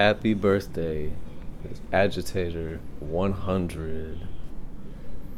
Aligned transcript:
Happy 0.00 0.32
birthday, 0.32 1.12
Agitator 1.92 2.80
100. 3.00 4.18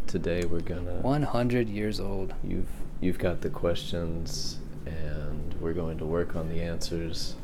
Today 0.07 0.45
we're 0.45 0.61
gonna 0.61 1.01
100 1.01 1.69
years 1.69 1.99
old. 1.99 2.33
You've 2.45 2.69
you've 3.01 3.19
got 3.19 3.41
the 3.41 3.51
questions 3.51 4.61
and 4.87 5.53
we're 5.61 5.73
going 5.73 5.99
to 5.99 6.07
work 6.07 6.37
on 6.37 6.49
the 6.49 6.63
answers 6.63 7.35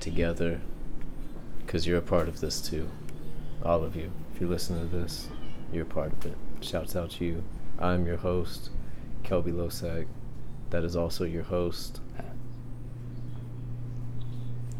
together 0.00 0.62
cuz 1.66 1.86
you're 1.86 1.98
a 1.98 2.08
part 2.14 2.26
of 2.26 2.40
this 2.40 2.58
too. 2.62 2.88
All 3.62 3.84
of 3.84 3.94
you. 3.94 4.10
If 4.34 4.40
you 4.40 4.48
listen 4.48 4.80
to 4.80 4.86
this, 4.86 5.28
you're 5.74 5.82
a 5.82 5.94
part 6.00 6.14
of 6.14 6.24
it. 6.24 6.38
Shouts 6.62 6.96
out 6.96 7.10
to 7.10 7.26
you. 7.26 7.42
I'm 7.78 8.06
your 8.06 8.16
host, 8.16 8.70
Kelby 9.24 9.52
Losack. 9.52 10.06
That 10.70 10.84
is 10.84 10.96
also 10.96 11.26
your 11.26 11.42
host. 11.42 12.00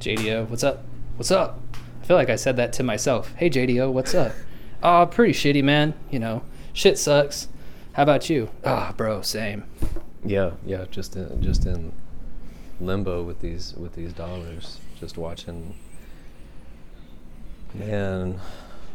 JDO, 0.00 0.48
what's 0.48 0.64
up? 0.64 0.84
What's 1.16 1.30
up? 1.30 1.60
I 2.02 2.06
feel 2.06 2.16
like 2.16 2.28
I 2.28 2.34
said 2.34 2.56
that 2.56 2.72
to 2.72 2.82
myself. 2.82 3.32
Hey 3.36 3.48
JDO, 3.48 3.92
what's 3.92 4.16
up? 4.16 4.32
Oh, 4.82 5.06
pretty 5.06 5.32
shitty, 5.32 5.62
man. 5.62 5.94
You 6.10 6.18
know, 6.18 6.42
shit 6.72 6.98
sucks. 6.98 7.46
How 7.92 8.02
about 8.02 8.28
you? 8.28 8.50
Ah, 8.64 8.88
oh, 8.90 8.94
bro, 8.94 9.22
same. 9.22 9.62
Yeah, 10.24 10.50
yeah, 10.66 10.86
just 10.90 11.14
in, 11.14 11.40
just 11.40 11.66
in 11.66 11.92
limbo 12.80 13.22
with 13.22 13.40
these 13.40 13.74
with 13.76 13.94
these 13.94 14.12
dollars. 14.12 14.80
Just 14.98 15.16
watching. 15.16 15.76
Man, 17.72 18.40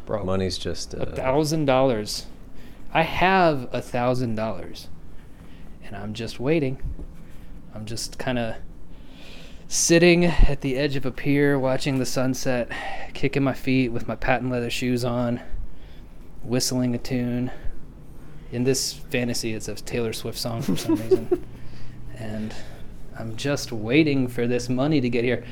bro, 0.06 0.26
money's 0.26 0.58
just 0.58 0.94
a 0.94 1.04
uh, 1.04 1.16
thousand 1.16 1.66
dollars. 1.66 2.26
I 2.94 3.04
have 3.04 3.70
a 3.72 3.82
thousand 3.82 4.36
dollars, 4.36 4.90
and 5.86 5.96
I'm 5.96 6.14
just 6.14 6.38
waiting. 6.38 6.82
I'm 7.74 7.86
just 7.86 8.20
kind 8.20 8.38
of 8.38 8.56
sitting 9.70 10.26
at 10.26 10.62
the 10.62 10.76
edge 10.76 10.96
of 10.96 11.06
a 11.06 11.12
pier 11.12 11.58
watching 11.58 12.00
the 12.00 12.06
sunset, 12.06 12.72
kicking 13.14 13.44
my 13.44 13.54
feet 13.54 13.90
with 13.90 14.08
my 14.08 14.16
patent 14.16 14.52
leather 14.52 14.70
shoes 14.70 15.06
on, 15.06 15.40
whistling 16.44 16.96
a 16.96 16.98
tune. 16.98 17.52
In 18.52 18.64
this 18.64 18.94
fantasy, 18.94 19.54
it's 19.54 19.68
a 19.68 19.76
Taylor 19.76 20.12
Swift 20.12 20.40
song 20.40 20.64
for 20.64 20.76
some 20.76 20.96
reason. 20.96 21.46
And 22.18 22.54
I'm 23.18 23.38
just 23.38 23.72
waiting 23.72 24.28
for 24.28 24.46
this 24.46 24.68
money 24.68 25.00
to 25.00 25.10
get 25.10 25.24
here. 25.24 25.46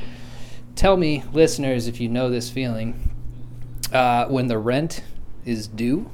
Tell 0.75 0.97
me, 0.97 1.23
listeners, 1.31 1.87
if 1.87 2.01
you 2.01 2.09
know 2.09 2.29
this 2.29 2.49
feeling. 2.49 3.09
Uh, 3.93 4.25
when 4.25 4.47
the 4.47 4.57
rent 4.57 5.01
is 5.45 5.65
due, 5.65 6.11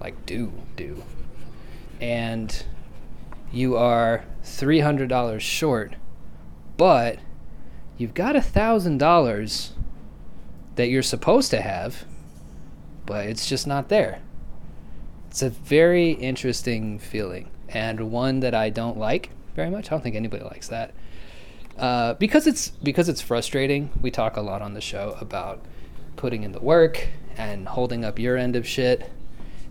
like 0.00 0.24
due, 0.24 0.50
due, 0.76 1.04
and 2.00 2.64
you 3.52 3.76
are 3.76 4.24
$300 4.42 5.40
short 5.40 5.94
but 6.78 7.18
you've 7.98 8.14
got 8.14 8.34
a 8.34 8.40
thousand 8.40 8.96
dollars 8.96 9.72
that 10.76 10.88
you're 10.88 11.02
supposed 11.02 11.50
to 11.50 11.60
have, 11.60 12.06
but 13.04 13.26
it's 13.26 13.46
just 13.46 13.66
not 13.66 13.90
there. 13.90 14.22
It's 15.28 15.42
a 15.42 15.50
very 15.50 16.12
interesting 16.12 16.98
feeling 16.98 17.50
and 17.68 18.10
one 18.10 18.40
that 18.40 18.54
I 18.54 18.70
don't 18.70 18.96
like 18.96 19.30
very 19.54 19.68
much. 19.68 19.88
I 19.88 19.90
don't 19.90 20.02
think 20.02 20.16
anybody 20.16 20.44
likes 20.44 20.68
that. 20.68 20.94
Uh, 21.76 22.14
because 22.14 22.46
it's 22.46 22.68
because 22.68 23.08
it's 23.08 23.20
frustrating. 23.20 23.90
We 24.00 24.10
talk 24.10 24.36
a 24.36 24.40
lot 24.40 24.62
on 24.62 24.74
the 24.74 24.80
show 24.80 25.16
about 25.20 25.60
putting 26.16 26.42
in 26.42 26.52
the 26.52 26.60
work 26.60 27.08
and 27.36 27.68
holding 27.68 28.04
up 28.04 28.18
your 28.18 28.36
end 28.36 28.56
of 28.56 28.66
shit, 28.66 29.10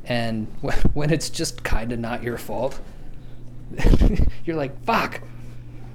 and 0.05 0.47
when 0.93 1.11
it's 1.11 1.29
just 1.29 1.63
kind 1.63 1.91
of 1.91 1.99
not 1.99 2.23
your 2.23 2.37
fault, 2.37 2.79
you're 4.45 4.55
like, 4.55 4.81
"Fuck, 4.83 5.21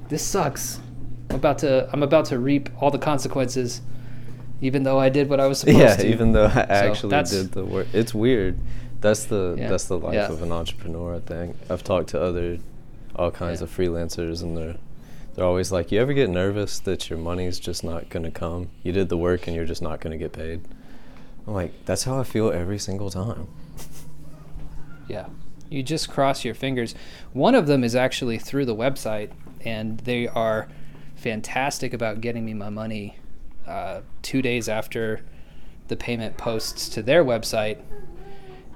this 0.08 0.22
sucks." 0.22 0.80
I'm 1.32 1.38
about 1.38 1.58
to 1.58 1.88
I'm 1.92 2.02
about 2.02 2.26
to 2.26 2.38
reap 2.38 2.68
all 2.80 2.90
the 2.90 2.98
consequences, 2.98 3.80
even 4.60 4.82
though 4.82 4.98
I 4.98 5.08
did 5.08 5.28
what 5.28 5.40
I 5.40 5.46
was 5.46 5.60
supposed 5.60 5.78
yeah, 5.78 5.96
to. 5.96 6.06
Yeah, 6.06 6.14
even 6.14 6.32
though 6.32 6.44
I 6.46 6.60
actually 6.68 7.22
did 7.24 7.52
the 7.52 7.64
work. 7.64 7.88
It's 7.92 8.12
weird. 8.12 8.58
That's 9.00 9.24
the 9.24 9.56
yeah. 9.58 9.68
that's 9.68 9.84
the 9.84 9.98
life 9.98 10.14
yeah. 10.14 10.28
of 10.30 10.42
an 10.42 10.52
entrepreneur. 10.52 11.16
I 11.16 11.20
think 11.20 11.56
I've 11.70 11.82
talked 11.82 12.10
to 12.10 12.22
other 12.22 12.58
all 13.16 13.30
kinds 13.30 13.62
of 13.62 13.74
freelancers, 13.74 14.42
and 14.42 14.56
they're 14.56 14.76
they're 15.34 15.44
always 15.44 15.72
like, 15.72 15.90
"You 15.90 16.00
ever 16.00 16.12
get 16.12 16.28
nervous 16.28 16.78
that 16.80 17.08
your 17.08 17.18
money's 17.18 17.58
just 17.58 17.82
not 17.82 18.10
gonna 18.10 18.30
come? 18.30 18.68
You 18.82 18.92
did 18.92 19.08
the 19.08 19.16
work, 19.16 19.46
and 19.46 19.56
you're 19.56 19.64
just 19.64 19.82
not 19.82 20.00
gonna 20.00 20.18
get 20.18 20.32
paid." 20.32 20.60
I'm 21.46 21.54
like, 21.54 21.72
that's 21.84 22.04
how 22.04 22.20
I 22.20 22.24
feel 22.24 22.52
every 22.52 22.78
single 22.78 23.10
time. 23.10 23.48
Yeah, 25.08 25.26
you 25.68 25.82
just 25.82 26.08
cross 26.08 26.44
your 26.44 26.54
fingers. 26.54 26.94
One 27.32 27.54
of 27.54 27.66
them 27.66 27.82
is 27.82 27.96
actually 27.96 28.38
through 28.38 28.66
the 28.66 28.74
website, 28.74 29.30
and 29.64 29.98
they 30.00 30.28
are 30.28 30.68
fantastic 31.22 31.94
about 31.94 32.20
getting 32.20 32.44
me 32.44 32.52
my 32.52 32.68
money 32.68 33.16
uh, 33.66 34.00
two 34.22 34.42
days 34.42 34.68
after 34.68 35.24
the 35.86 35.96
payment 35.96 36.36
posts 36.36 36.88
to 36.88 37.02
their 37.02 37.24
website. 37.24 37.78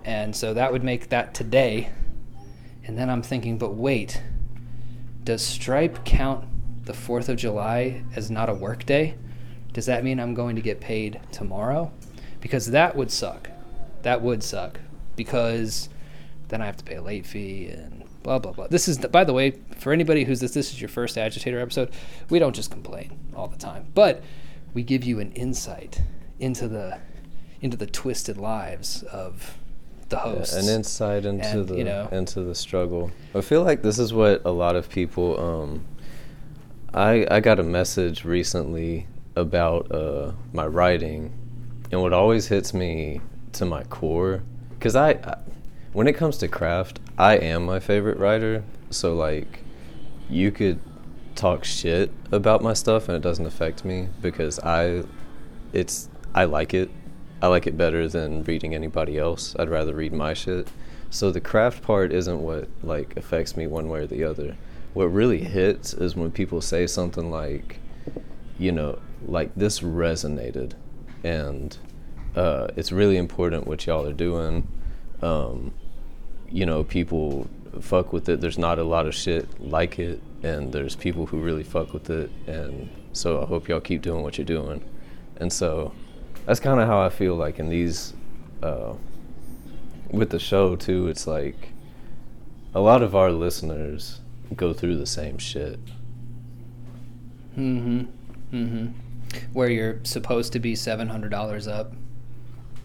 And 0.04 0.34
so 0.34 0.54
that 0.54 0.70
would 0.70 0.84
make 0.84 1.08
that 1.08 1.34
today. 1.34 1.90
And 2.84 2.96
then 2.96 3.10
I'm 3.10 3.22
thinking, 3.22 3.58
but 3.58 3.74
wait, 3.74 4.22
does 5.24 5.42
Stripe 5.42 6.04
count 6.04 6.44
the 6.84 6.92
4th 6.92 7.28
of 7.28 7.36
July 7.36 8.04
as 8.14 8.30
not 8.30 8.48
a 8.48 8.54
work 8.54 8.86
day? 8.86 9.16
Does 9.72 9.86
that 9.86 10.04
mean 10.04 10.20
I'm 10.20 10.34
going 10.34 10.54
to 10.54 10.62
get 10.62 10.80
paid 10.80 11.20
tomorrow? 11.32 11.90
Because 12.40 12.70
that 12.70 12.94
would 12.94 13.10
suck. 13.10 13.50
That 14.02 14.22
would 14.22 14.44
suck. 14.44 14.78
Because 15.16 15.88
then 16.46 16.62
I 16.62 16.66
have 16.66 16.76
to 16.76 16.84
pay 16.84 16.94
a 16.94 17.02
late 17.02 17.26
fee 17.26 17.66
and 17.66 17.95
blah 18.26 18.40
blah 18.40 18.50
blah. 18.50 18.66
This 18.66 18.88
is, 18.88 18.98
the, 18.98 19.08
by 19.08 19.22
the 19.22 19.32
way, 19.32 19.52
for 19.78 19.92
anybody 19.92 20.24
who's 20.24 20.40
this, 20.40 20.52
this 20.52 20.72
is 20.72 20.80
your 20.80 20.88
first 20.88 21.16
agitator 21.16 21.60
episode. 21.60 21.92
We 22.28 22.40
don't 22.40 22.56
just 22.56 22.72
complain 22.72 23.16
all 23.36 23.46
the 23.46 23.56
time, 23.56 23.86
but 23.94 24.20
we 24.74 24.82
give 24.82 25.04
you 25.04 25.20
an 25.20 25.30
insight 25.32 26.02
into 26.40 26.66
the 26.66 26.98
into 27.60 27.76
the 27.76 27.86
twisted 27.86 28.36
lives 28.36 29.04
of 29.04 29.56
the 30.08 30.18
hosts. 30.18 30.54
Yeah, 30.56 30.62
an 30.62 30.68
insight 30.74 31.24
into 31.24 31.60
and, 31.60 31.68
the 31.68 31.76
you 31.76 31.84
know, 31.84 32.08
into 32.10 32.42
the 32.42 32.54
struggle. 32.56 33.12
I 33.32 33.42
feel 33.42 33.62
like 33.62 33.82
this 33.82 34.00
is 34.00 34.12
what 34.12 34.42
a 34.44 34.50
lot 34.50 34.74
of 34.74 34.88
people. 34.88 35.38
Um, 35.38 35.84
I 36.92 37.28
I 37.30 37.38
got 37.38 37.60
a 37.60 37.62
message 37.62 38.24
recently 38.24 39.06
about 39.36 39.92
uh, 39.92 40.32
my 40.52 40.66
writing, 40.66 41.32
and 41.92 42.02
what 42.02 42.12
always 42.12 42.48
hits 42.48 42.74
me 42.74 43.20
to 43.52 43.64
my 43.64 43.84
core, 43.84 44.42
because 44.70 44.96
I, 44.96 45.10
I 45.10 45.38
when 45.96 46.06
it 46.06 46.12
comes 46.12 46.36
to 46.36 46.46
craft, 46.46 47.00
I 47.16 47.38
am 47.38 47.64
my 47.64 47.80
favorite 47.80 48.18
writer. 48.18 48.62
So 48.90 49.14
like, 49.14 49.64
you 50.28 50.52
could 50.52 50.78
talk 51.34 51.64
shit 51.64 52.12
about 52.30 52.62
my 52.62 52.74
stuff 52.74 53.08
and 53.08 53.16
it 53.16 53.22
doesn't 53.22 53.46
affect 53.46 53.82
me 53.82 54.10
because 54.20 54.58
I, 54.58 55.04
it's 55.72 56.10
I 56.34 56.44
like 56.44 56.74
it. 56.74 56.90
I 57.40 57.46
like 57.46 57.66
it 57.66 57.78
better 57.78 58.08
than 58.08 58.44
reading 58.44 58.74
anybody 58.74 59.16
else. 59.16 59.56
I'd 59.58 59.70
rather 59.70 59.94
read 59.94 60.12
my 60.12 60.34
shit. 60.34 60.68
So 61.08 61.30
the 61.30 61.40
craft 61.40 61.82
part 61.82 62.12
isn't 62.12 62.42
what 62.42 62.68
like 62.82 63.16
affects 63.16 63.56
me 63.56 63.66
one 63.66 63.88
way 63.88 64.00
or 64.00 64.06
the 64.06 64.22
other. 64.22 64.54
What 64.92 65.06
really 65.06 65.44
hits 65.44 65.94
is 65.94 66.14
when 66.14 66.30
people 66.30 66.60
say 66.60 66.86
something 66.86 67.30
like, 67.30 67.80
you 68.58 68.70
know, 68.70 68.98
like 69.26 69.50
this 69.56 69.80
resonated, 69.80 70.74
and 71.24 71.74
uh, 72.34 72.66
it's 72.76 72.92
really 72.92 73.16
important 73.16 73.66
what 73.66 73.86
y'all 73.86 74.06
are 74.06 74.12
doing. 74.12 74.68
Um, 75.22 75.72
you 76.50 76.66
know, 76.66 76.84
people 76.84 77.48
fuck 77.80 78.12
with 78.12 78.28
it. 78.28 78.40
There's 78.40 78.58
not 78.58 78.78
a 78.78 78.84
lot 78.84 79.06
of 79.06 79.14
shit 79.14 79.60
like 79.60 79.98
it, 79.98 80.20
and 80.42 80.72
there's 80.72 80.96
people 80.96 81.26
who 81.26 81.38
really 81.38 81.62
fuck 81.62 81.92
with 81.92 82.10
it. 82.10 82.30
And 82.46 82.88
so 83.12 83.42
I 83.42 83.46
hope 83.46 83.68
y'all 83.68 83.80
keep 83.80 84.02
doing 84.02 84.22
what 84.22 84.38
you're 84.38 84.44
doing. 84.44 84.84
And 85.36 85.52
so 85.52 85.92
that's 86.44 86.60
kind 86.60 86.80
of 86.80 86.86
how 86.86 87.00
I 87.00 87.08
feel 87.08 87.34
like 87.34 87.58
in 87.58 87.68
these, 87.68 88.14
uh, 88.62 88.94
with 90.10 90.30
the 90.30 90.38
show 90.38 90.76
too. 90.76 91.08
It's 91.08 91.26
like 91.26 91.72
a 92.74 92.80
lot 92.80 93.02
of 93.02 93.14
our 93.14 93.30
listeners 93.30 94.20
go 94.54 94.72
through 94.72 94.96
the 94.96 95.06
same 95.06 95.38
shit. 95.38 95.78
Mm-hmm. 97.58 98.04
Mm-hmm. 98.52 98.86
Where 99.52 99.68
you're 99.68 100.00
supposed 100.04 100.52
to 100.52 100.60
be 100.60 100.74
seven 100.74 101.08
hundred 101.08 101.30
dollars 101.30 101.66
up, 101.66 101.92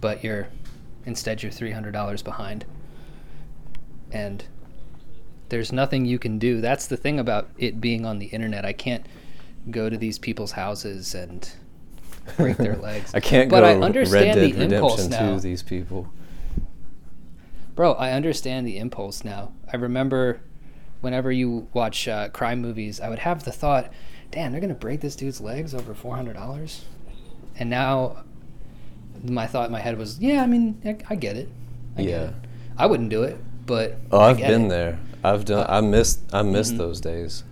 but 0.01 0.23
you're 0.23 0.47
instead 1.05 1.43
you're 1.43 1.51
three 1.51 1.71
hundred 1.71 1.91
dollars 1.91 2.21
behind 2.21 2.65
and 4.11 4.43
there's 5.49 5.71
nothing 5.71 6.05
you 6.05 6.17
can 6.19 6.39
do. 6.39 6.61
That's 6.61 6.87
the 6.87 6.97
thing 6.97 7.19
about 7.19 7.49
it 7.57 7.81
being 7.81 8.05
on 8.05 8.19
the 8.19 8.27
internet. 8.27 8.65
I 8.65 8.73
can't 8.73 9.05
go 9.69 9.89
to 9.89 9.97
these 9.97 10.17
people's 10.17 10.53
houses 10.53 11.13
and 11.13 11.49
break 12.37 12.57
their 12.57 12.75
legs. 12.77 13.13
I 13.13 13.19
can't 13.19 13.49
but 13.49 13.61
go 13.61 13.65
I 13.67 13.75
understand 13.75 14.25
Red 14.27 14.35
Dead 14.35 14.55
the 14.55 14.75
impulse 14.75 15.03
Redemption 15.03 15.27
now. 15.27 15.35
to 15.35 15.41
these 15.41 15.63
people. 15.63 16.11
Bro, 17.75 17.93
I 17.93 18.11
understand 18.11 18.67
the 18.67 18.77
impulse 18.77 19.23
now. 19.23 19.53
I 19.71 19.77
remember 19.77 20.41
whenever 21.01 21.31
you 21.31 21.67
watch 21.73 22.07
uh, 22.07 22.29
crime 22.29 22.61
movies, 22.61 22.99
I 22.99 23.09
would 23.09 23.19
have 23.19 23.43
the 23.43 23.51
thought, 23.51 23.91
"Damn, 24.29 24.51
they're 24.51 24.61
gonna 24.61 24.73
break 24.73 25.01
this 25.01 25.15
dude's 25.15 25.41
legs 25.41 25.73
over 25.73 25.93
four 25.93 26.15
hundred 26.15 26.33
dollars," 26.33 26.85
and 27.57 27.69
now 27.69 28.23
my 29.23 29.47
thought 29.47 29.67
in 29.67 29.71
my 29.71 29.79
head 29.79 29.97
was, 29.97 30.19
"Yeah, 30.19 30.43
I 30.43 30.47
mean, 30.47 30.81
I, 30.85 30.97
I 31.13 31.15
get 31.15 31.37
it. 31.37 31.49
I 31.97 32.01
yeah, 32.01 32.09
get 32.09 32.21
it. 32.21 32.33
I 32.77 32.85
wouldn't 32.85 33.09
do 33.09 33.23
it, 33.23 33.37
but 33.65 33.97
oh, 34.11 34.19
I've 34.19 34.37
been 34.37 34.65
it. 34.65 34.69
there. 34.69 34.99
I've 35.23 35.45
done. 35.45 35.65
Uh, 35.65 35.77
I 35.77 35.81
missed. 35.81 36.21
I 36.33 36.41
missed 36.41 36.71
mm-hmm. 36.71 36.79
those 36.79 37.01
days. 37.01 37.43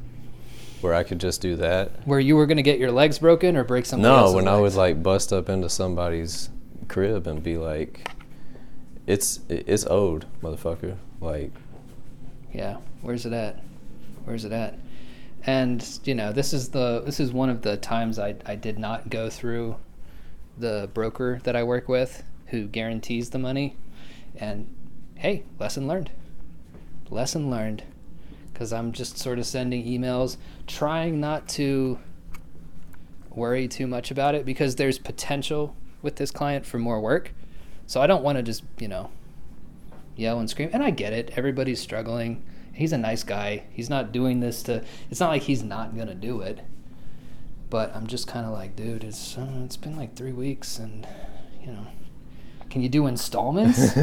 where 0.81 0.93
I 0.93 1.03
could 1.03 1.19
just 1.19 1.41
do 1.41 1.55
that. 1.57 1.91
Where 2.07 2.19
you 2.19 2.35
were 2.35 2.45
gonna 2.45 2.61
get 2.61 2.79
your 2.79 2.91
legs 2.91 3.19
broken 3.19 3.55
or 3.57 3.63
break 3.63 3.85
something? 3.85 4.03
No, 4.03 4.31
when 4.33 4.47
I 4.47 4.55
legs? 4.55 4.75
would 4.75 4.79
like 4.79 5.03
bust 5.03 5.33
up 5.33 5.49
into 5.49 5.69
somebody's 5.69 6.49
crib 6.87 7.27
and 7.27 7.43
be 7.43 7.57
like, 7.57 8.09
"It's 9.05 9.41
it's 9.49 9.85
owed, 9.87 10.25
motherfucker." 10.41 10.97
Like, 11.21 11.51
Yeah, 12.53 12.77
where's 13.01 13.25
it 13.25 13.33
at? 13.33 13.61
Where's 14.25 14.45
it 14.45 14.51
at? 14.53 14.79
And 15.45 15.85
you 16.03 16.15
know, 16.15 16.31
this 16.31 16.53
is 16.53 16.69
the 16.69 17.01
this 17.05 17.19
is 17.19 17.31
one 17.33 17.49
of 17.49 17.61
the 17.61 17.77
times 17.77 18.17
I 18.19 18.35
I 18.45 18.55
did 18.55 18.79
not 18.79 19.09
go 19.09 19.29
through 19.29 19.75
the 20.57 20.89
broker 20.93 21.39
that 21.43 21.55
I 21.55 21.63
work 21.63 21.87
with 21.87 22.23
who 22.47 22.67
guarantees 22.67 23.29
the 23.29 23.39
money. 23.39 23.77
And 24.37 24.73
hey, 25.19 25.43
lesson 25.59 25.85
learned. 25.85 26.09
Lesson 27.09 27.51
learned. 27.51 27.83
Cuz 28.53 28.71
I'm 28.71 28.93
just 28.93 29.17
sort 29.17 29.37
of 29.37 29.45
sending 29.45 29.85
emails 29.85 30.37
trying 30.65 31.19
not 31.19 31.49
to 31.49 31.99
worry 33.29 33.67
too 33.67 33.85
much 33.85 34.11
about 34.11 34.33
it 34.33 34.45
because 34.45 34.75
there's 34.75 34.97
potential 34.97 35.75
with 36.01 36.15
this 36.15 36.31
client 36.31 36.65
for 36.65 36.79
more 36.79 37.01
work. 37.01 37.33
So 37.85 38.01
I 38.01 38.07
don't 38.07 38.23
want 38.23 38.37
to 38.37 38.43
just, 38.43 38.63
you 38.79 38.87
know, 38.87 39.09
yell 40.15 40.39
and 40.39 40.49
scream. 40.49 40.69
And 40.71 40.81
I 40.81 40.89
get 40.89 41.11
it. 41.11 41.31
Everybody's 41.35 41.81
struggling. 41.81 42.41
He's 42.71 42.93
a 42.93 42.97
nice 42.97 43.23
guy. 43.23 43.63
He's 43.71 43.89
not 43.89 44.13
doing 44.13 44.39
this 44.39 44.63
to. 44.63 44.85
It's 45.11 45.19
not 45.19 45.31
like 45.31 45.43
he's 45.43 45.63
not 45.63 45.97
gonna 45.97 46.15
do 46.15 46.39
it. 46.39 46.61
But 47.69 47.93
I'm 47.93 48.07
just 48.07 48.25
kind 48.25 48.45
of 48.45 48.53
like, 48.53 48.77
dude, 48.77 49.03
it's 49.03 49.37
uh, 49.37 49.63
it's 49.65 49.75
been 49.75 49.97
like 49.97 50.15
three 50.15 50.31
weeks, 50.31 50.79
and 50.79 51.05
you 51.61 51.73
know, 51.73 51.87
can 52.69 52.81
you 52.81 52.89
do 52.89 53.07
installments? 53.07 53.93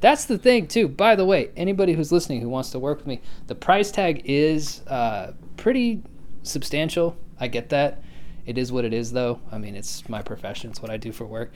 That's 0.00 0.26
the 0.26 0.38
thing 0.38 0.66
too. 0.68 0.88
By 0.88 1.16
the 1.16 1.24
way, 1.24 1.50
anybody 1.56 1.94
who's 1.94 2.12
listening 2.12 2.40
who 2.40 2.48
wants 2.48 2.70
to 2.70 2.78
work 2.78 2.98
with 2.98 3.06
me, 3.06 3.20
the 3.46 3.54
price 3.54 3.90
tag 3.90 4.22
is 4.24 4.86
uh, 4.86 5.32
pretty 5.56 6.02
substantial. 6.42 7.16
I 7.38 7.48
get 7.48 7.70
that. 7.70 8.02
It 8.46 8.58
is 8.58 8.72
what 8.72 8.84
it 8.84 8.92
is, 8.92 9.12
though. 9.12 9.40
I 9.52 9.58
mean, 9.58 9.76
it's 9.76 10.08
my 10.08 10.22
profession. 10.22 10.70
It's 10.70 10.82
what 10.82 10.90
I 10.90 10.96
do 10.96 11.12
for 11.12 11.24
work. 11.24 11.52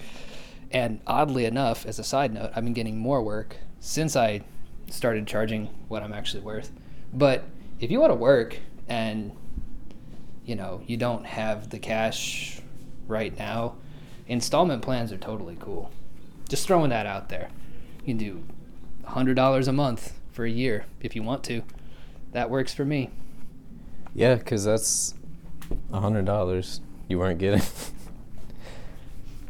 And 0.70 1.00
oddly 1.06 1.44
enough, 1.44 1.86
as 1.86 1.98
a 1.98 2.04
side 2.04 2.32
note, 2.32 2.50
I've 2.54 2.64
been 2.64 2.72
getting 2.72 2.98
more 2.98 3.22
work 3.22 3.56
since 3.80 4.16
I 4.16 4.42
started 4.90 5.26
charging 5.26 5.66
what 5.88 6.02
I'm 6.02 6.12
actually 6.12 6.42
worth. 6.42 6.72
But 7.12 7.44
if 7.80 7.90
you 7.90 8.00
want 8.00 8.10
to 8.10 8.16
work 8.16 8.58
and 8.88 9.32
you 10.44 10.56
know 10.56 10.82
you 10.86 10.96
don't 10.96 11.24
have 11.24 11.70
the 11.70 11.78
cash 11.78 12.60
right 13.06 13.36
now, 13.38 13.76
installment 14.28 14.82
plans 14.82 15.12
are 15.12 15.18
totally 15.18 15.56
cool. 15.58 15.90
Just 16.48 16.66
throwing 16.66 16.90
that 16.90 17.06
out 17.06 17.28
there. 17.28 17.48
You 18.00 18.14
can 18.14 18.16
do 18.18 18.44
hundred 19.04 19.34
dollars 19.34 19.68
a 19.68 19.72
month 19.72 20.18
for 20.32 20.44
a 20.44 20.50
year 20.50 20.86
if 21.00 21.14
you 21.16 21.22
want 21.22 21.44
to. 21.44 21.62
That 22.32 22.50
works 22.50 22.74
for 22.74 22.84
me. 22.84 23.10
yeah, 24.14 24.34
because 24.34 24.64
that's 24.64 25.14
a 25.92 26.00
hundred 26.00 26.24
dollars 26.24 26.80
you 27.08 27.18
weren't 27.18 27.38
getting. 27.38 27.62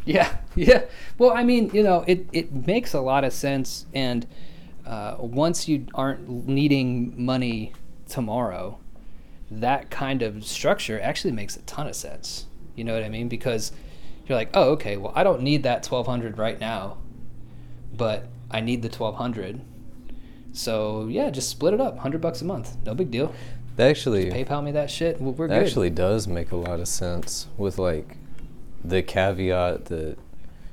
Yeah, 0.04 0.36
yeah. 0.54 0.82
Well, 1.16 1.32
I 1.32 1.44
mean, 1.44 1.70
you 1.72 1.82
know, 1.82 2.04
it, 2.06 2.26
it 2.32 2.52
makes 2.52 2.92
a 2.92 3.00
lot 3.00 3.24
of 3.24 3.32
sense. 3.32 3.86
And 3.94 4.26
uh, 4.86 5.16
once 5.18 5.66
you 5.66 5.86
aren't 5.94 6.28
needing 6.46 7.14
money 7.24 7.72
tomorrow, 8.06 8.78
that 9.50 9.90
kind 9.90 10.20
of 10.20 10.44
structure 10.44 11.00
actually 11.00 11.32
makes 11.32 11.56
a 11.56 11.62
ton 11.62 11.86
of 11.86 11.96
sense. 11.96 12.44
You 12.76 12.84
know 12.84 12.92
what 12.92 13.02
I 13.02 13.08
mean? 13.08 13.28
Because 13.28 13.72
you're 14.26 14.36
like, 14.38 14.50
oh, 14.54 14.70
okay, 14.72 14.96
well, 14.96 15.12
I 15.14 15.22
don't 15.22 15.42
need 15.42 15.62
that 15.64 15.86
1200 15.86 16.38
right 16.38 16.58
now, 16.58 16.98
but 17.96 18.26
I 18.50 18.60
need 18.60 18.82
the 18.82 18.88
1200. 18.88 19.60
So 20.52 21.06
yeah, 21.08 21.30
just 21.30 21.50
split 21.50 21.74
it 21.74 21.80
up, 21.80 21.94
100 21.94 22.20
bucks 22.20 22.40
a 22.42 22.44
month. 22.44 22.76
No 22.86 22.94
big 22.94 23.10
deal. 23.10 23.32
that 23.76 23.88
actually 23.90 24.30
PayPal 24.30 24.62
me 24.62 24.70
that 24.72 24.90
shit. 24.90 25.20
Well, 25.20 25.32
we're 25.32 25.48
that 25.48 25.58
good. 25.58 25.66
actually 25.66 25.90
does 25.90 26.28
make 26.28 26.52
a 26.52 26.56
lot 26.56 26.80
of 26.80 26.88
sense 26.88 27.48
with 27.58 27.78
like 27.78 28.16
the 28.84 29.02
caveat 29.02 29.86
that 29.86 30.16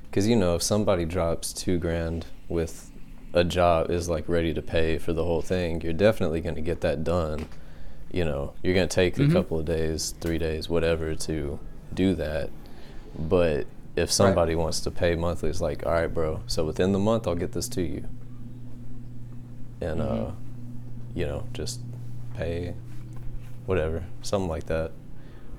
because 0.10 0.28
you 0.28 0.36
know 0.36 0.56
if 0.56 0.62
somebody 0.62 1.06
drops 1.06 1.54
two 1.54 1.78
grand 1.80 2.26
with 2.50 2.92
a 3.34 3.44
job 3.46 3.90
is 3.90 4.10
like 4.10 4.28
ready 4.28 4.54
to 4.54 4.62
pay 4.62 4.98
for 4.98 5.14
the 5.14 5.24
whole 5.24 5.42
thing 5.42 5.80
you're 5.80 5.94
definitely 5.94 6.42
going 6.42 6.54
to 6.56 6.60
get 6.62 6.82
that 6.82 7.02
done 7.06 7.48
you 8.12 8.26
know 8.26 8.54
you're 8.62 8.74
going 8.76 8.86
to 8.90 8.94
take 8.94 9.16
Mhm. 9.16 9.30
a 9.30 9.34
couple 9.34 9.58
of 9.58 9.64
days 9.64 10.14
three 10.20 10.38
days 10.38 10.68
whatever 10.70 11.16
to 11.16 11.58
do 11.94 12.14
that 12.16 12.50
but 13.18 13.66
if 13.96 14.12
somebody 14.12 14.56
wants 14.56 14.80
to 14.80 14.90
pay 14.92 15.16
monthly 15.16 15.50
it's 15.50 15.62
like 15.62 15.86
all 15.86 15.92
right 15.92 16.14
bro 16.14 16.42
so 16.48 16.64
within 16.66 16.92
the 16.94 17.00
month 17.00 17.28
i'll 17.28 17.36
get 17.36 17.52
this 17.52 17.68
to 17.68 17.82
you 17.82 18.06
and 19.82 20.00
Mhm. 20.00 20.28
uh 20.30 20.32
you 21.14 21.26
know 21.26 21.44
just 21.54 21.82
pay 22.38 22.74
whatever 23.66 24.04
something 24.22 24.50
like 24.50 24.66
that 24.68 24.92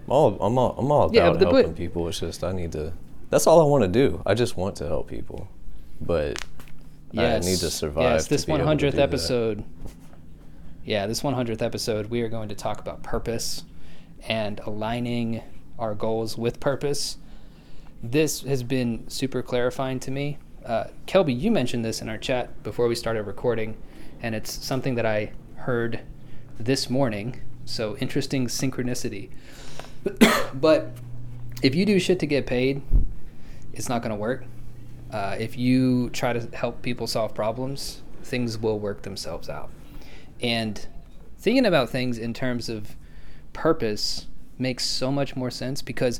I'm 0.06 0.12
all 0.12 0.36
I'm 0.40 0.58
all 0.58 0.74
I'm 0.78 0.90
all 0.90 1.10
Yeah, 1.14 1.28
about 1.28 1.40
but- 1.40 1.54
helping 1.54 1.74
people. 1.74 2.08
It's 2.08 2.18
just 2.18 2.42
I 2.42 2.50
need 2.50 2.72
to. 2.72 2.92
That's 3.30 3.46
all 3.46 3.60
I 3.60 3.64
want 3.64 3.84
to 3.84 3.88
do. 3.88 4.20
I 4.26 4.34
just 4.34 4.56
want 4.56 4.74
to 4.76 4.86
help 4.88 5.06
people, 5.06 5.46
but 6.00 6.44
I 7.16 7.38
need 7.38 7.58
to 7.58 7.70
survive. 7.70 8.02
Yes, 8.02 8.26
this 8.26 8.44
be 8.46 8.52
able 8.52 8.64
to 8.64 8.64
100th 8.64 8.90
do 8.92 8.96
that. 8.96 9.02
episode. 9.04 9.62
Yeah, 10.84 11.06
this 11.06 11.22
100th 11.22 11.62
episode, 11.62 12.06
we 12.10 12.20
are 12.22 12.28
going 12.28 12.48
to 12.48 12.56
talk 12.56 12.80
about 12.80 13.04
purpose 13.04 13.62
and 14.28 14.58
aligning 14.66 15.40
our 15.78 15.94
goals 15.94 16.36
with 16.36 16.58
purpose. 16.58 17.18
This 18.02 18.40
has 18.42 18.64
been 18.64 19.08
super 19.08 19.42
clarifying 19.42 20.00
to 20.00 20.10
me. 20.10 20.38
Uh, 20.66 20.84
Kelby, 21.06 21.38
you 21.38 21.52
mentioned 21.52 21.84
this 21.84 22.02
in 22.02 22.08
our 22.08 22.18
chat 22.18 22.60
before 22.64 22.88
we 22.88 22.96
started 22.96 23.22
recording, 23.22 23.76
and 24.20 24.34
it's 24.34 24.52
something 24.52 24.96
that 24.96 25.06
I 25.06 25.32
heard 25.54 26.00
this 26.58 26.90
morning. 26.90 27.40
So 27.64 27.96
interesting 27.98 28.48
synchronicity. 28.48 29.30
but 30.54 30.90
if 31.62 31.76
you 31.76 31.86
do 31.86 32.00
shit 32.00 32.18
to 32.18 32.26
get 32.26 32.44
paid, 32.44 32.82
it's 33.72 33.88
not 33.88 34.02
going 34.02 34.10
to 34.10 34.16
work. 34.16 34.46
Uh, 35.12 35.36
if 35.38 35.56
you 35.56 36.10
try 36.10 36.32
to 36.32 36.56
help 36.56 36.82
people 36.82 37.06
solve 37.06 37.34
problems, 37.34 38.02
things 38.24 38.58
will 38.58 38.80
work 38.80 39.02
themselves 39.02 39.48
out. 39.48 39.70
And 40.40 40.84
thinking 41.38 41.66
about 41.66 41.88
things 41.88 42.18
in 42.18 42.34
terms 42.34 42.68
of 42.68 42.96
purpose 43.52 44.26
makes 44.58 44.84
so 44.84 45.12
much 45.12 45.36
more 45.36 45.50
sense 45.52 45.82
because 45.82 46.18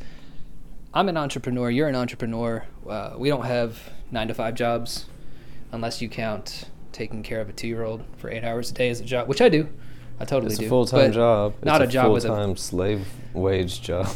I'm 0.94 1.08
an 1.08 1.16
entrepreneur, 1.16 1.70
you're 1.70 1.88
an 1.88 1.96
entrepreneur. 1.96 2.64
Uh, 2.88 3.14
we 3.16 3.28
don't 3.28 3.46
have 3.46 3.90
nine 4.10 4.28
to 4.28 4.34
five 4.34 4.54
jobs 4.54 5.06
unless 5.70 6.02
you 6.02 6.08
count 6.08 6.68
taking 6.92 7.22
care 7.22 7.40
of 7.40 7.48
a 7.48 7.52
two 7.52 7.66
year 7.66 7.82
old 7.82 8.04
for 8.18 8.30
eight 8.30 8.44
hours 8.44 8.70
a 8.70 8.74
day 8.74 8.90
as 8.90 9.00
a 9.00 9.04
job, 9.04 9.28
which 9.28 9.40
I 9.40 9.48
do. 9.48 9.68
I 10.20 10.24
totally 10.24 10.52
It's 10.52 10.58
do. 10.58 10.64
It's 10.64 10.68
a 10.68 10.70
full 10.70 10.86
time 10.86 11.12
job. 11.12 11.54
Not 11.62 11.80
it's 11.80 11.90
a 11.90 11.92
job 11.92 12.12
with 12.12 12.24
a 12.24 12.28
full 12.28 12.36
time 12.36 12.56
slave 12.56 13.08
wage 13.32 13.80
job. 13.80 14.08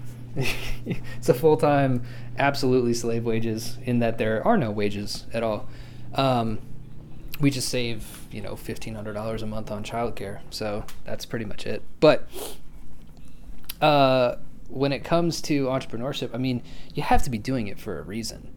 it's 0.36 1.28
a 1.28 1.34
full 1.34 1.56
time, 1.58 2.02
absolutely 2.38 2.94
slave 2.94 3.24
wages 3.24 3.78
in 3.84 3.98
that 3.98 4.18
there 4.18 4.44
are 4.46 4.56
no 4.56 4.70
wages 4.70 5.26
at 5.32 5.42
all. 5.42 5.68
Um, 6.14 6.58
we 7.38 7.50
just 7.50 7.68
save, 7.68 8.26
you 8.32 8.40
know, 8.40 8.56
fifteen 8.56 8.94
hundred 8.94 9.12
dollars 9.12 9.42
a 9.42 9.46
month 9.46 9.70
on 9.70 9.84
childcare, 9.84 10.40
so 10.50 10.86
that's 11.04 11.26
pretty 11.26 11.44
much 11.44 11.66
it. 11.66 11.82
But 12.00 12.28
uh, 13.80 14.36
when 14.68 14.92
it 14.92 15.04
comes 15.04 15.40
to 15.42 15.66
entrepreneurship, 15.66 16.34
I 16.34 16.38
mean, 16.38 16.62
you 16.94 17.02
have 17.02 17.22
to 17.24 17.30
be 17.30 17.38
doing 17.38 17.66
it 17.68 17.78
for 17.78 17.98
a 17.98 18.02
reason. 18.02 18.50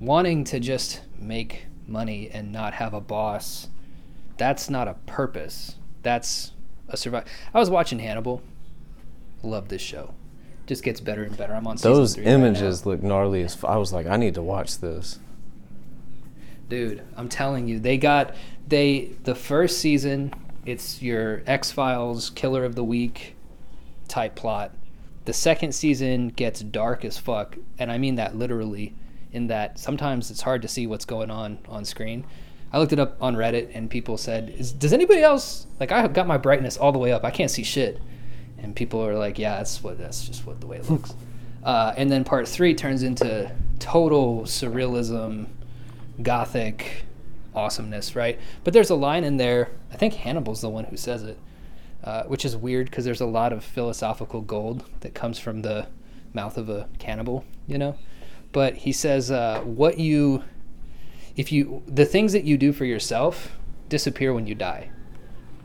Wanting 0.00 0.44
to 0.44 0.60
just 0.60 1.00
make 1.18 1.66
money 1.86 2.30
and 2.32 2.50
not 2.52 2.74
have 2.74 2.94
a 2.94 3.00
boss, 3.00 3.68
that's 4.36 4.68
not 4.68 4.88
a 4.88 4.94
purpose. 5.06 5.76
That's 6.02 6.52
a 6.88 6.96
survive. 6.96 7.24
I 7.52 7.58
was 7.58 7.70
watching 7.70 7.98
Hannibal. 8.00 8.42
Love 9.42 9.68
this 9.68 9.82
show. 9.82 10.14
Just 10.66 10.82
gets 10.82 11.00
better 11.00 11.22
and 11.22 11.36
better. 11.36 11.54
I'm 11.54 11.66
on 11.66 11.76
season 11.76 11.92
Those 11.92 12.14
three 12.14 12.24
right 12.24 12.32
images 12.32 12.86
look 12.86 13.02
gnarly 13.02 13.42
as. 13.42 13.54
F- 13.54 13.64
I 13.64 13.76
was 13.76 13.92
like, 13.92 14.06
I 14.06 14.16
need 14.16 14.34
to 14.34 14.42
watch 14.42 14.78
this. 14.78 15.18
dude 16.68 17.02
i'm 17.16 17.28
telling 17.28 17.68
you 17.68 17.78
they 17.78 17.98
got 17.98 18.34
they 18.66 19.10
the 19.24 19.34
first 19.34 19.78
season 19.78 20.32
it's 20.64 21.02
your 21.02 21.42
x-files 21.46 22.30
killer 22.30 22.64
of 22.64 22.74
the 22.74 22.82
week 22.82 23.36
type 24.08 24.34
plot 24.34 24.72
the 25.24 25.32
second 25.32 25.72
season 25.74 26.28
gets 26.28 26.60
dark 26.60 27.04
as 27.04 27.18
fuck 27.18 27.56
and 27.78 27.90
i 27.90 27.98
mean 27.98 28.16
that 28.16 28.36
literally 28.36 28.94
in 29.32 29.46
that 29.48 29.78
sometimes 29.78 30.30
it's 30.30 30.42
hard 30.42 30.62
to 30.62 30.68
see 30.68 30.86
what's 30.86 31.04
going 31.04 31.30
on 31.30 31.58
on 31.68 31.84
screen 31.84 32.24
i 32.72 32.78
looked 32.78 32.92
it 32.92 32.98
up 32.98 33.16
on 33.20 33.34
reddit 33.34 33.70
and 33.74 33.90
people 33.90 34.16
said 34.16 34.54
does 34.78 34.92
anybody 34.92 35.22
else 35.22 35.66
like 35.80 35.92
i 35.92 36.00
have 36.00 36.12
got 36.12 36.26
my 36.26 36.38
brightness 36.38 36.76
all 36.76 36.92
the 36.92 36.98
way 36.98 37.12
up 37.12 37.24
i 37.24 37.30
can't 37.30 37.50
see 37.50 37.64
shit 37.64 38.00
and 38.58 38.76
people 38.76 39.04
are 39.04 39.16
like 39.16 39.38
yeah 39.38 39.56
that's 39.56 39.82
what 39.82 39.98
that's 39.98 40.26
just 40.26 40.46
what 40.46 40.60
the 40.60 40.66
way 40.66 40.76
it 40.76 40.88
looks 40.90 41.14
uh, 41.64 41.92
and 41.96 42.10
then 42.10 42.24
part 42.24 42.46
three 42.46 42.74
turns 42.74 43.02
into 43.02 43.50
total 43.78 44.42
surrealism 44.42 45.46
gothic 46.22 47.04
awesomeness, 47.54 48.16
right? 48.16 48.38
But 48.62 48.72
there's 48.72 48.90
a 48.90 48.94
line 48.94 49.24
in 49.24 49.36
there. 49.36 49.70
I 49.92 49.96
think 49.96 50.14
Hannibal's 50.14 50.60
the 50.60 50.68
one 50.68 50.84
who 50.84 50.96
says 50.96 51.22
it, 51.22 51.38
uh, 52.04 52.24
which 52.24 52.44
is 52.44 52.56
weird 52.56 52.90
because 52.90 53.04
there's 53.04 53.20
a 53.20 53.26
lot 53.26 53.52
of 53.52 53.64
philosophical 53.64 54.40
gold 54.40 54.84
that 55.00 55.14
comes 55.14 55.38
from 55.38 55.62
the 55.62 55.86
mouth 56.32 56.56
of 56.56 56.68
a 56.68 56.88
cannibal, 56.98 57.44
you 57.66 57.78
know. 57.78 57.96
But 58.52 58.76
he 58.76 58.92
says, 58.92 59.30
uh, 59.30 59.60
"What 59.62 59.98
you, 59.98 60.44
if 61.36 61.50
you, 61.50 61.82
the 61.86 62.04
things 62.04 62.32
that 62.32 62.44
you 62.44 62.56
do 62.56 62.72
for 62.72 62.84
yourself 62.84 63.56
disappear 63.88 64.32
when 64.32 64.46
you 64.46 64.54
die, 64.54 64.90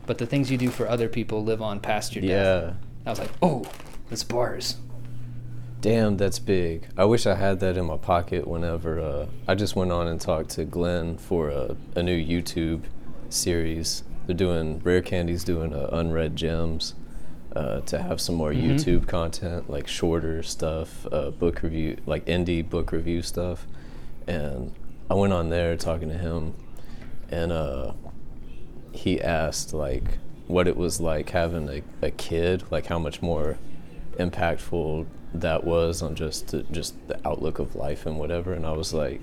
but 0.06 0.18
the 0.18 0.26
things 0.26 0.50
you 0.50 0.58
do 0.58 0.70
for 0.70 0.88
other 0.88 1.08
people 1.08 1.44
live 1.44 1.62
on 1.62 1.80
past 1.80 2.14
your 2.14 2.22
death. 2.22 2.74
Yeah. 2.74 2.74
I 3.06 3.10
was 3.10 3.18
like, 3.18 3.30
oh, 3.42 3.64
that's 4.08 4.24
bars. 4.24 4.76
Damn, 5.80 6.16
that's 6.16 6.38
big. 6.38 6.86
I 6.96 7.04
wish 7.04 7.26
I 7.26 7.34
had 7.34 7.60
that 7.60 7.76
in 7.76 7.86
my 7.86 7.96
pocket 7.96 8.46
whenever 8.46 9.00
uh, 9.00 9.26
I 9.48 9.54
just 9.54 9.76
went 9.76 9.92
on 9.92 10.06
and 10.06 10.20
talked 10.20 10.50
to 10.50 10.64
Glenn 10.64 11.16
for 11.16 11.48
a, 11.48 11.76
a 11.96 12.02
new 12.02 12.18
YouTube 12.18 12.82
series. 13.30 14.02
They're 14.30 14.36
doing 14.36 14.80
Rare 14.84 15.02
Candy's 15.02 15.42
doing 15.42 15.74
uh, 15.74 15.88
unread 15.90 16.36
gems 16.36 16.94
uh, 17.56 17.80
to 17.80 18.00
have 18.00 18.20
some 18.20 18.36
more 18.36 18.52
Mhm. 18.52 18.62
YouTube 18.76 19.08
content, 19.08 19.68
like 19.68 19.88
shorter 19.88 20.40
stuff, 20.44 21.04
uh, 21.10 21.30
book 21.32 21.62
review, 21.64 21.96
like 22.06 22.24
indie 22.26 22.62
book 22.62 22.92
review 22.92 23.22
stuff. 23.22 23.66
And 24.28 24.70
I 25.10 25.14
went 25.14 25.32
on 25.32 25.50
there 25.50 25.76
talking 25.76 26.08
to 26.10 26.16
him, 26.16 26.54
and 27.28 27.50
uh, 27.50 27.94
he 28.92 29.20
asked 29.20 29.74
like 29.74 30.18
what 30.46 30.68
it 30.68 30.76
was 30.76 31.00
like 31.00 31.30
having 31.30 31.68
a, 31.68 31.82
a 32.00 32.12
kid, 32.12 32.62
like 32.70 32.86
how 32.86 33.00
much 33.00 33.20
more 33.20 33.58
impactful 34.16 35.06
that 35.34 35.64
was 35.64 36.02
on 36.02 36.14
just 36.14 36.48
the, 36.52 36.62
just 36.70 36.94
the 37.08 37.18
outlook 37.26 37.58
of 37.58 37.74
life 37.74 38.06
and 38.06 38.16
whatever. 38.16 38.52
And 38.52 38.64
I 38.64 38.70
was 38.74 38.94
like, 38.94 39.20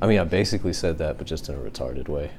I 0.00 0.08
mean, 0.08 0.18
I 0.18 0.24
basically 0.24 0.72
said 0.72 0.98
that, 0.98 1.18
but 1.18 1.28
just 1.28 1.48
in 1.48 1.54
a 1.54 1.58
retarded 1.58 2.08
way. 2.08 2.32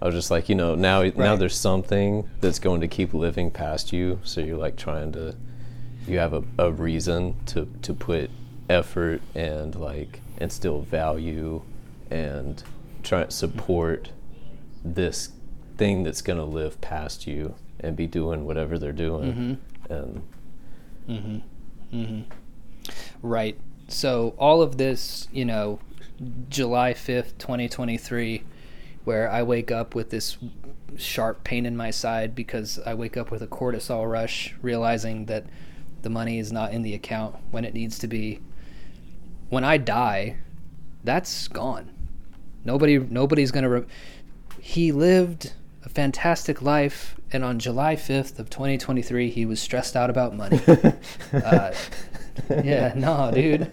I 0.00 0.06
was 0.06 0.14
just 0.14 0.30
like, 0.30 0.48
you 0.48 0.54
know, 0.54 0.74
now 0.74 1.02
now 1.02 1.36
there's 1.36 1.56
something 1.58 2.28
that's 2.40 2.58
going 2.58 2.80
to 2.82 2.88
keep 2.88 3.14
living 3.14 3.50
past 3.50 3.92
you, 3.92 4.20
so 4.24 4.40
you're 4.40 4.58
like 4.58 4.76
trying 4.76 5.12
to, 5.12 5.34
you 6.06 6.18
have 6.18 6.32
a, 6.32 6.44
a 6.58 6.70
reason 6.70 7.36
to 7.46 7.68
to 7.82 7.94
put 7.94 8.30
effort 8.68 9.22
and 9.34 9.74
like 9.74 10.20
instill 10.38 10.82
value 10.82 11.62
and 12.10 12.62
try 13.02 13.24
to 13.24 13.30
support 13.30 14.10
this 14.84 15.30
thing 15.76 16.02
that's 16.02 16.22
going 16.22 16.38
to 16.38 16.44
live 16.44 16.80
past 16.80 17.26
you 17.26 17.54
and 17.80 17.96
be 17.96 18.06
doing 18.06 18.44
whatever 18.44 18.78
they're 18.78 18.92
doing 18.92 19.58
and 19.88 20.22
Mm-hmm. 21.08 21.38
Mm-hmm. 21.96 22.22
Right. 23.22 23.58
So 23.88 24.34
all 24.38 24.62
of 24.62 24.76
this, 24.76 25.28
you 25.32 25.44
know, 25.44 25.78
July 26.48 26.94
fifth, 26.94 27.38
twenty 27.38 27.68
twenty 27.68 27.96
three, 27.96 28.42
where 29.06 29.30
I 29.30 29.44
wake 29.44 29.70
up 29.70 29.94
with 29.94 30.10
this 30.10 30.36
sharp 30.96 31.44
pain 31.44 31.64
in 31.64 31.76
my 31.76 31.92
side 31.92 32.34
because 32.34 32.80
I 32.84 32.94
wake 32.94 33.16
up 33.16 33.30
with 33.30 33.40
a 33.40 33.46
cortisol 33.46 34.10
rush, 34.10 34.54
realizing 34.60 35.26
that 35.26 35.46
the 36.02 36.10
money 36.10 36.40
is 36.40 36.50
not 36.50 36.72
in 36.72 36.82
the 36.82 36.92
account 36.92 37.36
when 37.52 37.64
it 37.64 37.72
needs 37.72 38.00
to 38.00 38.08
be. 38.08 38.40
When 39.48 39.62
I 39.62 39.76
die, 39.76 40.38
that's 41.04 41.46
gone. 41.46 41.88
Nobody, 42.64 42.98
nobody's 42.98 43.52
gonna. 43.52 43.68
Re- 43.68 43.86
he 44.60 44.90
lived 44.90 45.52
a 45.84 45.88
fantastic 45.88 46.60
life, 46.60 47.14
and 47.32 47.44
on 47.44 47.60
July 47.60 47.94
fifth 47.94 48.40
of 48.40 48.50
twenty 48.50 48.76
twenty 48.76 49.02
three, 49.02 49.30
he 49.30 49.46
was 49.46 49.62
stressed 49.62 49.94
out 49.94 50.10
about 50.10 50.34
money. 50.34 50.60
uh, 51.32 51.72
yeah, 52.64 52.92
no, 52.96 53.30
dude. 53.32 53.70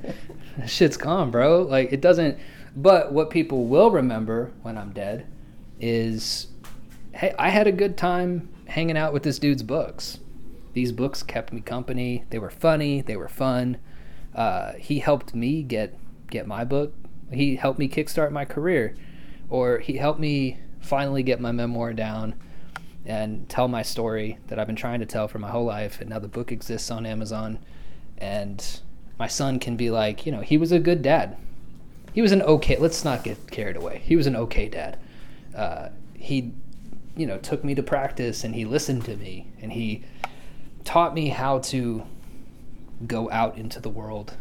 Shit's 0.68 0.98
gone, 0.98 1.32
bro. 1.32 1.64
Like 1.64 1.92
it 1.92 2.02
doesn't 2.02 2.38
but 2.76 3.12
what 3.12 3.30
people 3.30 3.66
will 3.66 3.92
remember 3.92 4.52
when 4.62 4.78
I'm 4.78 4.92
dead 4.92 5.28
is 5.80 6.48
hey, 7.14 7.34
I 7.38 7.50
had 7.50 7.68
a 7.68 7.72
good 7.72 7.98
time 7.98 8.50
hanging 8.68 8.98
out 8.98 9.14
with 9.14 9.24
this 9.24 9.40
dude's 9.40 9.64
books. 9.64 10.20
These 10.74 10.92
books 10.92 11.22
kept 11.22 11.54
me 11.54 11.62
company. 11.62 12.26
They 12.30 12.40
were 12.40 12.50
funny, 12.50 13.02
they 13.02 13.16
were 13.16 13.30
fun. 13.30 13.78
Uh, 14.34 14.74
he 14.74 15.00
helped 15.00 15.36
me 15.36 15.62
get 15.62 15.98
get 16.30 16.48
my 16.48 16.64
book. 16.64 16.94
He 17.32 17.56
helped 17.56 17.80
me 17.80 17.88
kickstart 17.88 18.32
my 18.32 18.46
career 18.46 18.96
or 19.50 19.80
he 19.80 19.98
helped 19.98 20.20
me 20.20 20.60
finally 20.80 21.24
get 21.24 21.40
my 21.40 21.52
memoir 21.52 21.94
down 21.94 22.36
and 23.06 23.48
tell 23.50 23.68
my 23.68 23.82
story 23.82 24.40
that 24.48 24.58
I've 24.58 24.68
been 24.68 24.76
trying 24.76 25.00
to 25.02 25.06
tell 25.06 25.28
for 25.28 25.40
my 25.40 25.50
whole 25.50 25.66
life 25.66 26.02
and 26.02 26.10
now 26.10 26.20
the 26.20 26.28
book 26.28 26.52
exists 26.52 26.90
on 26.90 27.06
Amazon 27.06 27.60
and 28.18 28.80
my 29.20 29.28
son 29.28 29.60
can 29.60 29.76
be 29.76 29.90
like, 29.90 30.26
you 30.26 30.32
know, 30.32 30.42
he 30.42 30.58
was 30.58 30.72
a 30.72 30.80
good 30.80 31.02
dad. 31.02 31.38
He 32.14 32.22
was 32.22 32.32
an 32.32 32.42
okay. 32.44 32.78
Let's 32.78 33.04
not 33.04 33.24
get 33.24 33.50
carried 33.52 33.76
away. 33.76 34.02
He 34.04 34.16
was 34.16 34.28
an 34.28 34.36
okay 34.36 34.70
dad. 34.70 35.00
Uh, 35.56 35.90
he, 36.16 36.54
you 37.16 37.26
know, 37.26 37.38
took 37.38 37.64
me 37.64 37.76
to 37.76 37.84
practice 37.84 38.44
and 38.44 38.56
he 38.56 38.66
listened 38.66 39.06
to 39.06 39.18
me 39.18 39.48
and 39.62 39.74
he 39.74 40.04
taught 40.84 41.14
me 41.14 41.30
how 41.30 41.60
to 41.60 42.04
go 43.08 43.30
out 43.32 43.58
into 43.58 43.80
the 43.80 43.90
world, 43.90 44.36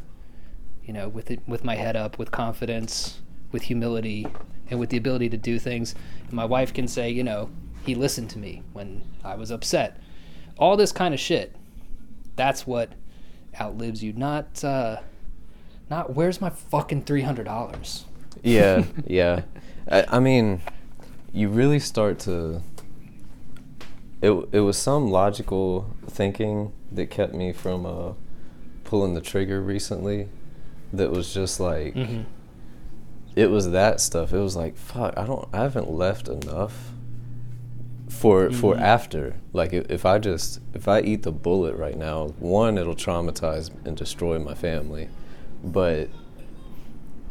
you 0.84 0.92
know, 0.92 1.08
with 1.08 1.30
it, 1.30 1.40
with 1.46 1.64
my 1.64 1.76
head 1.76 1.96
up, 1.96 2.18
with 2.18 2.30
confidence, 2.30 3.20
with 3.50 3.62
humility, 3.62 4.26
and 4.70 4.78
with 4.78 4.90
the 4.90 4.96
ability 4.96 5.28
to 5.30 5.36
do 5.36 5.58
things. 5.58 5.94
And 6.24 6.32
my 6.32 6.44
wife 6.44 6.72
can 6.72 6.88
say, 6.88 7.10
you 7.10 7.24
know, 7.24 7.50
he 7.84 7.94
listened 7.94 8.30
to 8.30 8.38
me 8.38 8.62
when 8.72 9.02
I 9.24 9.34
was 9.34 9.50
upset. 9.50 9.98
All 10.58 10.76
this 10.76 10.92
kind 10.92 11.14
of 11.14 11.20
shit. 11.20 11.56
That's 12.36 12.66
what 12.66 12.92
outlives 13.60 14.02
you. 14.02 14.12
Not, 14.12 14.62
uh, 14.64 14.98
not 15.92 16.14
where's 16.16 16.40
my 16.40 16.50
fucking 16.50 17.02
three 17.04 17.22
hundred 17.22 17.44
dollars. 17.44 18.04
yeah, 18.42 18.84
yeah. 19.06 19.42
I, 19.90 20.04
I 20.16 20.18
mean, 20.20 20.60
you 21.32 21.48
really 21.48 21.78
start 21.80 22.18
to. 22.20 22.62
It 24.20 24.30
it 24.52 24.60
was 24.60 24.76
some 24.78 25.10
logical 25.10 25.94
thinking 26.06 26.72
that 26.92 27.10
kept 27.10 27.34
me 27.34 27.52
from 27.52 27.84
uh, 27.86 28.12
pulling 28.84 29.14
the 29.14 29.20
trigger 29.20 29.60
recently. 29.60 30.28
That 30.92 31.10
was 31.10 31.32
just 31.34 31.58
like, 31.58 31.94
Mm-hmm. 31.94 32.22
it 33.34 33.50
was 33.50 33.70
that 33.70 34.00
stuff. 34.00 34.32
It 34.32 34.38
was 34.38 34.54
like, 34.56 34.76
fuck, 34.76 35.14
I 35.16 35.24
don't, 35.26 35.48
I 35.52 35.62
haven't 35.62 35.90
left 35.90 36.28
enough 36.28 36.92
for 38.08 38.50
for 38.50 38.74
Mhm. 38.76 38.80
after. 38.80 39.34
Like, 39.52 39.72
if 39.72 40.04
I 40.06 40.18
just 40.18 40.60
if 40.74 40.86
I 40.86 41.00
eat 41.00 41.22
the 41.22 41.32
bullet 41.32 41.74
right 41.76 41.96
now, 41.96 42.28
one, 42.38 42.78
it'll 42.78 42.94
traumatize 42.94 43.70
and 43.86 43.96
destroy 43.96 44.38
my 44.38 44.54
family, 44.54 45.08
but 45.62 46.08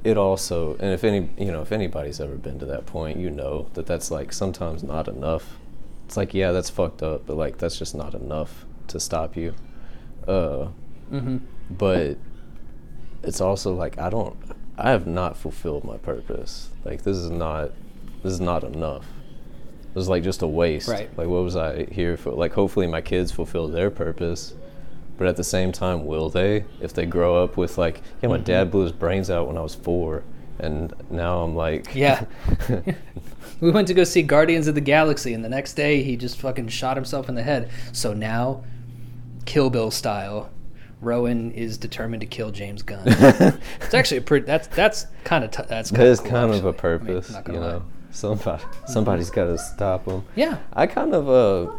it 0.04 0.18
also 0.18 0.74
and 0.80 0.92
if 0.94 1.04
any 1.04 1.30
you 1.38 1.52
know 1.52 1.62
if 1.62 1.72
anybody's 1.72 2.20
ever 2.20 2.36
been 2.36 2.58
to 2.58 2.66
that 2.66 2.86
point 2.88 3.20
you 3.20 3.30
know 3.30 3.68
that 3.76 3.86
that's 3.86 4.10
like 4.12 4.34
sometimes 4.34 4.84
not 4.84 5.08
enough. 5.08 5.58
It's 6.06 6.18
like 6.18 6.34
yeah 6.34 6.52
that's 6.52 6.70
fucked 6.70 7.04
up 7.04 7.26
but 7.26 7.38
like 7.38 7.58
that's 7.58 7.78
just 7.78 7.94
not 7.96 8.14
enough 8.16 8.66
to 8.88 9.00
stop 9.00 9.36
you. 9.36 9.54
Uh 10.28 10.68
Mm-hmm. 11.12 11.40
but 11.70 12.16
it's 13.22 13.42
also 13.42 13.74
like 13.74 13.98
i 14.00 14.10
don't 14.10 14.38
i 14.78 14.92
have 14.92 15.06
not 15.06 15.36
fulfilled 15.36 15.84
my 15.84 15.98
purpose. 15.98 16.70
Like 16.86 17.02
this 17.04 17.18
is 17.18 17.30
not 17.30 17.72
this 18.24 18.32
is 18.32 18.40
not 18.40 18.64
enough. 18.64 19.06
This 19.94 20.04
is 20.04 20.10
like 20.10 20.24
just 20.24 20.42
a 20.42 20.48
waste. 20.48 20.88
Right. 20.88 21.10
like 21.18 21.28
what 21.28 21.44
was 21.44 21.58
i 21.58 21.84
here 21.92 22.16
for? 22.16 22.32
Like 22.32 22.54
hopefully 22.54 22.88
my 22.88 23.02
kids 23.02 23.30
fulfill 23.32 23.68
their 23.68 23.92
purpose 23.92 24.54
but 25.22 25.28
at 25.28 25.36
the 25.36 25.44
same 25.44 25.72
time 25.72 26.04
will 26.04 26.30
they 26.32 26.66
if 26.80 26.94
they 26.96 27.06
grow 27.06 27.44
up 27.44 27.56
with 27.58 27.78
like 27.78 28.02
yeah 28.24 28.28
my 28.30 28.38
dad 28.40 28.72
blew 28.72 28.82
his 28.82 28.92
brains 28.92 29.30
out 29.30 29.48
when 29.48 29.56
i 29.56 29.62
was 29.62 29.76
four 29.76 30.24
and 30.58 30.92
now 31.12 31.42
i'm 31.44 31.56
like 31.56 31.94
Yeah. 31.94 32.26
we 33.62 33.70
went 33.70 33.88
to 33.90 33.94
go 33.94 34.04
see 34.04 34.24
Guardians 34.24 34.68
of 34.68 34.74
the 34.74 34.82
Galaxy, 34.82 35.34
and 35.36 35.46
the 35.46 35.50
next 35.50 35.74
day 35.74 36.02
he 36.02 36.18
just 36.18 36.40
fucking 36.40 36.70
shot 36.70 36.98
himself 36.98 37.30
in 37.30 37.36
the 37.36 37.44
head. 37.44 37.70
So 37.92 38.12
now, 38.14 38.64
Kill 39.46 39.70
Bill 39.70 39.92
style, 39.92 40.50
Rowan 41.00 41.52
is 41.52 41.78
determined 41.78 42.22
to 42.22 42.26
kill 42.28 42.50
James 42.50 42.82
Gunn. 42.82 43.04
it's 43.06 43.94
actually 43.94 44.18
a 44.18 44.22
pretty. 44.22 44.48
That's 44.48 44.68
that's 44.68 45.06
kind 45.24 45.44
of 45.44 45.52
t- 45.52 45.62
that's 45.70 45.92
that 45.92 45.96
kind 45.98 46.08
is 46.10 46.20
of 46.20 46.26
kind 46.26 46.52
of 46.52 46.66
a 46.66 46.74
purpose 46.74 47.30
not 47.32 47.48
you 47.48 47.54
lie. 47.60 47.60
know 47.74 47.84
somebody 48.10 48.64
somebody's 48.88 49.30
got 49.30 49.46
to 49.46 49.58
stop 49.60 50.06
him. 50.06 50.24
Yeah. 50.36 50.58
i 50.74 50.88
kind 50.88 51.14
of 51.14 51.30
uh 51.30 51.72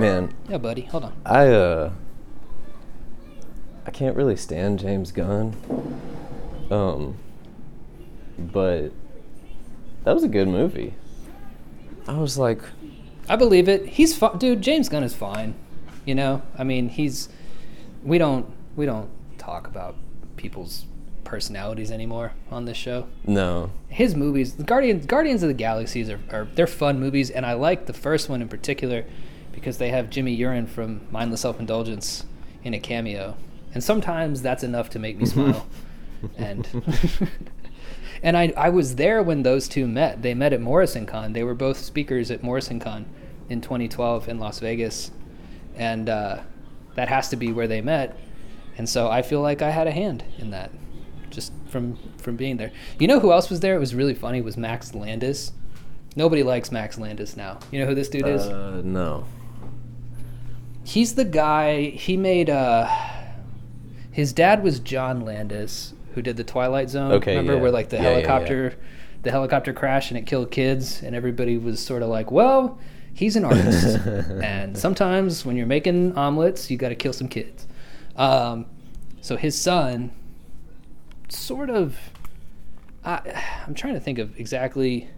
man 0.00 0.32
Yeah, 0.48 0.58
buddy. 0.58 0.82
Hold 0.82 1.04
on. 1.04 1.12
I 1.26 1.48
uh 1.48 1.92
I 3.86 3.90
can't 3.90 4.16
really 4.16 4.36
stand 4.36 4.78
James 4.78 5.12
Gunn. 5.12 5.54
Um 6.70 7.16
but 8.38 8.90
that 10.04 10.14
was 10.14 10.24
a 10.24 10.28
good 10.28 10.48
movie. 10.48 10.94
I 12.06 12.18
was 12.18 12.36
like 12.38 12.60
I 13.28 13.36
believe 13.36 13.68
it. 13.68 13.86
He's 13.86 14.16
fi- 14.16 14.36
dude. 14.36 14.62
James 14.62 14.88
Gunn 14.88 15.02
is 15.02 15.14
fine. 15.14 15.54
You 16.04 16.14
know, 16.14 16.42
I 16.56 16.62
mean, 16.64 16.88
he's. 16.88 17.28
We 18.04 18.18
don't 18.18 18.46
we 18.76 18.86
don't 18.86 19.10
talk 19.38 19.66
about 19.66 19.96
people's 20.36 20.84
personalities 21.24 21.90
anymore 21.90 22.32
on 22.52 22.66
this 22.66 22.76
show. 22.76 23.08
no. 23.24 23.72
His 23.88 24.14
movies, 24.14 24.52
Guardians 24.52 25.06
Guardians 25.06 25.42
of 25.42 25.48
the 25.48 25.54
Galaxies 25.54 26.08
are, 26.08 26.20
are 26.30 26.46
they're 26.54 26.68
fun 26.68 27.00
movies, 27.00 27.30
and 27.30 27.44
I 27.44 27.54
like 27.54 27.86
the 27.86 27.92
first 27.92 28.28
one 28.28 28.40
in 28.42 28.48
particular 28.48 29.04
because 29.52 29.78
they 29.78 29.88
have 29.90 30.08
Jimmy 30.10 30.34
Urine 30.34 30.66
from 30.68 31.00
Mindless 31.10 31.40
Self 31.40 31.58
Indulgence 31.58 32.24
in 32.62 32.74
a 32.74 32.78
cameo, 32.78 33.36
and 33.76 33.84
sometimes 33.84 34.40
that's 34.40 34.64
enough 34.64 34.88
to 34.88 34.98
make 34.98 35.18
me 35.18 35.26
smile. 35.26 35.66
and 36.38 36.66
and 38.22 38.34
I 38.34 38.50
I 38.56 38.70
was 38.70 38.96
there 38.96 39.22
when 39.22 39.42
those 39.42 39.68
two 39.68 39.86
met. 39.86 40.22
They 40.22 40.32
met 40.32 40.54
at 40.54 40.62
Morrison 40.62 41.04
Con. 41.04 41.34
They 41.34 41.42
were 41.42 41.54
both 41.54 41.76
speakers 41.76 42.30
at 42.30 42.42
Morrison 42.42 42.80
Con 42.80 43.04
in 43.50 43.60
2012 43.60 44.30
in 44.30 44.38
Las 44.38 44.60
Vegas, 44.60 45.10
and 45.74 46.08
uh, 46.08 46.38
that 46.94 47.10
has 47.10 47.28
to 47.28 47.36
be 47.36 47.52
where 47.52 47.66
they 47.66 47.82
met. 47.82 48.16
And 48.78 48.88
so 48.88 49.10
I 49.10 49.20
feel 49.20 49.42
like 49.42 49.60
I 49.60 49.68
had 49.68 49.86
a 49.86 49.90
hand 49.92 50.24
in 50.38 50.52
that, 50.52 50.70
just 51.28 51.52
from 51.68 51.98
from 52.16 52.36
being 52.36 52.56
there. 52.56 52.72
You 52.98 53.08
know 53.08 53.20
who 53.20 53.30
else 53.30 53.50
was 53.50 53.60
there? 53.60 53.76
It 53.76 53.80
was 53.80 53.94
really 53.94 54.14
funny. 54.14 54.40
Was 54.40 54.56
Max 54.56 54.94
Landis. 54.94 55.52
Nobody 56.16 56.42
likes 56.42 56.72
Max 56.72 56.96
Landis 56.96 57.36
now. 57.36 57.58
You 57.70 57.80
know 57.80 57.86
who 57.88 57.94
this 57.94 58.08
dude 58.08 58.26
is? 58.26 58.40
Uh, 58.40 58.80
no. 58.82 59.26
He's 60.82 61.14
the 61.14 61.26
guy. 61.26 61.90
He 61.90 62.16
made. 62.16 62.48
uh 62.48 62.88
His 64.16 64.32
dad 64.32 64.62
was 64.62 64.80
John 64.80 65.26
Landis, 65.26 65.92
who 66.14 66.22
did 66.22 66.38
the 66.38 66.42
Twilight 66.42 66.88
Zone. 66.88 67.12
Okay, 67.12 67.32
remember 67.32 67.56
yeah. 67.56 67.60
where 67.60 67.70
like 67.70 67.90
the 67.90 67.96
Yeah, 67.96 68.02
yeah, 68.02 68.08
yeah. 68.08 68.14
helicopter, 68.14 68.74
the 69.20 69.30
helicopter 69.30 69.74
crash 69.74 70.10
and 70.10 70.16
it 70.16 70.24
killed 70.24 70.50
kids, 70.50 71.02
and 71.02 71.14
everybody 71.14 71.58
was 71.58 71.84
sort 71.84 72.02
of 72.02 72.08
like, 72.08 72.30
"Well, 72.30 72.78
he's 73.12 73.36
an 73.36 73.44
artist, 73.44 73.98
and 74.42 74.74
sometimes 74.78 75.44
when 75.44 75.54
you're 75.54 75.66
making 75.66 76.16
omelets, 76.16 76.70
you 76.70 76.78
got 76.78 76.88
to 76.88 76.94
kill 76.94 77.12
some 77.12 77.28
kids." 77.28 77.66
Um, 78.16 78.64
so 79.20 79.36
his 79.36 79.54
son, 79.60 80.12
sort 81.28 81.68
of. 81.68 81.98
I, 83.04 83.20
I'm 83.66 83.74
trying 83.74 83.92
to 83.92 84.00
think 84.00 84.18
of 84.18 84.40
exactly 84.40 85.10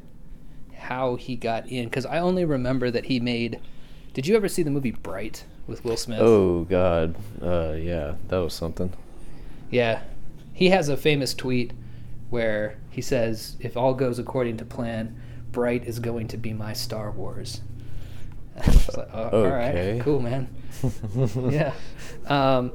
how 0.74 1.14
he 1.14 1.36
got 1.36 1.68
in 1.68 1.84
because 1.84 2.04
I 2.04 2.18
only 2.18 2.44
remember 2.44 2.90
that 2.90 3.04
he 3.04 3.20
made. 3.20 3.60
Did 4.12 4.26
you 4.26 4.34
ever 4.34 4.48
see 4.48 4.64
the 4.64 4.72
movie 4.72 4.90
Bright 4.90 5.44
with 5.68 5.84
Will 5.84 5.96
Smith? 5.96 6.18
Oh 6.20 6.64
God. 6.64 7.14
Uh, 7.40 7.72
yeah, 7.78 8.14
that 8.28 8.38
was 8.38 8.54
something. 8.54 8.92
Yeah. 9.70 10.00
He 10.52 10.70
has 10.70 10.88
a 10.88 10.96
famous 10.96 11.34
tweet 11.34 11.72
where 12.30 12.78
he 12.90 13.00
says, 13.00 13.56
If 13.60 13.76
all 13.76 13.94
goes 13.94 14.18
according 14.18 14.56
to 14.56 14.64
plan, 14.64 15.14
Bright 15.52 15.84
is 15.86 16.00
going 16.00 16.26
to 16.28 16.36
be 16.36 16.52
my 16.52 16.72
Star 16.72 17.10
Wars. 17.12 17.60
I 18.60 18.66
was 18.66 18.96
like, 18.96 19.08
oh, 19.12 19.22
All 19.22 19.34
Okay. 19.34 19.92
right, 19.94 20.02
cool, 20.02 20.20
man. 20.20 20.48
yeah. 21.50 21.72
Um, 22.26 22.72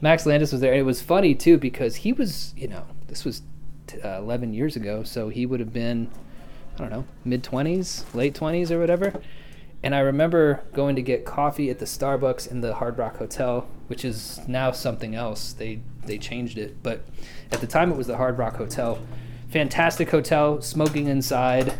Max 0.00 0.26
Landis 0.26 0.50
was 0.50 0.60
there. 0.60 0.72
And 0.72 0.80
it 0.80 0.84
was 0.84 1.00
funny, 1.00 1.34
too, 1.34 1.58
because 1.58 1.94
he 1.96 2.12
was, 2.12 2.52
you 2.56 2.66
know, 2.66 2.84
this 3.06 3.24
was 3.24 3.42
t- 3.86 4.00
uh, 4.00 4.18
11 4.18 4.52
years 4.52 4.74
ago, 4.74 5.04
so 5.04 5.28
he 5.28 5.46
would 5.46 5.60
have 5.60 5.72
been, 5.72 6.10
I 6.74 6.78
don't 6.78 6.90
know, 6.90 7.04
mid 7.24 7.44
20s, 7.44 8.12
late 8.14 8.34
20s 8.34 8.70
or 8.72 8.80
whatever. 8.80 9.12
And 9.84 9.94
I 9.94 9.98
remember 10.00 10.62
going 10.72 10.94
to 10.96 11.02
get 11.02 11.24
coffee 11.24 11.68
at 11.68 11.78
the 11.80 11.84
Starbucks 11.84 12.50
in 12.50 12.60
the 12.60 12.74
Hard 12.74 12.98
Rock 12.98 13.16
Hotel, 13.16 13.66
which 13.88 14.04
is 14.04 14.40
now 14.46 14.70
something 14.70 15.14
else. 15.14 15.52
They 15.52 15.80
they 16.04 16.18
changed 16.18 16.58
it, 16.58 16.82
but 16.82 17.02
at 17.50 17.60
the 17.60 17.66
time 17.66 17.90
it 17.90 17.96
was 17.96 18.06
the 18.06 18.16
Hard 18.16 18.38
Rock 18.38 18.56
Hotel. 18.56 18.98
Fantastic 19.50 20.10
hotel, 20.10 20.60
smoking 20.62 21.06
inside, 21.08 21.74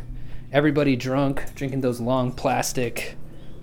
everybody 0.53 0.95
drunk, 0.97 1.55
drinking 1.55 1.81
those 1.81 2.01
long 2.01 2.33
plastic 2.33 3.17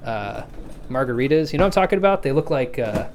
uh, 0.04 0.44
margaritas. 0.90 1.52
You 1.54 1.60
know 1.60 1.66
what 1.66 1.78
I'm 1.78 1.84
talking 1.84 1.98
about? 1.98 2.24
They 2.24 2.32
look 2.32 2.50
like 2.50 2.80
uh, 2.80 3.10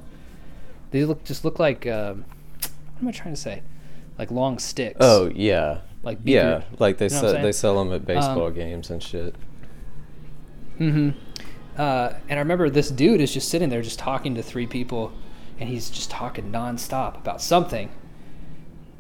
they 0.91 1.05
look 1.05 1.25
just 1.25 1.45
look 1.45 1.59
like 1.59 1.87
um, 1.87 2.25
what 2.61 3.03
am 3.03 3.09
I 3.09 3.13
trying 3.13 3.35
to 3.35 3.41
say? 3.41 3.63
Like 4.19 4.31
long 4.31 4.59
sticks. 4.59 4.99
Oh 5.01 5.31
yeah. 5.35 5.81
Like 6.03 6.19
yeah, 6.25 6.65
like 6.79 6.99
they 6.99 7.07
you 7.07 7.11
know 7.13 7.21
sell 7.21 7.33
they 7.43 7.53
sell 7.53 7.83
them 7.83 7.93
at 7.95 8.05
baseball 8.05 8.49
Um, 8.49 8.55
games 8.55 8.91
and 8.91 9.03
shit. 9.03 9.35
Hmm 10.79 11.11
Uh, 11.77 12.13
and 12.29 12.39
I 12.39 12.43
remember 12.43 12.71
this 12.71 12.91
dude 12.91 13.21
is 13.21 13.33
just 13.33 13.49
sitting 13.49 13.69
there, 13.69 13.83
just 13.83 13.99
talking 13.99 14.35
to 14.37 14.43
three 14.43 14.67
people, 14.67 15.13
and 15.59 15.69
he's 15.69 15.91
just 15.91 16.11
talking 16.11 16.53
nonstop 16.53 17.17
about 17.17 17.41
something. 17.43 17.91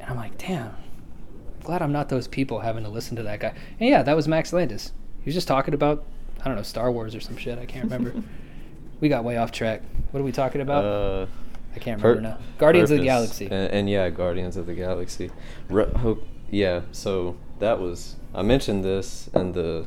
And 0.01 0.11
I'm 0.11 0.17
like, 0.17 0.37
damn, 0.39 0.67
I'm 0.69 1.63
glad 1.63 1.83
I'm 1.83 1.93
not 1.93 2.09
those 2.09 2.27
people 2.27 2.61
having 2.61 2.83
to 2.85 2.91
listen 2.91 3.17
to 3.17 3.23
that 3.25 3.41
guy. 3.41 3.55
And 3.79 3.89
yeah, 3.89 4.03
that 4.03 4.17
was 4.17 4.27
Max 4.27 4.53
Landis. 4.53 4.93
He 5.21 5.27
was 5.27 5.35
just 5.35 5.49
talking 5.49 5.73
about, 5.73 6.05
I 6.41 6.45
don't 6.45 6.57
know, 6.57 6.63
Star 6.63 6.91
Wars 6.91 7.15
or 7.15 7.21
some 7.21 7.37
shit. 7.37 7.59
I 7.59 7.65
can't 7.67 7.85
remember. 7.85 8.13
we 9.01 9.09
got 9.09 9.25
way 9.25 9.37
off 9.37 9.53
track. 9.53 9.83
What 10.11 10.21
are 10.21 10.25
we 10.25 10.33
talking 10.33 10.61
about? 10.61 10.85
Uh, 10.85 11.27
I 11.75 11.79
can't 11.79 12.01
pur- 12.01 12.15
remember 12.17 12.39
now. 12.41 12.45
Guardians 12.59 12.91
of 12.91 12.99
the 12.99 13.05
Galaxy. 13.05 13.47
And, 13.47 13.71
and 13.73 13.91
yeah, 13.91 14.11
Guardians 14.11 14.57
of 14.57 14.67
the 14.67 14.75
Galaxy. 14.75 15.31
Re- 15.69 15.91
hope, 15.97 16.27
yeah, 16.51 16.83
so 16.93 17.37
that 17.61 17.81
was 17.81 18.17
I 18.35 18.43
mentioned 18.43 18.85
this 18.85 19.29
in 19.35 19.53
the 19.53 19.87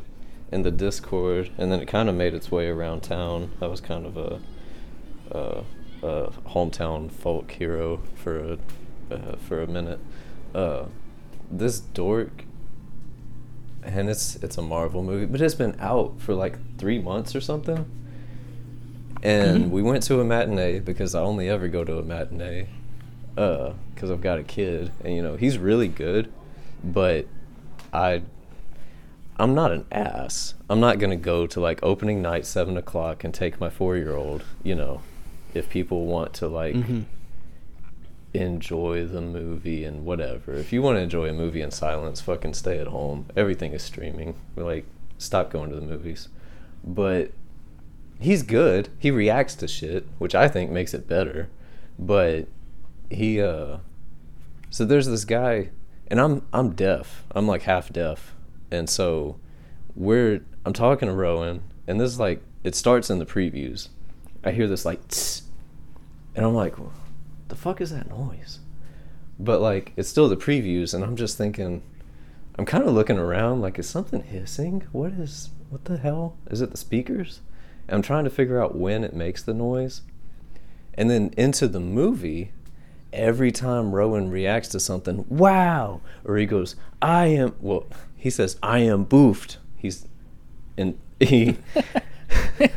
in 0.51 0.61
the 0.63 0.71
Discord, 0.71 1.49
and 1.57 1.71
then 1.71 1.81
it 1.81 1.87
kind 1.87 2.07
of 2.09 2.15
made 2.15 2.33
its 2.33 2.49
way 2.51 2.67
around 2.67 3.01
town. 3.01 3.51
That 3.60 3.69
was 3.69 3.81
kind 3.81 4.05
of 4.05 4.17
a, 4.17 4.39
a, 5.31 5.63
a 6.05 6.31
hometown 6.49 7.12
folk 7.12 7.51
hero 7.51 8.01
for 8.15 8.39
a 8.53 8.57
uh, 9.13 9.36
for 9.38 9.62
a 9.62 9.67
minute. 9.67 9.99
Uh, 10.55 10.86
this 11.51 11.79
dork, 11.79 12.43
and 13.83 14.10
it's 14.10 14.36
it's 14.38 14.57
a 14.57 14.62
Marvel 14.62 15.03
movie, 15.03 15.25
but 15.25 15.41
it's 15.41 15.55
been 15.55 15.75
out 15.79 16.19
for 16.19 16.33
like 16.33 16.57
three 16.77 16.99
months 16.99 17.36
or 17.36 17.41
something. 17.41 17.86
And 19.23 19.65
Mhm. 19.65 19.69
we 19.71 19.81
went 19.81 20.03
to 20.03 20.19
a 20.19 20.23
matinee 20.23 20.79
because 20.79 21.15
I 21.15 21.21
only 21.21 21.49
ever 21.49 21.67
go 21.67 21.83
to 21.83 21.97
a 21.97 22.03
matinee, 22.03 22.67
uh, 23.36 23.73
because 23.93 24.12
I've 24.12 24.21
got 24.21 24.39
a 24.39 24.43
kid, 24.43 24.91
and 25.03 25.13
you 25.15 25.21
know 25.23 25.36
he's 25.36 25.57
really 25.57 25.88
good, 25.88 26.31
but 26.83 27.25
I, 27.91 28.21
I'm 29.39 29.54
not 29.54 29.71
an 29.71 29.86
ass. 29.91 30.56
I'm 30.69 30.80
not 30.80 31.00
gonna 31.00 31.15
go 31.15 31.45
to 31.47 31.60
like 31.60 31.80
opening 31.84 32.21
night 32.21 32.45
seven 32.45 32.76
o'clock 32.78 33.23
and 33.23 33.34
take 33.34 33.60
my 33.60 33.69
four 33.69 33.95
year 33.97 34.15
old. 34.15 34.43
You 34.63 34.76
know, 34.76 35.02
if 35.54 35.69
people 35.69 36.06
want 36.06 36.34
to 36.36 36.47
like 36.47 36.76
Mhm. 36.76 37.06
enjoy 38.34 39.06
the 39.06 39.21
movie 39.21 39.84
and 39.84 40.06
whatever. 40.06 40.54
If 40.54 40.71
you 40.73 40.82
want 40.82 40.97
to 40.97 41.02
enjoy 41.02 41.30
a 41.30 41.34
movie 41.34 41.62
in 41.62 41.71
silence, 41.71 42.21
fucking 42.21 42.54
stay 42.54 42.78
at 42.80 42.88
home. 42.88 43.26
Everything 43.36 43.73
is 43.73 43.82
streaming. 43.84 44.36
Like, 44.56 44.86
stop 45.17 45.50
going 45.52 45.69
to 45.69 45.76
the 45.76 45.82
movies. 45.82 46.30
But 46.84 47.32
he's 48.19 48.43
good. 48.43 48.89
He 49.00 49.12
reacts 49.12 49.56
to 49.56 49.67
shit, 49.67 50.06
which 50.19 50.36
I 50.36 50.47
think 50.47 50.71
makes 50.71 50.93
it 50.93 51.08
better. 51.08 51.50
But 51.97 52.47
he 53.10 53.41
uh 53.41 53.78
so 54.69 54.84
there's 54.84 55.08
this 55.08 55.26
guy 55.26 55.69
and 56.10 56.19
I'm 56.19 56.41
I'm 56.54 56.71
deaf. 56.71 57.23
I'm 57.32 57.47
like 57.47 57.63
half 57.63 57.91
deaf. 57.91 58.34
And 58.71 58.89
so 58.89 59.39
we're 59.95 60.41
I'm 60.65 60.73
talking 60.73 61.08
to 61.08 61.13
Rowan 61.13 61.63
and 61.88 61.99
this 61.99 62.12
is 62.12 62.19
like 62.19 62.41
it 62.63 62.75
starts 62.75 63.10
in 63.10 63.19
the 63.19 63.25
previews. 63.25 63.89
I 64.43 64.51
hear 64.51 64.67
this 64.67 64.86
like 64.86 65.08
tss, 65.08 65.43
and 66.36 66.45
I'm 66.45 66.53
like 66.53 66.75
the 67.47 67.56
fuck 67.56 67.82
is 67.82 67.91
that 67.91 68.10
noise? 68.10 68.60
But 69.39 69.62
like 69.62 69.93
it's 69.95 70.10
still 70.10 70.30
the 70.30 70.38
previews 70.38 70.93
and 70.93 71.03
I'm 71.03 71.15
just 71.15 71.38
thinking 71.38 71.82
I'm 72.58 72.65
kind 72.65 72.84
of 72.84 72.93
looking 72.93 73.19
around 73.19 73.62
like 73.62 73.77
is 73.80 73.88
something 73.88 74.23
hissing? 74.23 74.88
What 74.91 75.13
is 75.13 75.49
what 75.69 75.86
the 75.86 75.97
hell? 75.97 76.38
Is 76.49 76.62
it 76.62 76.71
the 76.71 76.77
speakers? 76.77 77.41
And 77.88 77.95
I'm 77.95 78.01
trying 78.01 78.23
to 78.25 78.30
figure 78.30 78.62
out 78.62 78.75
when 78.75 79.03
it 79.03 79.13
makes 79.13 79.41
the 79.43 79.53
noise. 79.53 80.01
And 80.93 81.10
then 81.10 81.34
into 81.38 81.67
the 81.67 81.80
movie, 81.80 82.51
every 83.13 83.51
time 83.51 83.93
Rowan 83.93 84.30
reacts 84.30 84.69
to 84.69 84.80
something, 84.80 85.25
wow, 85.30 86.01
or 86.25 86.38
he 86.38 86.45
goes, 86.45 86.75
I 87.01 87.27
am 87.27 87.56
well, 87.60 87.86
he 88.27 88.31
says 88.31 88.57
I 88.61 88.79
am 88.79 89.05
boofed. 89.05 89.55
He's 89.77 90.05
and 90.77 90.97
he 91.19 91.57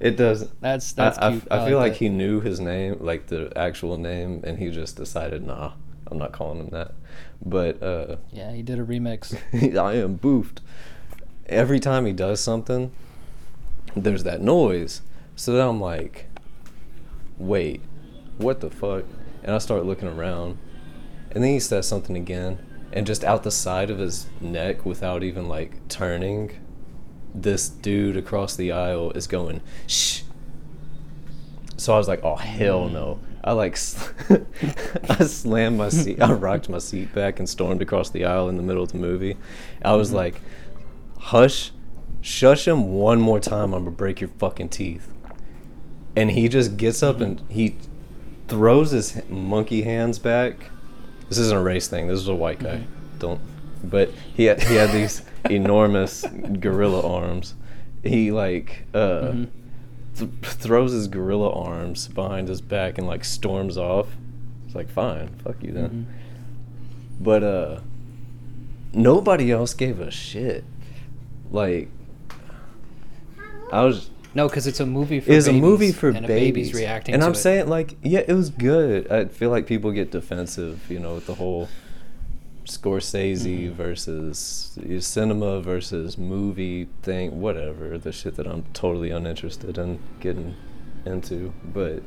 it 0.00 0.16
does 0.16 0.48
That's 0.60 0.92
that's 0.92 1.18
I, 1.18 1.28
I- 1.28 1.30
cute. 1.30 1.44
I, 1.50 1.62
I 1.64 1.68
feel 1.68 1.78
like 1.78 1.84
like 1.84 1.92
that. 1.92 1.98
he 1.98 2.08
knew 2.08 2.40
his 2.40 2.58
name, 2.60 2.96
like 3.00 3.26
the 3.28 3.52
actual 3.56 3.96
name, 3.98 4.40
and 4.44 4.58
he 4.58 4.70
just 4.70 4.96
decided, 4.96 5.46
nah, 5.46 5.72
I'm 6.10 6.18
not 6.18 6.32
calling 6.32 6.58
him 6.58 6.68
that. 6.70 6.92
But 7.44 7.82
uh, 7.82 8.16
Yeah, 8.32 8.52
he 8.52 8.62
did 8.62 8.78
a 8.78 8.84
remix. 8.84 9.36
I 9.78 9.94
am 9.94 10.18
boofed. 10.18 10.58
Every 11.46 11.78
time 11.78 12.06
he 12.06 12.12
does 12.12 12.40
something, 12.40 12.90
there's 13.94 14.24
that 14.24 14.40
noise. 14.40 15.02
So 15.36 15.52
then 15.52 15.66
I'm 15.68 15.80
like, 15.80 16.26
wait, 17.38 17.80
what 18.38 18.60
the 18.60 18.70
fuck? 18.70 19.04
And 19.44 19.54
I 19.54 19.58
start 19.58 19.84
looking 19.84 20.08
around, 20.08 20.58
and 21.30 21.44
then 21.44 21.52
he 21.52 21.60
says 21.60 21.86
something 21.86 22.16
again, 22.16 22.58
and 22.92 23.06
just 23.06 23.24
out 23.24 23.42
the 23.42 23.50
side 23.50 23.90
of 23.90 23.98
his 23.98 24.26
neck, 24.40 24.84
without 24.86 25.22
even 25.22 25.48
like 25.48 25.88
turning, 25.88 26.52
this 27.34 27.68
dude 27.68 28.16
across 28.16 28.56
the 28.56 28.72
aisle 28.72 29.10
is 29.12 29.26
going, 29.26 29.60
shh. 29.86 30.22
So 31.76 31.94
I 31.94 31.98
was 31.98 32.08
like, 32.08 32.24
oh 32.24 32.36
hell 32.36 32.88
mm. 32.88 32.92
no. 32.92 33.20
I 33.44 33.52
like, 33.52 33.74
I 35.08 35.24
slammed 35.24 35.78
my 35.78 35.88
seat, 35.88 36.20
I 36.20 36.32
rocked 36.32 36.68
my 36.68 36.78
seat 36.78 37.14
back 37.14 37.38
and 37.38 37.48
stormed 37.48 37.80
across 37.80 38.10
the 38.10 38.24
aisle 38.24 38.48
in 38.48 38.56
the 38.56 38.62
middle 38.62 38.82
of 38.82 38.90
the 38.90 38.98
movie. 38.98 39.36
I 39.82 39.94
was 39.94 40.08
mm-hmm. 40.08 40.16
like, 40.16 40.40
hush, 41.18 41.70
shush 42.20 42.66
him 42.66 42.92
one 42.92 43.20
more 43.20 43.38
time, 43.38 43.72
I'm 43.72 43.84
gonna 43.84 43.92
break 43.92 44.20
your 44.20 44.30
fucking 44.30 44.70
teeth. 44.70 45.12
And 46.16 46.32
he 46.32 46.48
just 46.48 46.76
gets 46.76 47.04
up 47.04 47.20
and 47.20 47.40
he 47.48 47.76
throws 48.48 48.90
his 48.90 49.22
monkey 49.28 49.82
hands 49.82 50.18
back. 50.18 50.70
This 51.28 51.38
isn't 51.38 51.56
a 51.56 51.62
race 51.62 51.88
thing. 51.88 52.06
This 52.08 52.20
is 52.20 52.28
a 52.28 52.34
white 52.34 52.58
guy. 52.58 52.84
Don't. 53.18 53.40
But 53.84 54.10
he 54.34 54.44
had, 54.44 54.62
he 54.62 54.74
had 54.76 54.90
these 54.92 55.22
enormous 55.50 56.24
gorilla 56.60 57.06
arms. 57.06 57.54
He 58.02 58.30
like 58.30 58.84
uh, 58.94 59.32
Mhm. 59.32 59.48
th- 60.16 60.30
throws 60.42 60.92
his 60.92 61.08
gorilla 61.08 61.52
arms 61.52 62.08
behind 62.08 62.48
his 62.48 62.60
back 62.60 62.98
and 62.98 63.06
like 63.06 63.24
storms 63.24 63.76
off. 63.76 64.08
It's 64.66 64.74
like 64.74 64.88
fine, 64.88 65.28
fuck 65.44 65.62
you 65.62 65.72
then. 65.72 66.06
Mhm. 66.08 67.22
But 67.24 67.42
uh, 67.42 67.80
nobody 68.92 69.50
else 69.50 69.74
gave 69.74 70.00
a 70.00 70.10
shit. 70.10 70.64
Like 71.50 71.88
I 73.72 73.82
was 73.84 74.10
No, 74.36 74.48
because 74.48 74.66
it's 74.66 74.80
a 74.80 74.86
movie 74.86 75.20
for 75.20 75.30
is 75.30 75.46
a 75.46 75.50
babies, 75.50 75.62
movie 75.62 75.92
for 75.92 76.08
and 76.08 76.24
a 76.24 76.28
babies 76.28 76.68
baby's 76.68 76.74
reacting 76.74 77.14
and 77.14 77.22
to 77.22 77.26
i'm 77.26 77.32
it. 77.32 77.36
saying 77.36 77.68
like 77.68 77.96
yeah 78.02 78.22
it 78.26 78.34
was 78.34 78.50
good 78.50 79.10
i 79.10 79.24
feel 79.24 79.50
like 79.50 79.66
people 79.66 79.90
get 79.92 80.10
defensive 80.10 80.90
you 80.90 80.98
know 80.98 81.14
with 81.14 81.26
the 81.26 81.34
whole 81.34 81.68
Scorsese 82.66 83.68
mm-hmm. 83.68 83.74
versus 83.74 84.76
cinema 84.98 85.60
versus 85.60 86.18
movie 86.18 86.88
thing, 87.02 87.40
whatever, 87.40 87.96
the 87.96 88.10
shit 88.10 88.34
that 88.34 88.46
I'm 88.48 88.64
totally 88.72 89.10
uninterested 89.10 89.78
in 89.78 90.00
getting 90.18 90.56
into. 91.04 91.52
But 91.64 92.02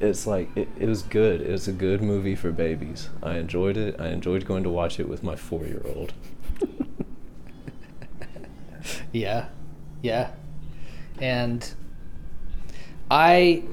it's 0.00 0.26
like, 0.26 0.48
it, 0.56 0.66
it 0.80 0.88
was 0.88 1.02
good. 1.02 1.42
It 1.42 1.52
was 1.52 1.68
a 1.68 1.72
good 1.72 2.02
movie 2.02 2.34
for 2.34 2.50
babies. 2.50 3.08
I 3.22 3.38
enjoyed 3.38 3.76
it. 3.76 4.00
I 4.00 4.08
enjoyed 4.08 4.46
going 4.46 4.64
to 4.64 4.70
watch 4.70 4.98
it 4.98 5.08
with 5.08 5.22
my 5.22 5.36
four 5.36 5.64
year 5.64 5.82
old. 5.84 6.12
Yeah, 9.12 9.46
yeah, 10.02 10.32
and 11.20 11.74
I. 13.10 13.64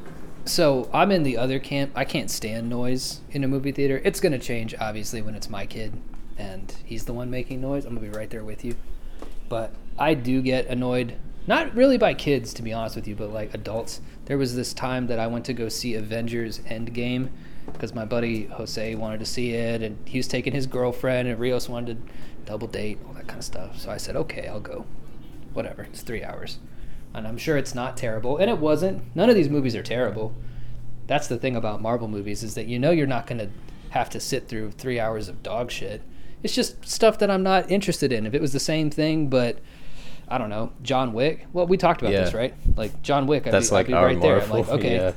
So 0.45 0.89
I'm 0.91 1.11
in 1.11 1.23
the 1.23 1.37
other 1.37 1.59
camp. 1.59 1.91
I 1.95 2.03
can't 2.03 2.31
stand 2.31 2.69
noise 2.69 3.21
in 3.31 3.43
a 3.43 3.47
movie 3.47 3.71
theater. 3.71 4.01
It's 4.03 4.19
gonna 4.19 4.39
change 4.39 4.73
obviously 4.79 5.21
when 5.21 5.35
it's 5.35 5.49
my 5.49 5.65
kid 5.65 5.93
and 6.37 6.75
he's 6.83 7.05
the 7.05 7.13
one 7.13 7.29
making 7.29 7.61
noise. 7.61 7.85
I'm 7.85 7.95
gonna 7.95 8.09
be 8.09 8.17
right 8.17 8.29
there 8.29 8.43
with 8.43 8.65
you. 8.65 8.75
But 9.49 9.73
I 9.99 10.15
do 10.15 10.41
get 10.41 10.65
annoyed, 10.67 11.15
not 11.45 11.75
really 11.75 11.97
by 11.97 12.15
kids 12.15 12.53
to 12.55 12.63
be 12.63 12.73
honest 12.73 12.95
with 12.95 13.07
you, 13.07 13.15
but 13.15 13.31
like 13.31 13.53
adults. 13.53 14.01
There 14.25 14.37
was 14.37 14.55
this 14.55 14.73
time 14.73 15.07
that 15.07 15.19
I 15.19 15.27
went 15.27 15.45
to 15.45 15.53
go 15.53 15.69
see 15.69 15.93
Avengers 15.93 16.59
Endgame 16.59 17.29
because 17.71 17.93
my 17.93 18.05
buddy 18.05 18.45
Jose 18.45 18.95
wanted 18.95 19.19
to 19.19 19.25
see 19.25 19.51
it, 19.51 19.81
and 19.81 19.97
he 20.05 20.17
was 20.17 20.27
taking 20.27 20.53
his 20.53 20.65
girlfriend, 20.67 21.27
and 21.27 21.39
Rios 21.39 21.69
wanted 21.69 22.07
to 22.07 22.13
double 22.45 22.67
date, 22.67 22.97
all 23.07 23.13
that 23.13 23.27
kind 23.27 23.39
of 23.39 23.45
stuff. 23.45 23.79
So 23.79 23.91
I 23.91 23.97
said, 23.97 24.15
okay, 24.15 24.47
I'll 24.47 24.59
go. 24.59 24.85
Whatever. 25.53 25.83
It's 25.83 26.01
three 26.01 26.23
hours, 26.23 26.59
and 27.13 27.27
I'm 27.27 27.37
sure 27.37 27.57
it's 27.57 27.75
not 27.75 27.97
terrible, 27.97 28.37
and 28.37 28.49
it 28.49 28.57
wasn't. 28.57 29.03
None 29.15 29.29
of 29.29 29.35
these 29.35 29.49
movies 29.49 29.75
are 29.75 29.83
terrible. 29.83 30.33
That's 31.07 31.27
the 31.27 31.37
thing 31.37 31.55
about 31.55 31.81
Marvel 31.81 32.07
movies 32.07 32.43
is 32.43 32.55
that 32.55 32.67
you 32.67 32.79
know 32.79 32.91
you're 32.91 33.07
not 33.07 33.27
going 33.27 33.39
to 33.39 33.49
have 33.89 34.09
to 34.11 34.19
sit 34.19 34.47
through 34.47 34.71
three 34.71 34.99
hours 34.99 35.27
of 35.27 35.43
dog 35.43 35.69
shit. 35.71 36.01
It's 36.43 36.55
just 36.55 36.87
stuff 36.87 37.19
that 37.19 37.29
I'm 37.29 37.43
not 37.43 37.69
interested 37.69 38.11
in. 38.13 38.25
If 38.25 38.33
it 38.33 38.41
was 38.41 38.53
the 38.53 38.59
same 38.59 38.89
thing, 38.89 39.27
but 39.29 39.59
I 40.27 40.37
don't 40.37 40.49
know, 40.49 40.71
John 40.81 41.11
Wick. 41.13 41.45
Well, 41.51 41.67
we 41.67 41.75
talked 41.77 42.01
about 42.01 42.13
Yeah. 42.13 42.23
this, 42.23 42.33
right? 42.33 42.53
Like 42.77 43.01
John 43.03 43.27
Wick. 43.27 43.45
I'd 43.45 43.53
That's 43.53 43.69
be, 43.69 43.75
like 43.75 43.85
I'd 43.87 43.89
be 43.89 43.93
our 43.93 44.05
right 44.05 44.21
there. 44.21 44.37
Marvel. 44.37 44.55
I'm 44.55 44.61
like, 44.61 44.69
okay, 44.79 44.95
yeah. 44.95 45.11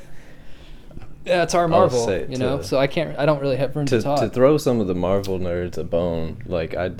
yeah, 1.24 1.42
it's 1.44 1.54
our 1.54 1.68
Marvel, 1.68 2.10
you 2.28 2.36
know. 2.36 2.58
to- 2.58 2.64
so 2.64 2.78
I 2.78 2.86
can't. 2.88 3.16
I 3.18 3.24
don't 3.24 3.40
really 3.40 3.56
have 3.56 3.74
room 3.76 3.86
to, 3.86 3.98
to, 3.98 4.02
talk. 4.02 4.20
to 4.20 4.28
throw 4.28 4.58
some 4.58 4.80
of 4.80 4.86
the 4.88 4.94
Marvel 4.94 5.38
nerds 5.38 5.78
a 5.78 5.84
bone, 5.84 6.42
like 6.46 6.74
I, 6.74 6.90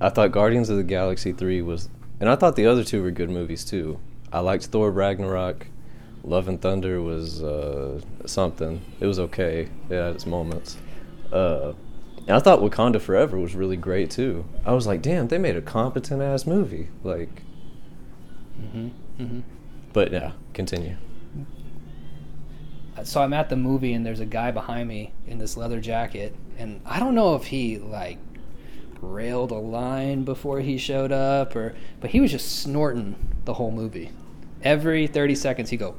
I 0.00 0.08
thought 0.10 0.32
Guardians 0.32 0.68
of 0.68 0.76
the 0.76 0.82
Galaxy 0.84 1.32
three 1.32 1.62
was, 1.62 1.88
and 2.18 2.28
I 2.28 2.34
thought 2.36 2.56
the 2.56 2.66
other 2.66 2.82
two 2.84 3.02
were 3.02 3.10
good 3.12 3.30
movies 3.30 3.64
too. 3.64 3.98
I 4.32 4.40
liked 4.40 4.66
Thor 4.66 4.90
Ragnarok, 4.90 5.66
Love 6.22 6.48
and 6.48 6.60
Thunder 6.60 7.00
was 7.00 7.42
uh, 7.42 8.00
something. 8.26 8.82
It 9.00 9.06
was 9.06 9.18
okay. 9.18 9.68
It 9.88 9.94
had 9.94 10.14
its 10.14 10.26
moments. 10.26 10.76
Uh, 11.32 11.72
and 12.26 12.36
I 12.36 12.40
thought 12.40 12.60
Wakanda 12.60 13.00
Forever 13.00 13.38
was 13.38 13.54
really 13.54 13.76
great 13.76 14.10
too. 14.10 14.44
I 14.64 14.72
was 14.72 14.86
like, 14.86 15.02
damn, 15.02 15.28
they 15.28 15.38
made 15.38 15.56
a 15.56 15.62
competent 15.62 16.22
ass 16.22 16.46
movie. 16.46 16.88
Like, 17.02 17.42
hmm 18.56 18.88
hmm 19.16 19.40
but 19.92 20.12
yeah, 20.12 20.32
continue. 20.52 20.96
So 23.02 23.22
I'm 23.22 23.32
at 23.32 23.48
the 23.48 23.56
movie 23.56 23.94
and 23.94 24.04
there's 24.04 24.20
a 24.20 24.26
guy 24.26 24.50
behind 24.50 24.88
me 24.88 25.12
in 25.26 25.38
this 25.38 25.56
leather 25.56 25.80
jacket, 25.80 26.36
and 26.58 26.80
I 26.84 27.00
don't 27.00 27.14
know 27.14 27.34
if 27.34 27.44
he 27.44 27.78
like 27.78 28.18
railed 29.00 29.50
a 29.50 29.54
line 29.56 30.24
before 30.24 30.60
he 30.60 30.76
showed 30.76 31.10
up 31.10 31.56
or, 31.56 31.74
but 32.00 32.10
he 32.10 32.20
was 32.20 32.30
just 32.30 32.60
snorting 32.60 33.16
the 33.46 33.54
whole 33.54 33.70
movie. 33.70 34.10
Every 34.62 35.06
30 35.06 35.34
seconds 35.34 35.70
he 35.70 35.76
go. 35.76 35.96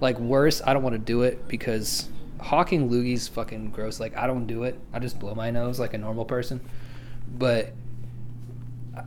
like 0.00 0.18
worse, 0.18 0.62
I 0.64 0.72
don't 0.74 0.82
want 0.82 0.94
to 0.94 0.98
do 0.98 1.22
it 1.22 1.46
because 1.48 2.08
hawking 2.40 2.90
loogies 2.90 3.28
fucking 3.30 3.70
gross. 3.70 3.98
Like 4.00 4.16
I 4.16 4.26
don't 4.26 4.46
do 4.46 4.64
it. 4.64 4.78
I 4.92 4.98
just 4.98 5.18
blow 5.18 5.34
my 5.34 5.50
nose 5.50 5.80
like 5.80 5.94
a 5.94 5.98
normal 5.98 6.24
person. 6.24 6.60
But 7.38 7.72
I, 8.96 9.02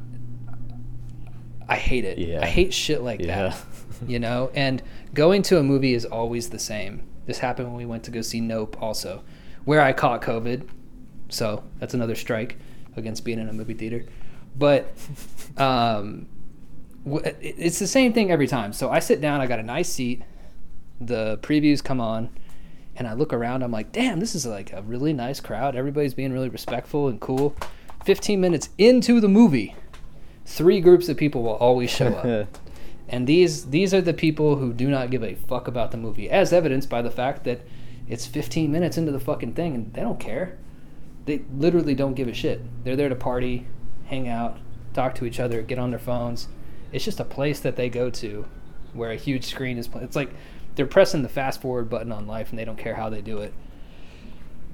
I 1.67 1.75
hate 1.75 2.05
it. 2.05 2.17
Yeah. 2.17 2.41
I 2.41 2.45
hate 2.47 2.73
shit 2.73 3.01
like 3.01 3.19
Yeah. 3.21 3.49
that. 3.49 3.61
You 4.07 4.17
know, 4.17 4.49
and 4.55 4.81
going 5.13 5.41
to 5.41 5.57
a 5.57 5.63
movie 5.63 5.93
is 5.93 6.05
always 6.05 6.49
the 6.51 6.57
same. 6.59 7.03
This 7.25 7.39
happened 7.39 7.67
when 7.67 7.75
we 7.75 7.85
went 7.85 8.05
to 8.05 8.11
go 8.11 8.21
see 8.21 8.39
Nope 8.39 8.81
also, 8.81 9.23
where 9.65 9.81
I 9.81 9.91
caught 9.91 10.21
COVID. 10.21 10.65
So 11.27 11.65
that's 11.79 11.93
another 11.93 12.15
strike 12.15 12.55
against 12.95 13.25
being 13.25 13.39
in 13.39 13.49
a 13.49 13.53
movie 13.53 13.73
theater. 13.73 14.05
But 14.57 14.93
um, 15.57 16.27
it's 17.05 17.79
the 17.79 17.87
same 17.87 18.13
thing 18.13 18.31
every 18.31 18.47
time. 18.47 18.73
So 18.73 18.89
I 18.89 18.99
sit 18.99 19.21
down, 19.21 19.41
I 19.41 19.47
got 19.47 19.59
a 19.59 19.63
nice 19.63 19.89
seat, 19.89 20.21
the 20.99 21.39
previews 21.41 21.83
come 21.83 22.01
on, 22.01 22.29
and 22.95 23.07
I 23.07 23.13
look 23.13 23.31
around. 23.31 23.63
I'm 23.63 23.71
like, 23.71 23.91
damn, 23.91 24.19
this 24.19 24.35
is 24.35 24.45
like 24.45 24.73
a 24.73 24.81
really 24.81 25.13
nice 25.13 25.39
crowd. 25.39 25.75
Everybody's 25.75 26.13
being 26.13 26.33
really 26.33 26.49
respectful 26.49 27.07
and 27.07 27.19
cool. 27.19 27.55
15 28.05 28.39
minutes 28.39 28.69
into 28.77 29.19
the 29.19 29.27
movie, 29.27 29.75
three 30.45 30.81
groups 30.81 31.09
of 31.09 31.17
people 31.17 31.43
will 31.43 31.55
always 31.55 31.89
show 31.89 32.07
up. 32.07 32.47
And 33.11 33.25
these 33.25 33.65
these 33.65 33.91
are 33.93 34.01
the 34.01 34.13
people 34.13 34.57
who 34.57 34.71
do 34.71 34.87
not 34.87 35.09
give 35.09 35.23
a 35.23 35.33
fuck 35.33 35.67
about 35.67 35.89
the 35.89 35.97
movie, 35.97 36.29
as 36.29 36.53
evidenced 36.53 36.89
by 36.89 37.01
the 37.01 37.09
fact 37.09 37.43
that 37.45 37.61
it's 38.07 38.27
15 38.27 38.71
minutes 38.71 38.97
into 38.97 39.11
the 39.11 39.19
fucking 39.19 39.53
thing 39.53 39.73
and 39.73 39.93
they 39.93 40.01
don't 40.01 40.19
care. 40.19 40.57
They 41.25 41.41
literally 41.55 41.95
don't 41.95 42.13
give 42.13 42.27
a 42.27 42.33
shit. 42.33 42.61
They're 42.83 42.95
there 42.95 43.09
to 43.09 43.15
party, 43.15 43.65
hang 44.09 44.27
out, 44.27 44.57
talk 44.93 45.15
to 45.15 45.25
each 45.25 45.39
other, 45.39 45.61
get 45.61 45.79
on 45.79 45.89
their 45.89 45.99
phones. 45.99 46.47
It's 46.91 47.05
just 47.05 47.19
a 47.19 47.25
place 47.25 47.59
that 47.61 47.75
they 47.75 47.89
go 47.89 48.09
to 48.09 48.45
where 48.93 49.11
a 49.11 49.15
huge 49.15 49.45
screen 49.45 49.77
is. 49.77 49.87
Pl- 49.87 50.01
it's 50.01 50.15
like 50.15 50.31
they're 50.75 50.85
pressing 50.85 51.21
the 51.21 51.29
fast 51.29 51.61
forward 51.61 51.89
button 51.89 52.11
on 52.11 52.27
life 52.27 52.49
and 52.49 52.59
they 52.59 52.65
don't 52.65 52.77
care 52.77 52.95
how 52.95 53.09
they 53.09 53.21
do 53.21 53.39
it. 53.39 53.53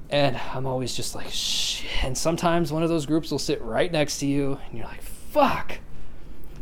And 0.08 0.36
I'm 0.52 0.66
always 0.66 0.94
just 0.94 1.14
like, 1.14 1.28
shit. 1.28 2.04
And 2.04 2.16
sometimes 2.16 2.72
one 2.72 2.82
of 2.82 2.88
those 2.88 3.06
groups 3.06 3.30
will 3.30 3.38
sit 3.38 3.60
right 3.62 3.90
next 3.90 4.18
to 4.18 4.26
you 4.26 4.58
and 4.68 4.78
you're 4.78 4.86
like, 4.86 5.02
fuck 5.02 5.78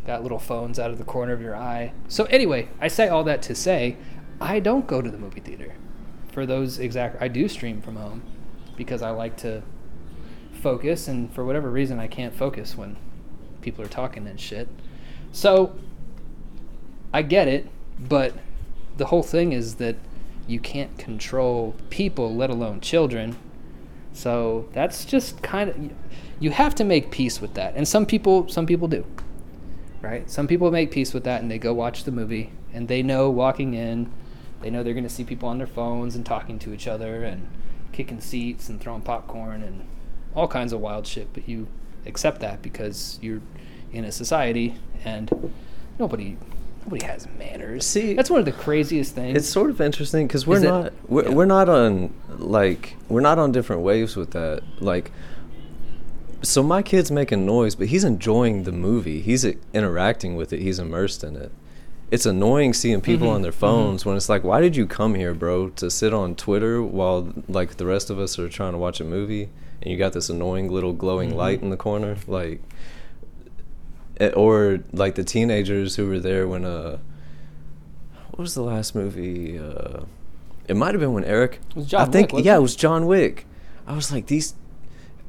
got 0.06 0.22
little 0.22 0.38
phones 0.38 0.78
out 0.78 0.90
of 0.90 0.98
the 0.98 1.04
corner 1.04 1.32
of 1.32 1.40
your 1.40 1.56
eye. 1.56 1.92
So 2.08 2.24
anyway, 2.24 2.68
I 2.80 2.88
say 2.88 3.08
all 3.08 3.24
that 3.24 3.42
to 3.42 3.54
say, 3.54 3.96
I 4.40 4.60
don't 4.60 4.86
go 4.86 5.00
to 5.00 5.10
the 5.10 5.18
movie 5.18 5.40
theater 5.40 5.74
for 6.32 6.46
those 6.46 6.78
exact. 6.78 7.20
I 7.22 7.28
do 7.28 7.48
stream 7.48 7.80
from 7.80 7.96
home 7.96 8.22
because 8.76 9.02
I 9.02 9.10
like 9.10 9.36
to 9.38 9.62
focus, 10.64 11.06
and 11.06 11.32
for 11.32 11.44
whatever 11.44 11.70
reason, 11.70 12.00
I 12.00 12.08
can't 12.08 12.34
focus 12.34 12.76
when 12.76 12.96
people 13.62 13.84
are 13.84 13.88
talking 13.88 14.26
and 14.26 14.40
shit. 14.40 14.68
So 15.30 15.76
I 17.12 17.22
get 17.22 17.46
it, 17.46 17.68
but 18.00 18.34
the 18.96 19.06
whole 19.06 19.22
thing 19.22 19.52
is 19.52 19.76
that 19.76 19.94
you 20.48 20.58
can't 20.58 20.98
control 20.98 21.76
people, 21.90 22.34
let 22.34 22.50
alone 22.50 22.80
children. 22.80 23.36
So 24.12 24.68
that's 24.72 25.04
just 25.04 25.42
kind 25.42 25.70
of 25.70 25.90
you 26.40 26.50
have 26.50 26.74
to 26.74 26.84
make 26.84 27.12
peace 27.12 27.40
with 27.40 27.54
that, 27.54 27.74
and 27.76 27.86
some 27.86 28.06
people 28.06 28.48
some 28.48 28.66
people 28.66 28.88
do 28.88 29.04
right? 30.04 30.30
Some 30.30 30.46
people 30.46 30.70
make 30.70 30.90
peace 30.90 31.14
with 31.14 31.24
that 31.24 31.40
and 31.40 31.50
they 31.50 31.58
go 31.58 31.72
watch 31.72 32.04
the 32.04 32.12
movie 32.12 32.52
and 32.72 32.88
they 32.88 33.02
know 33.02 33.30
walking 33.30 33.74
in, 33.74 34.12
they 34.60 34.70
know 34.70 34.82
they're 34.82 34.92
going 34.92 35.04
to 35.04 35.10
see 35.10 35.24
people 35.24 35.48
on 35.48 35.58
their 35.58 35.66
phones 35.66 36.14
and 36.14 36.24
talking 36.24 36.58
to 36.60 36.74
each 36.74 36.86
other 36.86 37.24
and 37.24 37.48
kicking 37.92 38.20
seats 38.20 38.68
and 38.68 38.80
throwing 38.80 39.00
popcorn 39.00 39.62
and 39.62 39.86
all 40.34 40.48
kinds 40.48 40.72
of 40.72 40.80
wild 40.80 41.06
shit, 41.06 41.28
but 41.32 41.48
you 41.48 41.66
accept 42.06 42.40
that 42.40 42.60
because 42.62 43.18
you're 43.22 43.40
in 43.92 44.04
a 44.04 44.12
society 44.12 44.76
and 45.04 45.52
nobody 45.98 46.36
nobody 46.84 47.04
has 47.06 47.26
manners. 47.38 47.86
See, 47.86 48.12
that's 48.14 48.28
one 48.28 48.40
of 48.40 48.44
the 48.46 48.52
craziest 48.52 49.14
things. 49.14 49.36
It's 49.38 49.48
sort 49.48 49.70
of 49.70 49.80
interesting 49.80 50.26
because 50.26 50.46
we're 50.46 50.56
Is 50.58 50.62
it- 50.64 50.68
not 50.68 50.92
we're, 51.08 51.22
yeah. 51.24 51.30
we're 51.30 51.44
not 51.46 51.68
on 51.68 52.12
like 52.38 52.96
we're 53.08 53.20
not 53.22 53.38
on 53.38 53.52
different 53.52 53.82
waves 53.82 54.16
with 54.16 54.32
that. 54.32 54.62
Like, 54.80 55.10
so 56.42 56.62
my 56.62 56.82
kid's 56.82 57.10
making 57.10 57.46
noise, 57.46 57.74
but 57.74 57.86
he's 57.88 58.04
enjoying 58.04 58.64
the 58.64 58.72
movie. 58.72 59.20
He's 59.22 59.44
uh, 59.46 59.52
interacting 59.72 60.36
with 60.36 60.52
it. 60.52 60.60
He's 60.60 60.78
immersed 60.78 61.24
in 61.24 61.36
it. 61.36 61.50
It's 62.10 62.26
annoying 62.26 62.74
seeing 62.74 63.00
people 63.00 63.28
Mhm, 63.28 63.34
on 63.36 63.42
their 63.42 63.50
phones 63.52 64.04
when 64.04 64.14
it's 64.16 64.28
like, 64.28 64.44
why 64.44 64.60
did 64.60 64.76
you 64.76 64.86
come 64.86 65.14
here, 65.14 65.32
bro, 65.32 65.70
to 65.70 65.90
sit 65.90 66.12
on 66.12 66.34
Twitter 66.34 66.82
while 66.82 67.32
like 67.48 67.76
the 67.78 67.86
rest 67.86 68.10
of 68.10 68.18
us 68.18 68.38
are 68.38 68.48
trying 68.48 68.72
to 68.72 68.78
watch 68.78 69.00
a 69.00 69.04
movie, 69.04 69.48
and 69.82 69.90
you 69.90 69.96
got 69.98 70.12
this 70.12 70.28
annoying 70.30 70.70
little 70.70 70.92
glowing 70.92 71.30
Mhm. 71.32 71.36
light 71.36 71.62
in 71.62 71.70
the 71.70 71.76
corner, 71.76 72.16
like. 72.26 72.60
eh, 74.20 74.30
Or 74.30 74.80
like 74.92 75.14
the 75.14 75.24
teenagers 75.24 75.96
who 75.96 76.06
were 76.06 76.20
there 76.20 76.46
when 76.48 76.64
uh 76.64 76.98
what 78.30 78.38
was 78.40 78.54
the 78.54 78.62
last 78.62 78.94
movie? 78.96 79.58
Uh, 79.58 80.00
it 80.66 80.76
might 80.76 80.92
have 80.92 81.00
been 81.00 81.12
when 81.12 81.24
Eric. 81.24 81.60
It 81.70 81.76
was 81.76 81.86
John 81.86 82.00
I 82.08 82.10
think 82.10 82.32
Wick, 82.32 82.44
yeah, 82.44 82.54
it? 82.54 82.58
it 82.58 82.62
was 82.62 82.74
John 82.74 83.06
Wick. 83.06 83.46
I 83.86 83.94
was 83.94 84.10
like, 84.10 84.26
these 84.26 84.54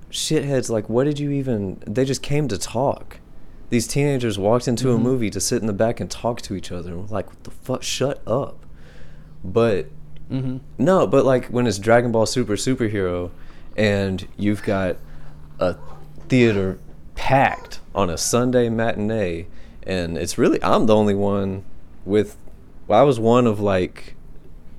shitheads. 0.09 0.69
Like, 0.71 0.89
what 0.89 1.03
did 1.03 1.19
you 1.19 1.29
even? 1.31 1.77
They 1.85 2.03
just 2.05 2.23
came 2.23 2.47
to 2.47 2.57
talk. 2.57 3.19
These 3.69 3.85
teenagers 3.87 4.39
walked 4.39 4.67
into 4.67 4.91
a 4.91 4.97
Mhm. 4.97 5.01
movie 5.03 5.29
to 5.31 5.39
sit 5.41 5.61
in 5.61 5.67
the 5.67 5.73
back 5.73 5.99
and 5.99 6.09
talk 6.09 6.41
to 6.43 6.55
each 6.55 6.71
other. 6.71 6.91
And 6.93 7.01
we're 7.01 7.13
like, 7.15 7.27
what 7.27 7.43
the 7.43 7.51
fuck? 7.51 7.83
Shut 7.83 8.21
up. 8.25 8.65
But 9.43 9.87
mm-hmm. 10.31 10.57
no, 10.79 11.05
but 11.05 11.25
like 11.25 11.47
when 11.47 11.67
it's 11.67 11.77
Dragon 11.77 12.11
Ball 12.11 12.25
Super 12.25 12.53
Superhero, 12.55 13.29
and 13.75 14.27
you've 14.37 14.63
got 14.63 14.97
a 15.59 15.75
theater 16.27 16.79
packed 17.15 17.79
on 17.93 18.09
a 18.09 18.17
Sunday 18.17 18.69
matinee, 18.69 19.47
and 19.83 20.17
it's 20.17 20.37
really 20.37 20.61
I'm 20.63 20.85
the 20.85 20.95
only 20.95 21.15
one 21.15 21.63
with. 22.05 22.37
Well, 22.87 22.99
I 22.99 23.03
was 23.03 23.19
one 23.19 23.47
of 23.47 23.59
like 23.59 24.15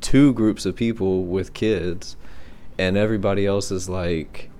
two 0.00 0.32
groups 0.32 0.64
of 0.66 0.76
people 0.76 1.24
with 1.24 1.54
kids, 1.54 2.16
and 2.78 2.96
everybody 2.96 3.46
else 3.46 3.70
is 3.70 3.88
like, 3.88 4.50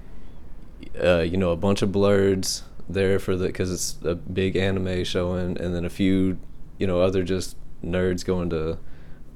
uh, 1.01 1.21
you 1.21 1.37
know, 1.37 1.51
a 1.51 1.57
bunch 1.57 1.83
of 1.83 1.93
blurs 1.93 2.65
there 2.89 3.19
for 3.19 3.37
the 3.37 3.47
because 3.47 3.73
it's 3.73 3.97
a 4.05 4.15
big 4.15 4.57
anime 4.57 5.05
showing, 5.05 5.59
and 5.59 5.75
then 5.75 5.85
a 5.85 5.91
few, 5.91 6.39
you 6.79 6.87
know, 6.87 7.01
other 7.01 7.23
just 7.23 7.57
nerds 7.85 8.25
going 8.25 8.51
to 8.51 8.79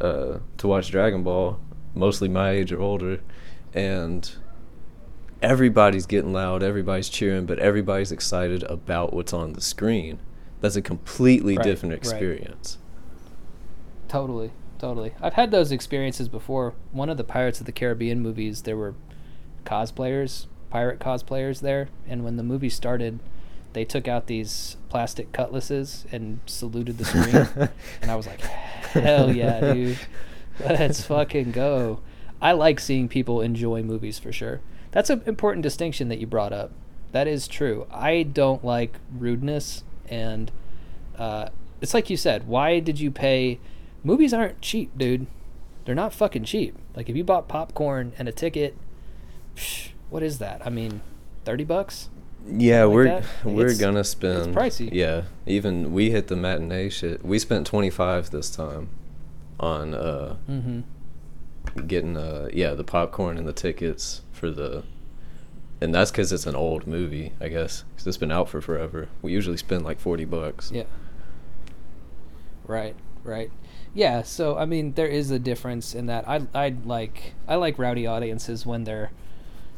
uh, 0.01 0.39
to 0.57 0.67
watch 0.67 0.91
Dragon 0.91 1.23
Ball, 1.23 1.61
mostly 1.95 2.29
my 2.29 2.51
age 2.51 2.73
or 2.73 2.81
older, 2.81 3.21
and 3.75 4.33
everybody's 5.43 6.07
getting 6.07 6.33
loud, 6.33 6.63
everybody's 6.63 7.09
cheering, 7.09 7.47
but 7.47 7.59
everybody's 7.59 8.13
excited 8.13 8.63
about 8.65 9.13
what's 9.13 9.33
on 9.33 9.53
the 9.55 9.61
screen. 9.61 10.19
That's 10.61 10.77
a 10.77 10.83
completely 10.83 11.57
Right, 11.57 11.65
different 11.65 11.93
right. 11.93 11.99
experience. 11.99 12.79
Totally, 14.09 14.51
totally. 14.79 15.13
I've 15.21 15.35
had 15.35 15.51
those 15.51 15.73
experiences 15.73 16.29
before. 16.29 16.75
One 16.93 17.09
of 17.09 17.17
the 17.17 17.25
Pirates 17.25 17.61
of 17.61 17.67
the 17.67 17.73
Caribbean 17.73 18.21
movies, 18.21 18.63
there 18.63 18.77
were 18.77 18.95
cosplayers, 19.65 20.47
pirate 20.69 20.99
cosplayers 20.99 21.61
there, 21.61 21.89
and 22.09 22.25
when 22.25 22.37
the 22.37 22.43
movie 22.43 22.69
started, 22.69 23.21
they 23.73 23.85
took 23.85 24.09
out 24.09 24.27
these 24.27 24.77
plastic 24.89 25.33
cutlasses 25.33 26.05
and 26.11 26.41
saluted 26.47 26.99
the 26.99 27.05
screen, 27.05 27.71
and 28.03 28.11
I 28.11 28.17
was 28.17 28.27
like, 28.27 28.41
"Hell 28.41 29.33
yeah, 29.35 29.73
dude! 29.73 29.99
Let's 30.61 31.03
fucking 31.05 31.53
go!" 31.53 32.01
I 32.43 32.53
like 32.53 32.81
seeing 32.81 33.09
people 33.09 33.41
enjoy 33.43 33.83
movies 33.83 34.19
for 34.19 34.33
sure. 34.33 34.61
That's 34.93 35.11
an 35.11 35.23
important 35.27 35.63
distinction 35.63 36.09
that 36.09 36.19
you 36.19 36.27
brought 36.27 36.53
up. 36.53 36.73
That 37.13 37.27
is 37.27 37.47
true. 37.49 37.87
I 37.91 38.23
don't 38.23 38.65
like 38.65 38.99
rudeness, 39.17 39.83
and 40.09 40.51
uh, 41.19 41.49
it's 41.81 41.95
like 41.95 42.11
you 42.11 42.17
said. 42.17 42.47
Why 42.47 42.79
did 42.81 43.01
you 43.01 43.11
pay? 43.11 43.59
Movies 44.05 44.33
aren't 44.33 44.61
cheap, 44.61 44.97
dude. 44.97 45.27
They're 45.85 45.95
not 45.95 46.13
fucking 46.13 46.45
cheap. 46.45 46.77
Like 46.95 47.09
if 47.09 47.17
you 47.17 47.25
bought 47.25 47.49
popcorn 47.49 48.13
and 48.19 48.29
a 48.29 48.33
ticket, 48.33 48.77
psh, 49.57 49.91
what 50.09 50.23
is 50.23 50.39
that? 50.39 50.65
I 50.65 50.71
mean, 50.71 51.01
thirty 51.45 51.65
bucks. 51.65 52.09
Yeah, 52.47 52.85
like 52.85 52.95
we're 52.95 53.05
that. 53.05 53.25
we're 53.45 53.65
It's- 53.67 53.79
gonna 53.79 54.05
spend. 54.05 54.49
It's 54.49 54.57
pricey. 54.57 54.89
Yeah, 54.93 55.23
even 55.47 55.93
we 55.93 56.11
hit 56.11 56.29
the 56.29 56.37
matinee 56.37 56.89
shit. 56.91 57.25
We 57.25 57.39
spent 57.39 57.67
twenty 57.67 57.91
five 57.91 58.31
this 58.31 58.51
time 58.51 58.89
on 59.59 59.95
uh 59.95 60.37
Mm-hmm. 60.49 61.87
getting 61.87 62.17
uh 62.17 62.49
yeah 62.53 62.73
the 62.75 62.85
popcorn 62.85 63.37
and 63.37 63.47
the 63.47 63.53
tickets 63.53 64.23
for 64.41 64.51
the, 64.51 64.83
and 65.83 65.95
that's 65.95 66.11
because 66.11 66.33
it's 66.33 66.47
an 66.47 66.57
old 66.57 66.87
movie, 66.87 67.33
I 67.41 67.49
guess, 67.49 67.85
because 67.91 68.07
it's 68.07 68.17
been 68.17 68.33
out 68.33 68.49
for 68.49 68.63
forever. 68.63 69.09
We 69.21 69.33
usually 69.33 69.59
spend 69.59 69.85
like 69.85 70.01
forty 70.01 70.25
bucks. 70.25 70.73
Yeah. 70.73 70.85
Right. 72.67 72.97
Right. 73.23 73.51
Yeah. 73.93 74.23
So 74.23 74.57
I 74.57 74.65
mean, 74.65 74.95
there 74.95 75.07
is 75.07 75.31
a 75.31 75.39
difference 75.39 75.95
in 75.95 76.07
that. 76.07 76.27
I 76.27 76.47
I 76.55 76.75
like 76.85 77.35
I 77.47 77.57
like 77.57 77.79
rowdy 77.79 78.07
audiences 78.07 78.65
when 78.65 78.85
they're 78.85 79.11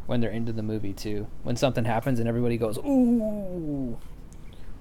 when 0.07 0.21
they're 0.21 0.31
into 0.31 0.53
the 0.53 0.63
movie 0.63 0.93
too. 0.93 1.27
When 1.43 1.57
something 1.57 1.85
happens 1.85 2.21
and 2.21 2.29
everybody 2.29 2.57
goes 2.57 2.79
ooh, 2.79 3.99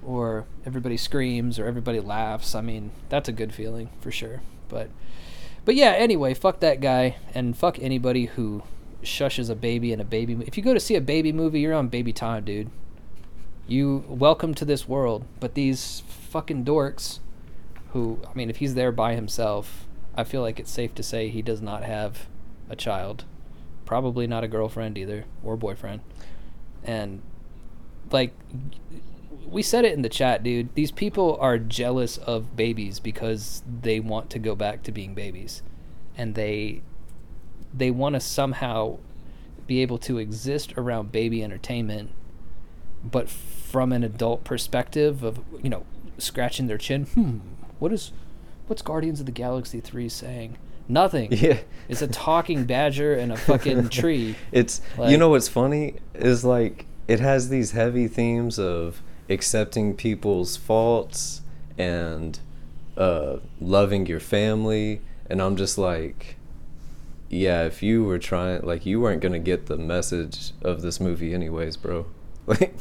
or 0.06 0.46
everybody 0.64 0.96
screams 0.96 1.58
or 1.58 1.66
everybody 1.66 1.98
laughs. 1.98 2.54
I 2.54 2.60
mean, 2.60 2.92
that's 3.08 3.28
a 3.28 3.32
good 3.32 3.52
feeling 3.52 3.90
for 4.00 4.12
sure. 4.12 4.42
But 4.68 4.90
but 5.64 5.74
yeah. 5.74 5.90
Anyway, 5.90 6.34
fuck 6.34 6.60
that 6.60 6.80
guy 6.80 7.16
and 7.34 7.56
fuck 7.56 7.78
anybody 7.80 8.26
who 8.26 8.62
shushes 9.02 9.50
a 9.50 9.54
baby 9.54 9.92
in 9.92 10.00
a 10.00 10.04
baby. 10.04 10.36
If 10.46 10.56
you 10.56 10.62
go 10.62 10.74
to 10.74 10.80
see 10.80 10.94
a 10.94 11.00
baby 11.00 11.32
movie, 11.32 11.60
you're 11.60 11.74
on 11.74 11.88
baby 11.88 12.12
time, 12.12 12.44
dude. 12.44 12.70
You 13.66 14.04
welcome 14.08 14.54
to 14.54 14.64
this 14.64 14.88
world, 14.88 15.24
but 15.40 15.54
these 15.54 16.02
fucking 16.06 16.64
dorks 16.64 17.20
who 17.92 18.18
I 18.28 18.34
mean 18.34 18.50
if 18.50 18.56
he's 18.56 18.74
there 18.74 18.92
by 18.92 19.14
himself, 19.14 19.86
I 20.14 20.24
feel 20.24 20.42
like 20.42 20.58
it's 20.58 20.70
safe 20.70 20.94
to 20.94 21.02
say 21.02 21.28
he 21.28 21.42
does 21.42 21.60
not 21.60 21.84
have 21.84 22.26
a 22.68 22.76
child. 22.76 23.24
Probably 23.84 24.26
not 24.26 24.44
a 24.44 24.48
girlfriend 24.48 24.96
either 24.98 25.24
or 25.42 25.56
boyfriend. 25.56 26.00
And 26.82 27.22
like 28.10 28.34
we 29.46 29.62
said 29.62 29.84
it 29.84 29.92
in 29.92 30.02
the 30.02 30.08
chat, 30.08 30.42
dude. 30.42 30.74
These 30.74 30.90
people 30.90 31.36
are 31.40 31.58
jealous 31.58 32.16
of 32.16 32.56
babies 32.56 32.98
because 33.00 33.62
they 33.82 34.00
want 34.00 34.30
to 34.30 34.38
go 34.38 34.54
back 34.54 34.82
to 34.84 34.92
being 34.92 35.14
babies. 35.14 35.62
And 36.16 36.34
they 36.34 36.82
they 37.74 37.90
want 37.90 38.14
to 38.14 38.20
somehow 38.20 38.98
be 39.66 39.80
able 39.80 39.98
to 39.98 40.18
exist 40.18 40.72
around 40.76 41.12
baby 41.12 41.42
entertainment 41.42 42.10
but 43.04 43.28
from 43.28 43.92
an 43.92 44.02
adult 44.04 44.44
perspective 44.44 45.22
of 45.22 45.40
you 45.62 45.70
know 45.70 45.84
scratching 46.18 46.66
their 46.66 46.78
chin 46.78 47.04
hmm 47.04 47.38
what 47.78 47.92
is 47.92 48.12
what's 48.66 48.82
guardians 48.82 49.20
of 49.20 49.26
the 49.26 49.32
galaxy 49.32 49.80
3 49.80 50.08
saying? 50.08 50.56
Nothing. 50.88 51.32
Yeah. 51.32 51.58
it's 51.88 52.00
a 52.00 52.06
talking 52.06 52.64
badger 52.64 53.14
and 53.14 53.32
a 53.32 53.36
fucking 53.36 53.88
tree. 54.00 54.36
It's 54.50 54.80
you 55.06 55.16
know 55.16 55.30
what's 55.30 55.48
funny? 55.48 55.96
Is 56.14 56.44
like 56.44 56.86
it 57.08 57.20
has 57.20 57.48
these 57.48 57.72
heavy 57.72 58.08
themes 58.08 58.58
of 58.58 59.02
accepting 59.28 59.94
people's 59.94 60.56
faults 60.56 61.42
and 61.76 62.38
uh, 62.96 63.36
loving 63.60 64.06
your 64.06 64.20
family, 64.20 65.00
and 65.28 65.42
I'm 65.42 65.56
just 65.56 65.76
like, 65.76 66.36
yeah, 67.32 67.64
if 67.64 67.82
you 67.82 68.04
were 68.04 68.18
trying, 68.20 68.62
like, 68.62 68.86
you 68.86 69.00
weren't 69.00 69.20
gonna 69.22 69.38
get 69.40 69.66
the 69.66 69.76
message 69.76 70.52
of 70.62 70.82
this 70.82 71.00
movie 71.00 71.34
anyways, 71.34 71.76
bro. 71.76 72.06
Like, 72.46 72.74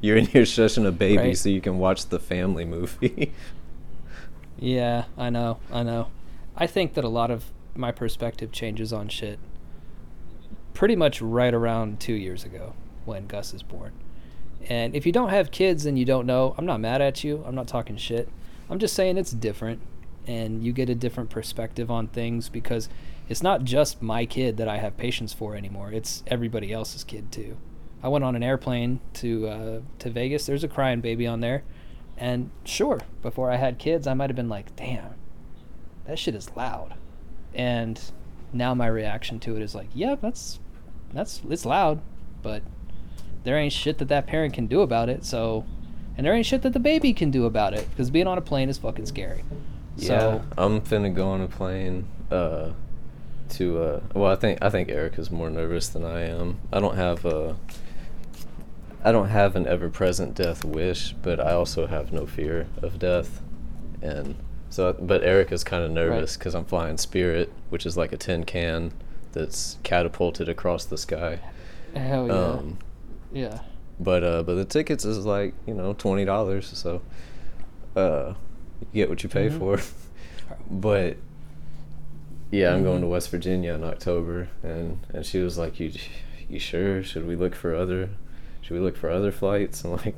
you're 0.00 0.16
in 0.16 0.26
here 0.26 0.42
shushing 0.42 0.84
a 0.86 0.90
baby 0.92 1.16
Right. 1.18 1.38
so 1.38 1.48
you 1.48 1.60
can 1.60 1.78
watch 1.78 2.06
the 2.06 2.18
family 2.18 2.64
movie. 2.64 3.32
yeah 4.58 5.04
i 5.16 5.30
know 5.30 5.58
i 5.72 5.82
know 5.84 6.08
i 6.56 6.66
think 6.66 6.94
that 6.94 7.04
a 7.04 7.08
lot 7.08 7.30
of 7.30 7.44
my 7.76 7.92
perspective 7.92 8.50
changes 8.50 8.92
on 8.92 9.08
shit 9.08 9.38
pretty 10.74 10.96
much 10.96 11.22
right 11.22 11.54
around 11.54 12.00
two 12.00 12.12
years 12.14 12.44
ago 12.44 12.72
when 13.04 13.26
gus 13.28 13.54
is 13.54 13.62
born 13.62 13.92
and 14.68 14.96
if 14.96 15.06
you 15.06 15.12
don't 15.12 15.28
have 15.30 15.52
kids 15.52 15.86
and 15.86 15.96
you 15.96 16.04
don't 16.04 16.26
know 16.26 16.54
i'm 16.58 16.66
not 16.66 16.80
mad 16.80 17.00
at 17.00 17.22
you 17.22 17.42
i'm 17.46 17.54
not 17.54 17.68
talking 17.68 17.96
shit 17.96 18.28
i'm 18.68 18.80
just 18.80 18.94
saying 18.94 19.16
it's 19.16 19.30
different 19.30 19.80
and 20.26 20.64
you 20.64 20.72
get 20.72 20.90
a 20.90 20.94
different 20.94 21.30
perspective 21.30 21.88
on 21.90 22.08
things 22.08 22.48
because 22.48 22.88
it's 23.28 23.42
not 23.42 23.64
just 23.64 24.02
my 24.02 24.26
kid 24.26 24.56
that 24.56 24.68
i 24.68 24.78
have 24.78 24.96
patience 24.96 25.32
for 25.32 25.54
anymore. 25.54 25.92
It's 25.92 26.22
everybody 26.26 26.72
else's 26.72 27.04
kid 27.04 27.30
too. 27.30 27.56
I 28.02 28.08
went 28.08 28.24
on 28.24 28.36
an 28.36 28.42
airplane 28.42 29.00
to 29.14 29.48
uh, 29.48 29.80
to 29.98 30.10
vegas. 30.10 30.46
There's 30.46 30.64
a 30.64 30.68
crying 30.68 31.00
baby 31.00 31.26
on 31.26 31.40
there. 31.40 31.64
And 32.16 32.50
sure 32.64 33.00
before 33.22 33.50
i 33.50 33.56
had 33.56 33.78
kids 33.78 34.06
i 34.06 34.14
might 34.14 34.30
have 34.30 34.36
been 34.36 34.48
like 34.48 34.74
damn 34.76 35.14
that 36.06 36.18
shit 36.18 36.34
is 36.34 36.50
loud. 36.56 36.94
And 37.54 38.00
now 38.52 38.74
my 38.74 38.86
reaction 38.86 39.38
to 39.40 39.56
it 39.56 39.62
is 39.62 39.74
like 39.74 39.88
yeah 39.94 40.14
that's 40.14 40.58
that's 41.12 41.42
it's 41.48 41.66
loud 41.66 42.00
but 42.42 42.62
there 43.44 43.58
ain't 43.58 43.72
shit 43.72 43.98
that 43.98 44.08
that 44.08 44.26
parent 44.26 44.54
can 44.54 44.66
do 44.66 44.80
about 44.80 45.08
it 45.08 45.24
so 45.24 45.64
and 46.18 46.26
there 46.26 46.34
ain't 46.34 46.46
shit 46.46 46.62
that 46.62 46.72
the 46.72 46.80
baby 46.80 47.12
can 47.12 47.30
do 47.30 47.46
about 47.46 47.72
it 47.74 47.88
because 47.90 48.10
being 48.10 48.26
on 48.26 48.36
a 48.36 48.40
plane 48.40 48.68
is 48.68 48.76
fucking 48.76 49.06
scary. 49.06 49.44
Yeah, 49.96 50.06
so 50.06 50.42
I'm 50.58 50.80
finna 50.80 51.14
go 51.14 51.28
on 51.28 51.40
a 51.40 51.46
plane. 51.46 52.08
Uh, 52.28 52.70
to 53.50 53.82
uh, 53.82 54.00
well, 54.14 54.30
I 54.32 54.36
think 54.36 54.58
I 54.62 54.70
think 54.70 54.88
Erica's 54.90 55.30
more 55.30 55.50
nervous 55.50 55.88
than 55.88 56.04
I 56.04 56.22
am. 56.28 56.58
I 56.72 56.80
don't 56.80 56.96
have 56.96 57.24
a. 57.24 57.56
I 59.04 59.12
don't 59.12 59.28
have 59.28 59.54
an 59.54 59.66
ever-present 59.66 60.34
death 60.34 60.64
wish, 60.64 61.12
but 61.22 61.38
I 61.38 61.52
also 61.52 61.86
have 61.86 62.12
no 62.12 62.26
fear 62.26 62.66
of 62.82 62.98
death, 62.98 63.40
and 64.02 64.34
so. 64.70 64.92
But 64.92 65.22
Erica's 65.22 65.62
kind 65.64 65.84
of 65.84 65.90
nervous 65.90 66.36
because 66.36 66.54
I'm 66.54 66.64
flying 66.64 66.98
Spirit, 66.98 67.52
which 67.70 67.86
is 67.86 67.96
like 67.96 68.12
a 68.12 68.16
tin 68.16 68.44
can 68.44 68.92
that's 69.32 69.78
catapulted 69.82 70.48
across 70.48 70.84
the 70.84 70.98
sky. 70.98 71.38
hell 71.94 72.26
yeah 72.26 72.32
Um, 72.34 72.78
yeah 73.32 73.60
but 74.00 74.22
uh, 74.24 74.42
but 74.42 74.54
the 74.56 74.64
tickets 74.64 75.04
is 75.04 75.24
like 75.26 75.54
you 75.66 75.74
know 75.74 75.92
twenty 75.94 76.24
dollars, 76.24 76.66
so 76.76 77.00
uh, 77.96 78.34
you 78.80 79.02
get 79.02 79.08
what 79.08 79.22
you 79.22 79.28
pay 79.28 79.48
Mhm. 79.48 79.58
for. 79.58 79.78
but 80.70 81.16
yeah, 82.50 82.72
I'm 82.74 82.82
going 82.82 83.00
to 83.00 83.06
Mhm. 83.06 83.10
West 83.10 83.30
Virginia 83.30 83.74
in 83.74 83.84
October, 83.84 84.48
and 84.62 84.98
and 85.12 85.24
she 85.26 85.40
was 85.40 85.58
like, 85.58 85.78
"You 85.80 85.92
you 86.48 86.58
sure? 86.58 87.02
Should 87.02 87.26
we 87.26 87.36
look 87.36 87.54
for 87.54 87.74
other? 87.74 88.08
Should 88.60 88.74
we 88.74 88.80
look 88.80 88.96
for 88.96 89.10
other 89.10 89.30
flights?" 89.32 89.84
I'm 89.84 89.92
like, 89.92 90.14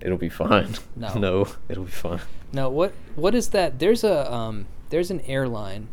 "It'll 0.00 0.18
be 0.18 0.28
fine. 0.28 0.74
No. 0.94 1.14
no, 1.18 1.46
it'll 1.68 1.84
be 1.84 1.90
fine." 1.90 2.20
No, 2.52 2.68
what 2.68 2.92
what 3.14 3.34
is 3.34 3.48
that? 3.50 3.78
There's 3.78 4.04
a 4.04 4.32
um, 4.32 4.66
there's 4.90 5.10
an 5.10 5.20
airline 5.22 5.88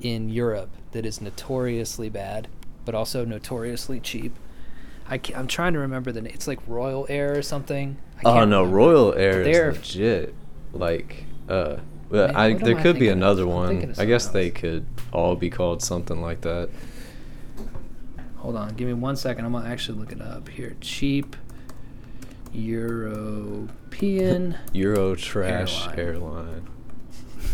in 0.00 0.28
Europe 0.28 0.70
that 0.92 1.06
is 1.06 1.20
notoriously 1.20 2.08
bad, 2.08 2.48
but 2.84 2.94
also 2.94 3.24
notoriously 3.24 4.00
cheap. 4.00 4.34
I 5.08 5.20
am 5.34 5.46
trying 5.46 5.72
to 5.74 5.78
remember 5.78 6.10
the 6.12 6.20
name. 6.20 6.32
It's 6.34 6.48
like 6.48 6.58
Royal 6.66 7.06
Air 7.08 7.36
or 7.38 7.42
something. 7.42 7.96
Oh 8.24 8.44
no, 8.44 8.60
remember. 8.62 8.76
Royal 8.76 9.14
Air 9.14 9.44
They're- 9.44 9.70
is 9.70 9.76
legit. 9.78 10.34
Like, 10.72 11.24
uh, 11.48 11.76
but 12.08 12.28
Man, 12.32 12.36
I 12.36 12.54
there 12.54 12.80
could 12.80 12.98
be 12.98 13.08
another 13.08 13.46
one. 13.46 13.94
I 13.98 14.04
guess 14.04 14.24
something 14.24 14.42
they 14.42 14.50
could 14.50 14.86
all 15.12 15.36
be 15.36 15.50
called 15.50 15.82
something 15.82 16.20
like 16.22 16.42
that. 16.42 16.70
Hold 18.36 18.56
on, 18.56 18.74
give 18.74 18.86
me 18.86 18.94
one 18.94 19.16
second. 19.16 19.44
I'm 19.44 19.52
gonna 19.52 19.68
actually 19.68 19.98
look 19.98 20.12
it 20.12 20.20
up 20.20 20.48
here. 20.48 20.76
Cheap 20.80 21.36
European. 22.52 24.56
Euro 24.72 25.14
trash 25.14 25.86
Airline. 25.96 25.98
airline. 25.98 26.66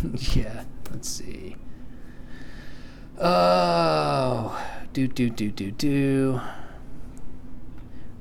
yeah, 0.33 0.63
let's 0.91 1.09
see. 1.09 1.55
Oh, 3.19 4.59
do 4.93 5.07
do 5.07 5.29
do 5.29 5.51
do 5.51 5.71
do. 5.71 6.41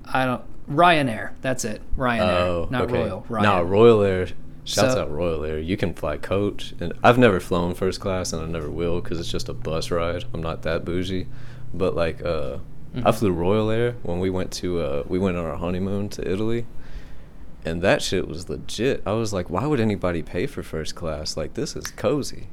I 0.04 0.26
don't. 0.26 0.42
Ryanair. 0.70 1.32
That's 1.40 1.64
it. 1.64 1.82
Ryanair, 1.96 2.40
Oh, 2.40 2.68
not 2.70 2.82
okay. 2.82 2.94
Royal. 3.02 3.26
Ryan. 3.28 3.42
No, 3.44 3.62
Royal 3.62 4.02
Air. 4.02 4.28
Shouts 4.64 4.94
So- 4.94 5.02
out 5.02 5.10
Royal 5.10 5.44
Air. 5.44 5.58
You 5.58 5.76
can 5.76 5.92
fly 5.94 6.16
coach, 6.16 6.74
and 6.80 6.92
I've 7.02 7.18
never 7.18 7.40
flown 7.40 7.74
first 7.74 8.00
class, 8.00 8.32
and 8.32 8.42
I 8.42 8.46
never 8.46 8.70
will 8.70 9.00
because 9.00 9.18
it's 9.18 9.30
just 9.30 9.48
a 9.48 9.52
bus 9.54 9.90
ride. 9.90 10.24
I'm 10.32 10.42
not 10.42 10.62
that 10.62 10.84
bougie, 10.84 11.26
but 11.74 11.96
like, 11.96 12.24
uh, 12.24 12.58
I 12.94 13.00
Mhm. 13.10 13.14
flew 13.14 13.32
Royal 13.32 13.70
Air 13.70 13.96
when 14.02 14.20
we 14.20 14.30
went 14.30 14.50
to 14.52 14.80
uh, 14.80 15.02
we 15.08 15.18
went 15.18 15.36
on 15.36 15.44
our 15.44 15.56
honeymoon 15.56 16.08
to 16.10 16.30
Italy, 16.30 16.66
and 17.64 17.82
that 17.82 18.02
shit 18.02 18.28
was 18.28 18.48
legit. 18.48 19.02
I 19.06 19.12
was 19.12 19.32
like, 19.32 19.50
why 19.50 19.66
would 19.66 19.80
anybody 19.80 20.22
pay 20.22 20.46
for 20.46 20.62
first 20.62 20.94
class? 20.94 21.36
Like, 21.36 21.54
this 21.54 21.74
is 21.74 21.86
cozy. 21.88 22.48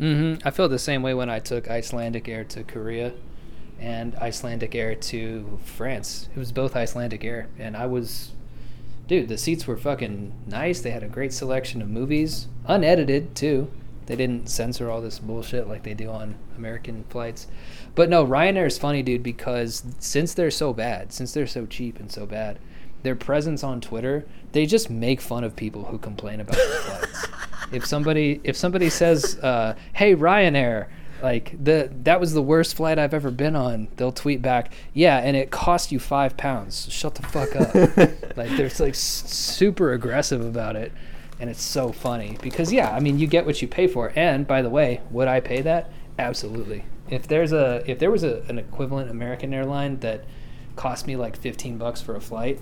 Mm-hmm. 0.00 0.46
I 0.46 0.50
feel 0.50 0.68
the 0.68 0.78
same 0.78 1.02
way 1.02 1.14
when 1.14 1.30
I 1.30 1.38
took 1.38 1.70
Icelandic 1.70 2.28
Air 2.28 2.44
to 2.44 2.64
Korea 2.64 3.12
and 3.78 4.14
Icelandic 4.16 4.74
Air 4.74 4.94
to 4.94 5.58
France. 5.64 6.28
It 6.34 6.38
was 6.38 6.50
both 6.52 6.74
Icelandic 6.76 7.24
Air, 7.24 7.48
and 7.58 7.76
I 7.76 7.86
was, 7.86 8.32
dude, 9.12 9.28
the 9.28 9.36
seats 9.36 9.66
were 9.66 9.76
fucking 9.76 10.32
nice. 10.46 10.80
They 10.80 10.90
had 10.90 11.02
a 11.02 11.08
great 11.08 11.34
selection 11.34 11.82
of 11.82 11.90
movies, 11.90 12.48
unedited 12.64 13.34
too. 13.34 13.70
They 14.06 14.16
didn't 14.16 14.48
censor 14.48 14.90
all 14.90 15.02
this 15.02 15.18
bullshit 15.18 15.68
like 15.68 15.82
they 15.82 15.92
do 15.92 16.08
on 16.08 16.36
American 16.56 17.04
flights. 17.10 17.46
But 17.94 18.08
no, 18.08 18.26
Ryanair 18.26 18.66
is 18.66 18.78
funny, 18.78 19.02
dude, 19.02 19.22
because 19.22 19.84
since 19.98 20.32
they're 20.32 20.50
so 20.50 20.72
bad, 20.72 21.12
since 21.12 21.34
they're 21.34 21.46
so 21.46 21.66
cheap 21.66 22.00
and 22.00 22.10
so 22.10 22.24
bad, 22.24 22.58
their 23.02 23.14
presence 23.14 23.62
on 23.62 23.82
Twitter, 23.82 24.24
they 24.52 24.64
just 24.64 24.88
make 24.88 25.20
fun 25.20 25.44
of 25.44 25.56
people 25.56 25.84
who 25.84 25.98
complain 25.98 26.40
about 26.40 26.56
the 26.56 26.62
flights. 26.62 27.28
if 27.72 27.84
somebody 27.84 28.40
if 28.44 28.56
somebody 28.56 28.88
says, 28.88 29.38
uh, 29.42 29.76
"Hey 29.92 30.16
Ryanair," 30.16 30.86
like 31.22 31.62
the 31.62 31.90
that 32.02 32.20
was 32.20 32.32
the 32.34 32.42
worst 32.42 32.74
flight 32.76 32.98
I've 32.98 33.14
ever 33.14 33.30
been 33.30 33.54
on, 33.56 33.88
they'll 33.96 34.12
tweet 34.12 34.42
back, 34.42 34.72
"Yeah, 34.92 35.18
and 35.18 35.36
it 35.36 35.50
cost 35.50 35.92
you 35.92 35.98
five 35.98 36.36
pounds. 36.36 36.88
Shut 36.90 37.14
the 37.14 37.22
fuck 37.22 37.54
up." 37.56 37.74
like 38.36 38.50
they're 38.56 38.70
like 38.78 38.94
s- 38.94 38.98
super 38.98 39.92
aggressive 39.92 40.44
about 40.44 40.76
it, 40.76 40.92
and 41.40 41.48
it's 41.48 41.62
so 41.62 41.92
funny 41.92 42.36
because 42.42 42.72
yeah, 42.72 42.90
I 42.94 43.00
mean 43.00 43.18
you 43.18 43.26
get 43.26 43.46
what 43.46 43.62
you 43.62 43.68
pay 43.68 43.86
for. 43.86 44.12
And 44.16 44.46
by 44.46 44.62
the 44.62 44.70
way, 44.70 45.00
would 45.10 45.28
I 45.28 45.40
pay 45.40 45.60
that? 45.62 45.90
Absolutely. 46.18 46.84
If 47.10 47.26
there's 47.28 47.52
a 47.52 47.82
if 47.90 47.98
there 47.98 48.10
was 48.10 48.24
a, 48.24 48.42
an 48.48 48.58
equivalent 48.58 49.10
American 49.10 49.52
airline 49.54 49.98
that 50.00 50.24
cost 50.76 51.06
me 51.06 51.16
like 51.16 51.36
fifteen 51.36 51.78
bucks 51.78 52.00
for 52.00 52.16
a 52.16 52.20
flight, 52.20 52.58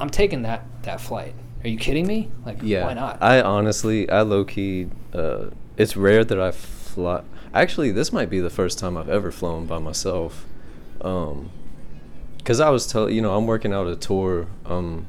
I'm 0.00 0.10
taking 0.10 0.42
that 0.42 0.64
that 0.82 1.00
flight. 1.00 1.34
Are 1.64 1.68
you 1.68 1.78
kidding 1.78 2.06
me? 2.06 2.30
Like, 2.44 2.58
Yeah. 2.62 2.84
why 2.84 2.94
not? 2.94 3.20
I 3.20 3.40
honestly, 3.40 4.08
I 4.08 4.20
low 4.22 4.44
key. 4.44 4.88
Uh, 5.12 5.46
it's 5.76 5.96
rare 5.96 6.22
that 6.24 6.38
I 6.38 6.52
fly. 6.52 7.22
Actually, 7.56 7.90
this 7.90 8.12
might 8.12 8.28
be 8.28 8.38
the 8.38 8.50
first 8.50 8.78
time 8.78 8.98
I've 8.98 9.08
ever 9.08 9.30
flown 9.30 9.64
by 9.64 9.78
myself. 9.78 10.44
Um, 11.00 11.48
cause 12.44 12.60
I 12.60 12.68
was 12.68 12.86
telling 12.86 13.14
you 13.14 13.22
know 13.22 13.34
I'm 13.34 13.46
working 13.46 13.72
out 13.72 13.86
a 13.86 13.96
tour. 13.96 14.46
Um, 14.66 15.06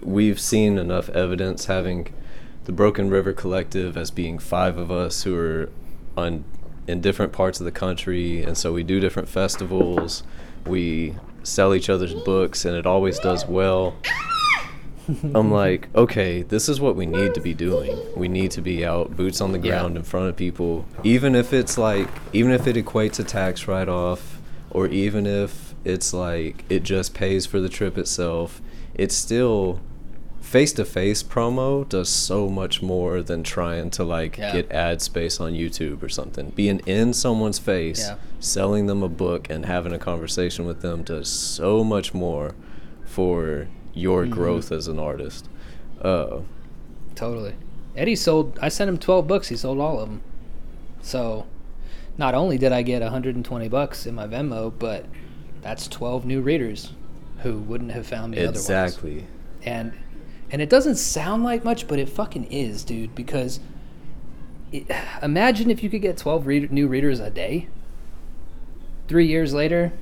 we've 0.00 0.40
seen 0.40 0.78
enough 0.78 1.10
evidence 1.10 1.66
having 1.66 2.14
the 2.64 2.72
Broken 2.72 3.10
River 3.10 3.34
Collective 3.34 3.94
as 3.94 4.10
being 4.10 4.38
five 4.38 4.78
of 4.78 4.90
us 4.90 5.24
who 5.24 5.36
are 5.36 5.70
on 6.16 6.44
in 6.86 7.02
different 7.02 7.34
parts 7.34 7.60
of 7.60 7.66
the 7.66 7.72
country, 7.72 8.42
and 8.42 8.56
so 8.56 8.72
we 8.72 8.82
do 8.82 8.98
different 8.98 9.28
festivals. 9.28 10.22
We 10.66 11.14
sell 11.42 11.74
each 11.74 11.90
other's 11.90 12.14
books, 12.14 12.64
and 12.64 12.74
it 12.74 12.86
always 12.86 13.18
does 13.18 13.44
well. 13.44 13.96
I'm 15.34 15.50
like, 15.50 15.88
okay, 15.94 16.42
this 16.42 16.68
is 16.68 16.80
what 16.80 16.96
we 16.96 17.06
need 17.06 17.34
to 17.34 17.40
be 17.40 17.54
doing. 17.54 17.96
We 18.16 18.28
need 18.28 18.50
to 18.52 18.60
be 18.60 18.84
out, 18.84 19.16
boots 19.16 19.40
on 19.40 19.52
the 19.52 19.58
Yeah. 19.58 19.70
ground 19.80 19.96
in 19.96 20.02
front 20.02 20.28
of 20.28 20.36
people, 20.36 20.84
even 21.04 21.34
if 21.34 21.52
it's 21.52 21.78
like, 21.78 22.08
even 22.32 22.52
if 22.52 22.66
it 22.66 22.76
equates 22.76 23.18
a 23.18 23.24
tax 23.24 23.66
write 23.66 23.88
off, 23.88 24.38
or 24.70 24.86
even 24.88 25.26
if 25.26 25.74
it's 25.84 26.12
like 26.12 26.64
it 26.68 26.82
just 26.82 27.14
pays 27.14 27.46
for 27.46 27.60
the 27.60 27.68
trip 27.68 27.96
itself. 27.96 28.60
It's 28.94 29.14
still 29.16 29.80
face 30.40 30.72
to 30.74 30.84
face 30.84 31.22
promo 31.22 31.88
does 31.88 32.08
so 32.08 32.48
much 32.48 32.82
more 32.82 33.22
than 33.22 33.42
trying 33.42 33.90
to 33.90 34.02
like 34.04 34.36
Yeah. 34.38 34.52
get 34.52 34.70
ad 34.72 35.00
space 35.02 35.40
on 35.40 35.52
YouTube 35.52 36.02
or 36.02 36.08
something. 36.08 36.52
Being 36.54 36.80
in 36.86 37.12
someone's 37.12 37.58
face, 37.58 38.00
Yeah. 38.08 38.14
selling 38.40 38.86
them 38.86 39.02
a 39.02 39.08
book 39.08 39.46
and 39.50 39.66
having 39.66 39.92
a 39.92 39.98
conversation 39.98 40.66
with 40.66 40.80
them 40.82 41.02
does 41.02 41.28
so 41.28 41.82
much 41.84 42.12
more 42.14 42.52
for 43.04 43.68
your 43.98 44.24
Mhm. 44.26 44.30
growth 44.30 44.72
as 44.72 44.88
an 44.88 44.98
artist. 44.98 45.48
Uh, 46.00 46.38
Totally. 47.14 47.54
Eddie 47.96 48.14
sold. 48.16 48.58
I 48.62 48.68
sent 48.68 48.88
him 48.88 48.98
twelve 48.98 49.26
books. 49.26 49.48
He 49.48 49.56
sold 49.56 49.78
all 49.80 49.98
of 50.00 50.08
them. 50.08 50.20
So, 51.02 51.46
not 52.16 52.34
only 52.34 52.58
did 52.58 52.72
I 52.72 52.82
get 52.82 53.02
120 53.02 53.68
bucks 53.68 54.06
in 54.06 54.14
my 54.14 54.26
Venmo, 54.26 54.72
but 54.78 55.06
that's 55.62 55.88
12 55.88 56.24
new 56.24 56.40
readers 56.40 56.92
who 57.38 57.58
wouldn't 57.58 57.92
have 57.92 58.06
found 58.06 58.32
me 58.32 58.38
otherwise. 58.38 58.56
exactly. 58.60 59.26
And 59.64 59.92
and 60.50 60.62
it 60.62 60.70
doesn't 60.70 60.96
sound 60.96 61.42
like 61.44 61.64
much, 61.64 61.86
but 61.88 61.98
it 61.98 62.08
fucking 62.08 62.44
is, 62.50 62.84
dude. 62.84 63.14
Because 63.14 63.60
it, 64.72 64.86
imagine 65.22 65.70
if 65.70 65.82
you 65.82 65.90
could 65.90 66.02
get 66.02 66.16
12 66.16 66.46
reader, 66.46 66.68
new 66.72 66.86
readers 66.86 67.18
a 67.20 67.30
day. 67.30 67.66
Three 69.08 69.26
years 69.26 69.52
later, 69.54 69.92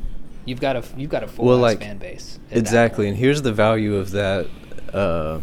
you've 0.46 0.60
got 0.60 0.76
a 0.76 0.84
you've 0.96 1.10
got 1.10 1.22
a 1.22 1.28
full 1.28 1.44
Well, 1.44 1.56
ass 1.58 1.62
like, 1.62 1.80
fan 1.80 1.98
base. 1.98 2.38
Exactly, 2.50 3.08
and 3.08 3.16
here's 3.16 3.42
the 3.42 3.52
value 3.52 3.96
of 3.96 4.12
that. 4.12 4.46
Uh, 4.92 5.40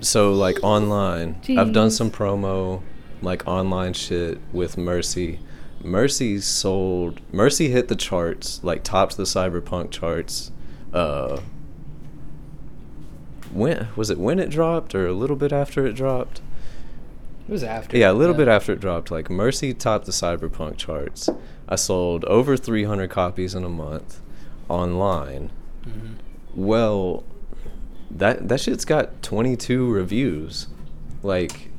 so 0.00 0.32
like 0.32 0.58
online, 0.62 1.40
I've 1.58 1.72
done 1.72 1.90
some 1.90 2.10
promo, 2.10 2.82
like 3.20 3.46
online 3.46 3.92
shit 3.92 4.38
with 4.52 4.78
Mercy. 4.78 5.40
Mercy 5.82 6.40
sold. 6.40 7.20
Mercy 7.32 7.68
hit 7.68 7.88
the 7.88 7.96
charts, 7.96 8.62
like 8.62 8.82
topped 8.82 9.16
the 9.18 9.24
cyberpunk 9.24 9.90
charts. 9.90 10.50
Uh, 10.92 11.40
when 13.52 13.88
was 13.96 14.08
it? 14.10 14.18
When 14.18 14.38
it 14.38 14.50
dropped, 14.50 14.94
or 14.94 15.06
a 15.06 15.12
little 15.12 15.36
bit 15.36 15.52
after 15.52 15.86
it 15.86 15.92
dropped? 15.94 16.40
It 17.46 17.52
was 17.52 17.62
after. 17.62 17.98
Yeah, 17.98 18.10
a 18.10 18.14
little 18.14 18.34
bit 18.34 18.48
after 18.48 18.72
it 18.72 18.80
dropped. 18.80 19.10
Like 19.10 19.28
Mercy 19.28 19.74
topped 19.74 20.06
the 20.06 20.12
cyberpunk 20.12 20.78
charts. 20.78 21.28
I 21.68 21.76
sold 21.76 22.24
over 22.26 22.56
300 22.56 23.10
copies 23.10 23.54
in 23.54 23.64
a 23.64 23.68
month 23.68 24.20
online. 24.68 25.50
Mhm. 25.86 26.14
Well, 26.54 27.24
that 28.10 28.48
that 28.48 28.60
shit's 28.60 28.84
got 28.84 29.22
22 29.22 29.90
reviews. 29.90 30.66
Like 31.22 31.70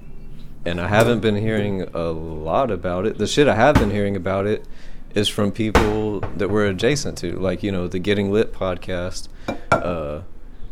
and 0.66 0.82
I 0.82 0.88
haven't 0.88 1.20
been 1.20 1.36
hearing 1.36 1.84
a 1.94 2.10
lot 2.12 2.72
about 2.72 3.06
it. 3.06 3.18
The 3.20 3.28
shit 3.28 3.48
I 3.48 3.54
have 3.56 3.76
been 3.76 3.92
hearing 3.92 4.16
about 4.16 4.48
it 4.48 4.66
is 5.14 5.28
from 5.30 5.52
people 5.52 6.20
that 6.36 6.50
we're 6.50 6.66
adjacent 6.66 7.18
to, 7.20 7.34
like, 7.40 7.62
you 7.64 7.72
know, 7.72 7.88
the 7.88 8.00
Getting 8.00 8.32
Lit 8.32 8.52
podcast. 8.54 9.28
Uh 9.72 10.22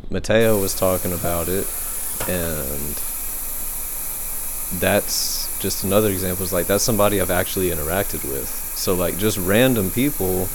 Mateo 0.09 0.59
was 0.59 0.73
talking 0.77 1.13
about 1.13 1.47
it 1.47 1.65
and 2.27 2.95
that's 4.79 5.59
just 5.61 5.83
another 5.83 6.09
example. 6.09 6.43
Is 6.43 6.53
like 6.53 6.67
that's 6.67 6.83
somebody 6.83 7.21
I've 7.21 7.31
actually 7.31 7.69
interacted 7.69 8.23
with. 8.29 8.47
So 8.75 8.93
like 8.95 9.17
just 9.17 9.37
random 9.37 9.91
people 9.91 10.47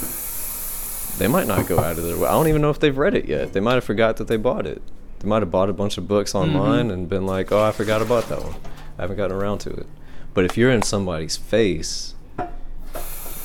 they 1.17 1.27
might 1.27 1.47
not 1.47 1.67
go 1.67 1.79
out 1.79 1.97
of 1.97 2.03
their 2.05 2.17
way. 2.17 2.27
I 2.27 2.31
don't 2.31 2.47
even 2.47 2.61
know 2.61 2.69
if 2.69 2.79
they've 2.79 2.97
read 2.97 3.15
it 3.15 3.25
yet. 3.25 3.53
They 3.53 3.59
might 3.59 3.73
have 3.75 3.83
forgot 3.83 4.17
that 4.17 4.27
they 4.27 4.37
bought 4.37 4.65
it. 4.65 4.81
They 5.19 5.27
might 5.27 5.41
have 5.41 5.51
bought 5.51 5.69
a 5.69 5.73
bunch 5.73 5.97
of 5.97 6.07
books 6.07 6.33
online 6.33 6.89
Mhm. 6.89 6.93
and 6.93 7.09
been 7.09 7.25
like, 7.25 7.51
"Oh, 7.51 7.61
I 7.63 7.71
forgot 7.71 8.01
about 8.01 8.29
that 8.29 8.41
one. 8.43 8.55
I 8.97 9.01
haven't 9.01 9.17
gotten 9.17 9.35
around 9.35 9.59
to 9.59 9.69
it." 9.71 9.85
But 10.33 10.45
if 10.45 10.57
you're 10.57 10.71
in 10.71 10.81
somebody's 10.81 11.35
face, 11.35 12.13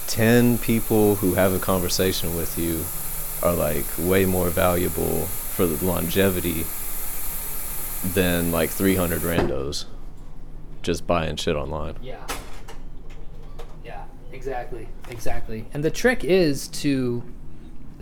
10 0.07 0.59
people 0.59 1.17
who 1.17 1.35
have 1.35 1.53
a 1.53 1.59
conversation 1.59 2.37
with 2.37 2.59
you 2.59 2.85
are 3.43 3.55
like 3.55 3.85
way 3.99 4.25
more 4.25 4.49
valuable 4.51 5.23
for 5.27 5.67
the 5.67 5.85
longevity 5.85 6.65
than 8.15 8.53
like 8.53 8.71
300 8.71 9.23
randos 9.23 9.87
just 10.83 11.07
buying 11.07 11.37
shit 11.37 11.57
online. 11.57 11.95
Yeah. 12.03 12.17
Yeah, 13.85 14.03
exactly. 14.33 14.89
Exactly. 15.11 15.65
And 15.73 15.83
the 15.83 15.91
trick 15.91 16.23
is 16.23 16.69
to 16.69 17.23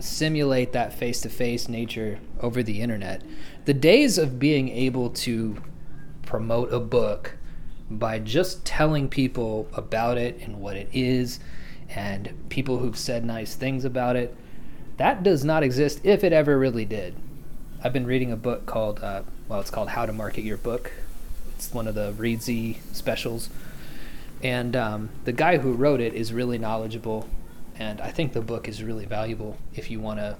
simulate 0.03 0.73
that 0.73 0.93
face 0.93 1.21
to 1.21 1.29
face 1.29 1.69
nature 1.69 2.19
over 2.41 2.61
the 2.61 2.81
internet. 2.81 3.21
The 3.65 3.73
days 3.73 4.17
of 4.17 4.37
being 4.37 4.69
able 4.69 5.09
to 5.11 5.61
promote 6.25 6.73
a 6.73 6.79
book 6.79 7.35
by 7.89 8.19
just 8.19 8.65
telling 8.65 9.07
people 9.07 9.67
about 9.73 10.17
it 10.17 10.39
and 10.41 10.59
what 10.59 10.75
it 10.75 10.89
is 10.91 11.39
and 11.89 12.33
people 12.49 12.79
who've 12.79 12.97
said 12.97 13.23
nice 13.23 13.55
things 13.55 13.85
about 13.85 14.15
it, 14.15 14.35
that 14.97 15.23
does 15.23 15.45
not 15.45 15.63
exist 15.63 16.01
if 16.03 16.23
it 16.23 16.33
ever 16.33 16.57
really 16.57 16.85
did. 16.85 17.15
I've 17.83 17.93
been 17.93 18.05
reading 18.05 18.31
a 18.31 18.37
book 18.37 18.65
called, 18.65 18.99
uh, 19.01 19.23
well, 19.47 19.59
it's 19.59 19.69
called 19.69 19.89
How 19.89 20.05
to 20.05 20.13
Market 20.13 20.43
Your 20.43 20.57
Book. 20.57 20.91
It's 21.55 21.73
one 21.73 21.87
of 21.87 21.95
the 21.95 22.13
Reedsy 22.13 22.77
specials. 22.91 23.49
And 24.41 24.75
um, 24.75 25.09
the 25.23 25.31
guy 25.31 25.57
who 25.57 25.73
wrote 25.73 26.01
it 26.01 26.13
is 26.13 26.33
really 26.33 26.57
knowledgeable. 26.57 27.29
And 27.77 28.01
I 28.01 28.09
think 28.09 28.33
the 28.33 28.41
book 28.41 28.67
is 28.67 28.83
really 28.83 29.05
valuable 29.05 29.57
if 29.73 29.89
you 29.89 29.99
want 29.99 30.19
to, 30.19 30.37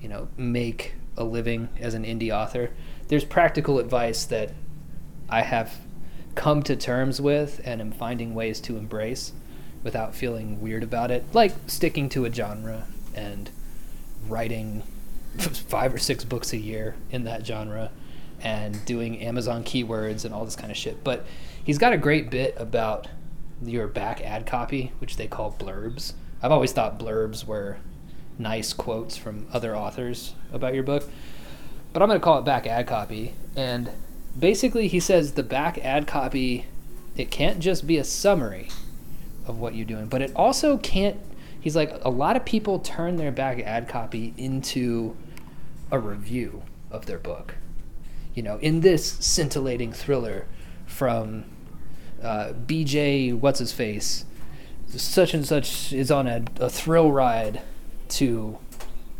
you 0.00 0.08
know, 0.08 0.28
make 0.36 0.94
a 1.16 1.24
living 1.24 1.68
as 1.78 1.94
an 1.94 2.04
indie 2.04 2.30
author. 2.30 2.70
There's 3.08 3.24
practical 3.24 3.78
advice 3.78 4.24
that 4.26 4.52
I 5.28 5.42
have 5.42 5.74
come 6.34 6.62
to 6.64 6.76
terms 6.76 7.20
with 7.20 7.60
and 7.64 7.80
am 7.80 7.92
finding 7.92 8.34
ways 8.34 8.60
to 8.60 8.76
embrace, 8.76 9.32
without 9.86 10.16
feeling 10.16 10.60
weird 10.60 10.82
about 10.82 11.12
it. 11.12 11.24
Like 11.32 11.52
sticking 11.68 12.08
to 12.08 12.24
a 12.24 12.32
genre 12.32 12.88
and 13.14 13.48
writing 14.26 14.82
five 15.38 15.94
or 15.94 15.98
six 15.98 16.24
books 16.24 16.52
a 16.52 16.56
year 16.56 16.96
in 17.10 17.22
that 17.22 17.46
genre 17.46 17.92
and 18.40 18.84
doing 18.84 19.20
Amazon 19.20 19.62
keywords 19.62 20.24
and 20.24 20.34
all 20.34 20.44
this 20.44 20.56
kind 20.56 20.72
of 20.72 20.76
shit. 20.76 21.04
But 21.04 21.24
he's 21.62 21.78
got 21.78 21.92
a 21.92 21.98
great 21.98 22.30
bit 22.30 22.54
about 22.58 23.06
your 23.62 23.86
back 23.86 24.20
ad 24.22 24.44
copy, 24.44 24.90
which 24.98 25.16
they 25.16 25.28
call 25.28 25.56
blurbs. 25.56 26.14
I've 26.46 26.52
always 26.52 26.70
thought 26.70 26.96
blurbs 26.96 27.44
were 27.44 27.78
nice 28.38 28.72
quotes 28.72 29.16
from 29.16 29.48
other 29.52 29.76
authors 29.76 30.32
about 30.52 30.74
your 30.74 30.84
book, 30.84 31.02
but 31.92 32.02
I'm 32.02 32.08
going 32.08 32.20
to 32.20 32.24
call 32.24 32.38
it 32.38 32.44
back 32.44 32.68
ad 32.68 32.86
copy. 32.86 33.34
And 33.56 33.90
basically, 34.38 34.86
he 34.86 35.00
says 35.00 35.32
the 35.32 35.42
back 35.42 35.76
ad 35.78 36.06
copy, 36.06 36.66
it 37.16 37.32
can't 37.32 37.58
just 37.58 37.84
be 37.84 37.98
a 37.98 38.04
summary 38.04 38.68
of 39.44 39.58
what 39.58 39.74
you're 39.74 39.86
doing, 39.86 40.06
but 40.06 40.22
it 40.22 40.30
also 40.36 40.78
can't. 40.78 41.16
He's 41.60 41.74
like, 41.74 41.92
a 42.02 42.10
lot 42.10 42.36
of 42.36 42.44
people 42.44 42.78
turn 42.78 43.16
their 43.16 43.32
back 43.32 43.58
ad 43.58 43.88
copy 43.88 44.32
into 44.36 45.16
a 45.90 45.98
review 45.98 46.62
of 46.92 47.06
their 47.06 47.18
book. 47.18 47.56
You 48.36 48.44
know, 48.44 48.58
in 48.58 48.82
this 48.82 49.14
scintillating 49.14 49.92
thriller 49.92 50.46
from 50.86 51.46
uh, 52.22 52.52
BJ, 52.52 53.36
what's 53.36 53.58
his 53.58 53.72
face, 53.72 54.24
such 54.88 55.34
and 55.34 55.46
such 55.46 55.92
is 55.92 56.10
on 56.10 56.26
a, 56.26 56.44
a 56.60 56.70
thrill 56.70 57.10
ride 57.10 57.60
to, 58.08 58.58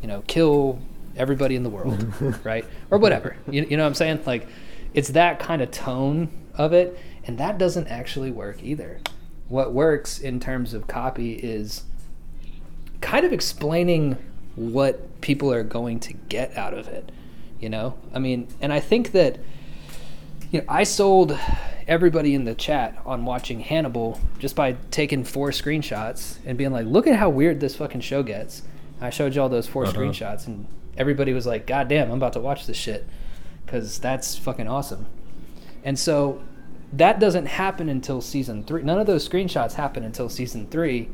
you 0.01 0.09
know, 0.09 0.23
kill 0.27 0.81
everybody 1.17 1.57
in 1.57 1.63
the 1.63 1.71
world, 1.71 2.13
right? 2.45 2.65
Or 2.91 2.99
whatever. 2.99 3.37
You, 3.49 3.67
you 3.69 3.77
know 3.77 3.83
what 3.83 3.89
I'm 3.89 3.95
saying? 3.95 4.21
Like, 4.27 4.47
it's 4.95 5.09
that 5.09 5.39
kind 5.39 5.63
of 5.63 5.71
tone 5.71 6.31
of 6.55 6.73
it, 6.73 6.99
and 7.25 7.39
that 7.39 7.59
doesn't 7.59 7.89
actually 7.89 8.31
work 8.31 8.63
either. 8.63 9.01
What 9.49 9.73
works 9.73 10.19
in 10.19 10.41
terms 10.41 10.75
of 10.75 10.87
copy 10.87 11.35
is 11.35 11.85
kind 13.01 13.25
of 13.25 13.33
explaining 13.33 14.17
what 14.57 15.21
people 15.21 15.53
are 15.53 15.63
going 15.63 16.01
to 16.01 16.13
get 16.13 16.57
out 16.57 16.75
of 16.75 16.89
it. 16.89 17.13
You 17.61 17.69
know, 17.71 17.95
I 18.13 18.19
mean, 18.19 18.49
and 18.61 18.73
I 18.73 18.81
think 18.81 19.13
that 19.13 19.39
you 20.51 20.61
know 20.61 20.65
I 20.69 20.85
sold 20.85 21.39
everybody 21.89 22.35
in 22.35 22.45
the 22.45 22.55
chat 22.55 22.99
on 23.07 23.25
watching 23.25 23.61
Hannibal 23.61 24.21
just 24.39 24.57
by 24.57 24.77
taking 24.91 25.25
four 25.25 25.51
screenshots 25.51 26.37
and 26.45 26.57
being 26.59 26.73
like, 26.73 26.87
"Look 26.87 27.07
at 27.07 27.17
how 27.17 27.29
weird 27.31 27.61
this 27.61 27.77
fucking 27.77 28.01
show 28.01 28.23
gets." 28.23 28.63
I 29.01 29.11
showed 29.11 29.35
you 29.35 29.43
all 29.43 29.49
those 29.49 29.67
4 29.67 29.85
Uh-huh. 29.85 29.93
screenshots, 29.93 30.47
and 30.47 30.67
everybody 30.97 31.33
was 31.33 31.47
like, 31.47 31.67
"God 31.67 31.89
damn, 31.89 32.09
I'm 32.11 32.17
about 32.17 32.33
to 32.33 32.41
watch 32.41 32.67
this 32.67 32.77
shit," 32.77 33.05
because 33.65 33.99
that's 33.99 34.37
fucking 34.37 34.67
awesome. 34.69 35.07
And 35.85 35.99
so 35.99 36.41
that 36.93 37.21
doesn't 37.21 37.47
happen 37.47 37.89
until 37.89 38.21
season 38.21 38.65
three. 38.65 38.83
None 38.83 38.99
of 38.99 39.07
those 39.07 39.29
screenshots 39.29 39.75
happen 39.75 40.03
until 40.03 40.29
season 40.29 40.67
three. 40.71 41.09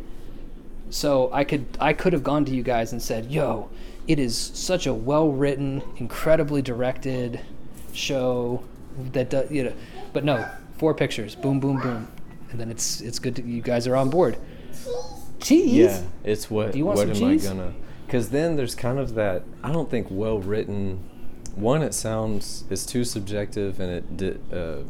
So 0.91 1.29
I 1.33 1.45
could 1.45 1.65
I 1.81 1.93
could 1.93 2.13
have 2.13 2.23
gone 2.23 2.45
to 2.45 2.55
you 2.55 2.63
guys 2.63 2.93
and 2.93 3.03
said, 3.03 3.31
"Yo, 3.31 3.69
it 4.07 4.19
is 4.19 4.37
such 4.37 4.87
a 4.87 4.95
well 4.95 5.29
written, 5.31 5.83
incredibly 5.97 6.63
directed 6.63 7.41
show 7.93 8.63
that 9.13 9.31
does 9.31 9.51
you 9.51 9.65
know." 9.65 9.73
But 10.13 10.25
no, 10.25 10.49
four 10.77 10.95
pictures, 10.95 11.35
boom, 11.35 11.61
boom, 11.61 11.81
boom, 11.81 12.09
and 12.51 12.61
then 12.61 12.71
it's 12.71 13.01
it's 13.01 13.19
good. 13.19 13.37
To, 13.37 13.43
you 13.43 13.63
guys 13.63 13.87
are 13.87 13.97
on 13.97 14.11
board. 14.11 14.37
Cheese. 15.41 15.73
Yeah, 15.73 16.03
it's 16.25 16.51
what. 16.51 16.73
Do 16.73 16.79
you 16.79 16.85
want 16.85 16.99
what 16.99 17.15
some 17.15 17.25
am 17.25 17.33
cheese? 17.33 17.47
I 17.47 17.55
gonna? 17.55 17.73
Because 18.07 18.31
then 18.31 18.57
there's 18.57 18.75
kind 18.75 18.99
of 18.99 19.15
that. 19.15 19.43
I 19.63 19.73
don't 19.73 19.91
think 19.91 20.07
well 20.11 20.39
written. 20.39 21.09
One, 21.55 21.83
it 21.83 21.95
sounds 21.95 22.65
it's 22.71 22.87
too 22.87 23.05
subjective 23.05 23.81
and 23.81 23.91
it 23.93 24.17
di- 24.17 24.57
uh, 24.57 24.83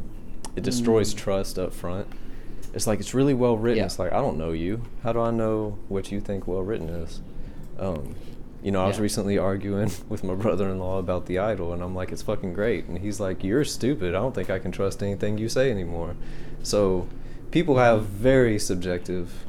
it 0.54 0.62
destroys 0.62 1.14
trust 1.14 1.58
up 1.58 1.72
front. 1.72 2.06
It's 2.74 2.86
like 2.86 3.00
it's 3.00 3.14
really 3.14 3.34
well 3.34 3.56
written. 3.56 3.76
Mm. 3.76 3.80
Yeah. 3.80 3.86
It's 3.86 3.98
like 3.98 4.12
I 4.12 4.20
don't 4.20 4.38
know 4.38 4.52
you. 4.52 4.82
How 5.02 5.12
do 5.12 5.20
I 5.20 5.30
know 5.30 5.78
what 5.88 6.12
you 6.12 6.20
think 6.20 6.46
well 6.46 6.62
written 6.62 6.88
is? 6.88 7.20
Um, 7.78 8.14
you 8.62 8.70
know, 8.70 8.82
I 8.82 8.86
was 8.86 9.00
recently 9.00 9.38
arguing 9.38 9.90
with 10.08 10.22
my 10.24 10.34
brother-in-law 10.34 10.98
about 10.98 11.26
The 11.26 11.38
Idol, 11.38 11.72
and 11.72 11.82
I'm 11.82 11.94
like, 11.94 12.12
it's 12.12 12.22
fucking 12.22 12.52
great, 12.54 12.86
and 12.86 12.98
he's 12.98 13.18
like, 13.20 13.42
you're 13.42 13.64
stupid. 13.64 14.10
I 14.14 14.18
don't 14.18 14.34
think 14.34 14.50
I 14.50 14.58
can 14.58 14.72
trust 14.72 15.02
anything 15.02 15.38
you 15.38 15.48
say 15.48 15.70
anymore. 15.70 16.14
So, 16.62 17.08
people 17.50 17.78
have 17.78 18.04
very 18.04 18.58
subjective 18.58 19.44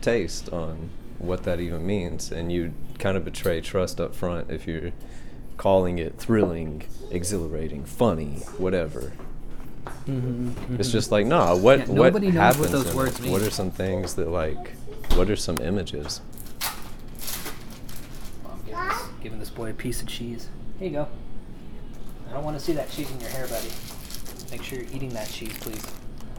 taste 0.00 0.52
on 0.52 0.90
what 1.18 1.44
that 1.44 1.60
even 1.60 1.86
means, 1.86 2.30
and 2.30 2.52
you 2.52 2.72
kind 2.98 3.16
of 3.16 3.24
betray 3.24 3.60
trust 3.60 4.00
up 4.00 4.14
front 4.14 4.50
if 4.50 4.66
you're 4.66 4.92
calling 5.56 5.98
it 5.98 6.18
thrilling, 6.18 6.84
exhilarating, 7.10 7.84
funny, 7.84 8.40
whatever. 8.58 9.12
Mm-hmm, 10.06 10.76
It's 10.78 10.90
just 10.90 11.10
like, 11.10 11.26
nah, 11.26 11.56
what 11.56 11.80
Yeah, 11.80 11.86
what 11.86 12.12
what 12.12 12.22
happens 12.22 12.70
those 12.70 12.94
words 12.94 13.20
mean. 13.20 13.32
What 13.32 13.42
are 13.42 13.50
some 13.50 13.70
things 13.70 14.14
that 14.14 14.28
like 14.28 14.72
what 15.14 15.28
are 15.30 15.36
some 15.36 15.56
images? 15.58 16.20
Giving 19.22 19.38
this, 19.38 19.50
boy 19.50 19.70
a 19.70 19.74
piece 19.74 20.00
of 20.00 20.08
cheese. 20.08 20.48
Here 20.78 20.88
you 20.88 20.94
go. 20.94 21.08
I 22.28 22.32
don't 22.34 22.44
want 22.44 22.58
to 22.58 22.64
see 22.64 22.72
that 22.74 22.90
cheese 22.90 23.10
in 23.10 23.20
your 23.20 23.30
hair, 23.30 23.46
buddy. 23.48 23.68
Make 24.50 24.62
sure 24.62 24.78
you're 24.78 24.88
eating 24.94 25.10
that 25.10 25.28
cheese, 25.28 25.56
please. 25.60 25.84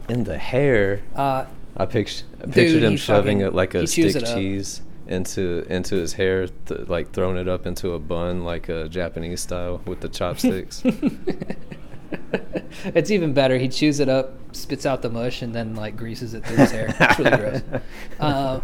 In 0.08 0.24
the 0.24 0.38
hair, 0.38 1.02
Uh, 1.14 1.44
I 1.76 1.86
pictured 1.86 2.24
I 2.40 2.44
Dude, 2.46 2.54
pictured 2.54 2.82
him 2.82 2.96
shoving 2.96 3.38
fucking- 3.38 3.46
it 3.48 3.54
like 3.54 3.74
a 3.74 3.86
stick 3.86 4.24
cheese 4.24 4.82
into 5.06 5.64
into 5.68 5.96
his 5.96 6.14
hair, 6.14 6.48
th- 6.66 6.88
like 6.88 7.12
throwing 7.12 7.36
it 7.36 7.48
up 7.48 7.66
into 7.66 7.92
a 7.92 7.98
bun 7.98 8.44
like 8.44 8.68
a 8.68 8.88
Japanese 8.88 9.40
style 9.40 9.80
with 9.86 10.00
the 10.00 10.08
chopsticks. 10.08 10.82
it's 12.84 13.10
even 13.10 13.32
better. 13.32 13.58
He 13.58 13.68
chews 13.68 14.00
it 14.00 14.08
up, 14.08 14.34
spits 14.54 14.86
out 14.86 15.02
the 15.02 15.10
mush, 15.10 15.42
and 15.42 15.54
then 15.54 15.74
like 15.76 15.96
greases 15.96 16.34
it 16.34 16.44
through 16.44 16.56
his 16.56 16.70
hair. 16.72 16.94
It's 16.98 17.18
really 17.18 17.36
gross. 17.36 17.62
Uh, 18.20 18.60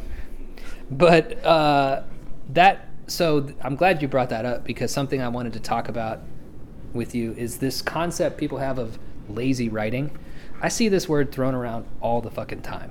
but 0.91 1.45
uh, 1.45 2.03
that. 2.51 2.86
So 3.07 3.49
I'm 3.61 3.77
glad 3.77 4.03
you 4.03 4.09
brought 4.09 4.31
that 4.31 4.45
up 4.45 4.65
because 4.65 4.91
something 4.91 5.23
I 5.23 5.29
wanted 5.29 5.53
to 5.53 5.61
talk 5.61 5.89
about 5.89 6.21
with 6.93 7.15
you 7.15 7.33
is 7.33 7.59
this 7.59 7.81
concept 7.83 8.37
people 8.37 8.59
have 8.59 8.79
of 8.79 8.99
lazy 9.29 9.69
writing. 9.69 10.17
I 10.61 10.69
see 10.69 10.89
this 10.89 11.09
word 11.09 11.31
thrown 11.31 11.55
around 11.55 11.87
all 12.01 12.21
the 12.21 12.31
fucking 12.31 12.63
time. 12.63 12.91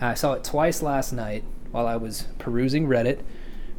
I 0.00 0.14
saw 0.14 0.32
it 0.32 0.44
twice 0.44 0.82
last 0.82 1.12
night 1.12 1.44
while 1.70 1.86
I 1.86 1.96
was 1.96 2.26
perusing 2.38 2.86
Reddit, 2.86 3.20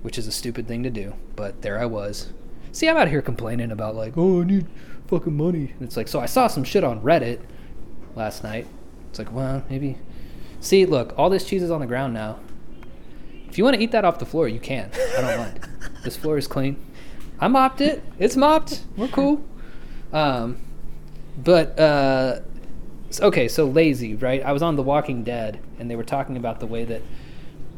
which 0.02 0.18
is 0.18 0.28
a 0.28 0.32
stupid 0.32 0.68
thing 0.68 0.84
to 0.84 0.90
do, 0.90 1.14
but 1.36 1.62
there 1.62 1.80
I 1.80 1.86
was. 1.86 2.32
See, 2.72 2.88
I'm 2.88 2.98
out 2.98 3.10
here 3.10 3.22
complaining 3.22 3.72
about 3.72 3.96
like, 3.96 4.14
oh, 4.18 4.42
I 4.42 4.46
need 4.46 4.68
fucking 5.08 5.36
money. 5.36 5.74
And 5.74 5.82
it's 5.82 5.98
like, 5.98 6.08
so 6.08 6.20
I 6.20 6.26
saw 6.26 6.48
some 6.48 6.64
shit 6.64 6.84
on 6.84 7.02
Reddit 7.02 7.40
last 8.16 8.44
night. 8.44 8.68
It's 9.10 9.20
like, 9.20 9.32
well, 9.32 9.64
maybe. 9.70 9.98
See, 10.60 10.86
look, 10.86 11.14
all 11.18 11.30
this 11.30 11.46
cheese 11.46 11.64
is 11.64 11.72
on 11.72 11.82
the 11.82 11.88
ground 11.88 12.14
now. 12.14 12.40
If 13.56 13.60
you 13.60 13.64
want 13.64 13.78
to 13.78 13.82
eat 13.82 13.92
that 13.92 14.04
off 14.04 14.20
the 14.20 14.26
floor, 14.26 14.50
you 14.50 14.60
can. 14.60 14.92
I 15.18 15.22
don't 15.22 15.38
mind. 15.38 15.70
this 16.04 16.18
floor 16.18 16.38
is 16.38 16.46
clean. 16.46 16.76
I 17.40 17.48
mopped 17.48 17.80
it. 17.80 18.04
It's 18.20 18.36
mopped. 18.36 18.84
We're 18.98 19.08
cool. 19.08 19.46
Um, 20.12 20.58
but 21.42 21.80
uh, 21.80 22.42
okay, 23.22 23.48
so 23.48 23.64
lazy, 23.64 24.14
right? 24.14 24.44
I 24.44 24.52
was 24.52 24.62
on 24.62 24.76
The 24.76 24.84
Walking 24.84 25.24
Dead, 25.24 25.62
and 25.80 25.90
they 25.90 25.96
were 25.96 26.04
talking 26.04 26.36
about 26.36 26.60
the 26.60 26.66
way 26.66 26.84
that 26.84 27.02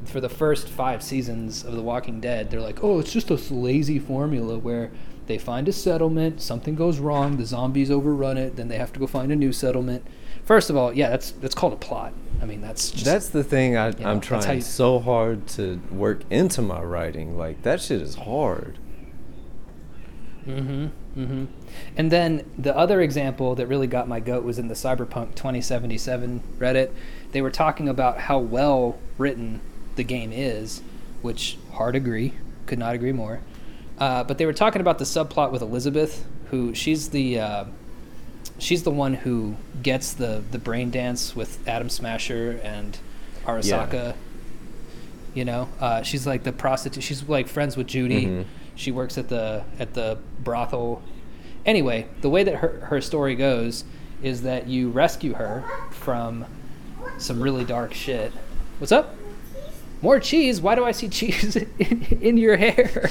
for 0.06 0.20
the 0.20 0.30
first 0.30 0.68
five 0.68 1.04
seasons 1.04 1.64
of 1.64 1.76
The 1.76 1.84
Walking 1.84 2.20
Dead, 2.20 2.50
they're 2.50 2.60
like, 2.60 2.84
oh, 2.84 2.98
it's 2.98 3.14
just 3.14 3.30
a 3.30 3.36
lazy 3.36 4.00
formula 4.00 4.58
where 4.58 4.90
they 5.28 5.38
find 5.38 5.68
a 5.68 5.74
settlement, 5.74 6.42
something 6.42 6.74
goes 6.74 6.98
wrong, 6.98 7.38
the 7.38 7.46
zombies 7.46 7.92
overrun 7.92 8.38
it, 8.38 8.56
then 8.56 8.68
they 8.68 8.78
have 8.78 8.94
to 8.94 9.00
go 9.00 9.06
find 9.06 9.32
a 9.32 9.36
new 9.36 9.54
settlement. 9.54 10.08
First 10.44 10.72
of 10.72 10.76
all, 10.76 10.92
yeah, 10.92 11.12
that's 11.12 11.34
that's 11.34 11.54
called 11.54 11.74
a 11.74 11.78
plot. 11.78 12.14
I 12.42 12.46
mean, 12.46 12.62
that's 12.62 12.92
just, 12.92 13.06
That's 13.06 13.30
the 13.30 13.44
thing 13.44 13.76
I, 13.78 13.90
know, 13.92 13.96
I'm 14.10 14.20
that's 14.20 14.28
how 14.28 14.40
trying 14.42 14.58
you- 14.58 14.62
so 14.64 15.00
hard 15.00 15.48
to 15.50 15.82
work 15.92 16.22
into 16.30 16.62
my 16.62 16.82
writing. 16.82 17.38
Like 17.38 17.64
that 17.64 17.82
shit 17.82 18.02
is 18.02 18.16
hard. 18.16 18.78
Mm-hmm. 20.46 20.88
Mm-hmm. 21.20 21.46
And 21.98 22.12
then 22.12 22.50
the 22.58 22.76
other 22.76 23.02
example 23.02 23.56
that 23.56 23.68
really 23.68 23.88
got 23.88 24.08
my 24.08 24.20
goat 24.20 24.44
was 24.44 24.60
in 24.60 24.68
the 24.68 24.76
Cyberpunk 24.76 25.36
2077 25.36 26.42
Reddit. 26.58 26.92
They 27.32 27.42
were 27.42 27.52
talking 27.52 27.90
about 27.90 28.20
how 28.20 28.40
well 28.40 28.98
written 29.18 29.60
the 29.96 30.04
game 30.04 30.32
is, 30.32 30.82
which 31.22 31.58
hard 31.74 31.96
agree, 31.96 32.34
could 32.66 32.80
not 32.80 32.94
agree 32.96 33.12
more. 33.12 33.42
Uh, 34.00 34.24
but 34.24 34.38
they 34.38 34.46
were 34.46 34.54
talking 34.54 34.80
about 34.80 35.00
the 35.00 35.06
subplot 35.06 35.52
with 35.52 35.62
Elizabeth, 35.62 36.26
who 36.52 36.74
she's 36.74 37.10
the 37.10 37.40
uh, 37.40 37.66
she's 38.60 38.84
the 38.84 38.92
one 38.92 39.14
who 39.14 39.56
gets 39.84 40.14
the 40.14 40.44
the 40.52 40.58
brain 40.60 40.90
dance 40.92 41.36
with 41.36 41.66
Adam 41.68 41.90
Smasher 41.90 42.60
and 42.64 42.98
Arasaka. 43.46 44.16
You 45.34 45.46
know, 45.46 45.70
uh, 45.80 46.02
she's 46.02 46.26
like 46.26 46.44
the 46.44 46.52
prostitute. 46.52 47.04
She's 47.04 47.28
like 47.30 47.48
friends 47.48 47.78
with 47.78 47.88
Judy. 47.88 48.26
Mhm. 48.26 48.46
She 48.76 48.92
works 48.92 49.18
at 49.18 49.30
the 49.30 49.64
at 49.80 49.94
the 49.94 50.18
brothel. 50.44 51.02
Anyway, 51.66 52.08
the 52.22 52.30
way 52.30 52.44
that 52.44 52.56
her 52.56 52.86
her 52.90 53.02
story 53.02 53.36
goes 53.36 53.84
is 54.24 54.42
that 54.44 54.68
you 54.68 54.90
rescue 54.90 55.34
her 55.34 55.64
from 55.92 56.46
some 57.20 57.42
really 57.42 57.64
dark 57.64 57.94
shit. 57.94 58.32
What's 58.80 58.92
up? 58.92 59.16
More 60.02 60.20
cheese? 60.20 60.62
Why 60.62 60.76
do 60.76 60.84
I 60.84 60.92
see 60.92 61.08
cheese 61.10 61.56
in, 61.80 62.02
in 62.22 62.38
your 62.38 62.58
hair? 62.58 63.10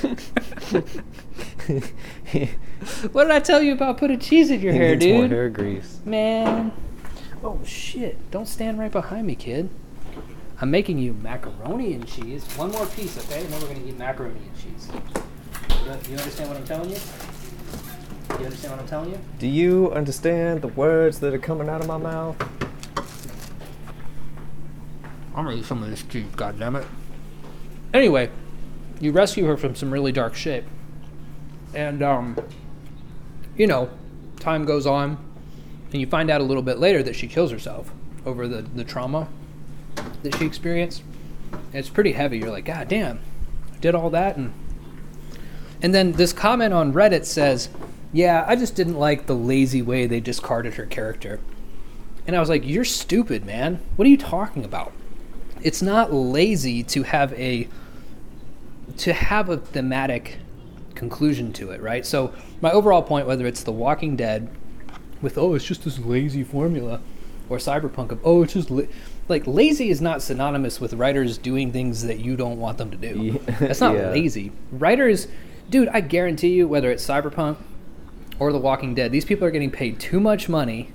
what 3.12 3.24
did 3.24 3.30
I 3.32 3.40
tell 3.40 3.62
you 3.62 3.72
about 3.72 3.98
putting 3.98 4.18
cheese 4.20 4.50
in 4.50 4.60
your 4.60 4.72
He 4.72 4.78
hair, 4.78 4.96
needs 4.96 5.06
more 5.12 5.22
dude? 5.22 5.30
hair 5.32 5.48
grease. 5.48 6.00
Man. 6.04 6.72
Oh 7.42 7.58
shit. 7.64 8.30
Don't 8.30 8.46
stand 8.46 8.78
right 8.78 8.90
behind 8.92 9.26
me, 9.26 9.34
kid. 9.34 9.68
I'm 10.60 10.70
making 10.70 10.98
you 10.98 11.12
macaroni 11.14 11.92
and 11.94 12.06
cheese. 12.06 12.44
One 12.56 12.70
more 12.70 12.86
piece, 12.86 13.18
okay? 13.26 13.42
And 13.44 13.52
then 13.52 13.60
we're 13.62 13.74
gonna 13.74 13.86
eat 13.86 13.98
macaroni 13.98 14.38
and 14.38 14.56
cheese. 14.62 14.88
You 15.84 15.92
you 16.10 16.16
understand 16.16 16.48
what 16.48 16.58
I'm 16.58 16.64
telling 16.64 16.90
you? 16.90 16.96
Do 18.28 18.38
you 18.38 18.44
understand 18.46 18.72
what 18.72 18.80
I'm 18.80 18.88
telling 18.88 19.10
you? 19.10 19.18
Do 19.38 19.46
you 19.46 19.92
understand 19.92 20.62
the 20.62 20.68
words 20.68 21.20
that 21.20 21.34
are 21.34 21.38
coming 21.38 21.68
out 21.68 21.80
of 21.80 21.86
my 21.86 21.98
mouth? 21.98 22.36
I'm 25.34 25.44
gonna 25.44 25.56
eat 25.56 25.64
some 25.66 25.82
of 25.82 25.90
this 25.90 26.02
cheese, 26.04 26.24
God 26.34 26.58
damn 26.58 26.76
it. 26.76 26.86
Anyway, 27.92 28.30
you 29.00 29.12
rescue 29.12 29.44
her 29.46 29.56
from 29.56 29.74
some 29.74 29.90
really 29.92 30.12
dark 30.12 30.34
shit. 30.34 30.64
And 31.76 32.02
um 32.02 32.36
you 33.56 33.66
know, 33.66 33.90
time 34.40 34.64
goes 34.64 34.86
on 34.86 35.18
and 35.92 36.00
you 36.00 36.06
find 36.06 36.30
out 36.30 36.40
a 36.40 36.44
little 36.44 36.62
bit 36.62 36.78
later 36.78 37.02
that 37.02 37.14
she 37.14 37.26
kills 37.26 37.50
herself 37.50 37.92
over 38.24 38.48
the, 38.48 38.62
the 38.62 38.84
trauma 38.84 39.28
that 40.22 40.34
she 40.36 40.44
experienced. 40.44 41.02
It's 41.72 41.88
pretty 41.88 42.12
heavy. 42.12 42.38
You're 42.38 42.50
like, 42.50 42.64
God 42.64 42.88
damn, 42.88 43.20
I 43.72 43.78
did 43.78 43.94
all 43.94 44.10
that 44.10 44.36
and 44.36 44.52
and 45.82 45.94
then 45.94 46.12
this 46.12 46.32
comment 46.32 46.72
on 46.72 46.92
Reddit 46.92 47.24
says, 47.24 47.68
Yeah, 48.12 48.44
I 48.48 48.56
just 48.56 48.74
didn't 48.74 48.98
like 48.98 49.26
the 49.26 49.36
lazy 49.36 49.82
way 49.82 50.06
they 50.06 50.20
discarded 50.20 50.74
her 50.74 50.86
character. 50.86 51.40
And 52.26 52.34
I 52.34 52.40
was 52.40 52.48
like, 52.48 52.66
You're 52.66 52.84
stupid, 52.84 53.44
man. 53.44 53.80
What 53.96 54.06
are 54.06 54.10
you 54.10 54.16
talking 54.16 54.64
about? 54.64 54.92
It's 55.62 55.82
not 55.82 56.12
lazy 56.12 56.82
to 56.84 57.02
have 57.02 57.32
a 57.34 57.68
to 58.98 59.12
have 59.12 59.48
a 59.48 59.58
thematic 59.58 60.38
conclusion 60.96 61.52
to 61.54 61.70
it, 61.70 61.80
right? 61.80 62.04
So 62.04 62.32
my 62.60 62.72
overall 62.72 63.02
point, 63.02 63.26
whether 63.26 63.46
it's 63.46 63.62
The 63.62 63.72
Walking 63.72 64.16
Dead 64.16 64.48
with 65.22 65.38
oh 65.38 65.54
it's 65.54 65.64
just 65.64 65.84
this 65.84 65.98
lazy 65.98 66.42
formula, 66.44 67.00
or 67.48 67.58
Cyberpunk 67.58 68.10
of 68.10 68.20
oh 68.24 68.42
it's 68.42 68.52
just 68.54 68.70
la-. 68.70 68.82
like 69.28 69.46
lazy 69.46 69.88
is 69.90 70.00
not 70.00 70.22
synonymous 70.22 70.80
with 70.80 70.92
writers 70.94 71.38
doing 71.38 71.72
things 71.72 72.02
that 72.04 72.18
you 72.20 72.36
don't 72.36 72.58
want 72.58 72.78
them 72.78 72.90
to 72.90 72.96
do. 72.96 73.20
Yeah. 73.46 73.58
That's 73.60 73.80
not 73.80 73.94
Yeah. 73.96 74.10
lazy. 74.10 74.52
Writers, 74.72 75.28
dude, 75.70 75.88
I 75.88 76.00
guarantee 76.00 76.50
you, 76.54 76.66
whether 76.68 76.90
it's 76.90 77.06
Cyberpunk 77.06 77.56
or 78.38 78.52
The 78.52 78.58
Walking 78.58 78.94
Dead, 78.94 79.12
these 79.12 79.24
people 79.24 79.46
are 79.46 79.50
getting 79.50 79.70
paid 79.70 79.98
too 80.00 80.20
much 80.20 80.48
money, 80.48 80.90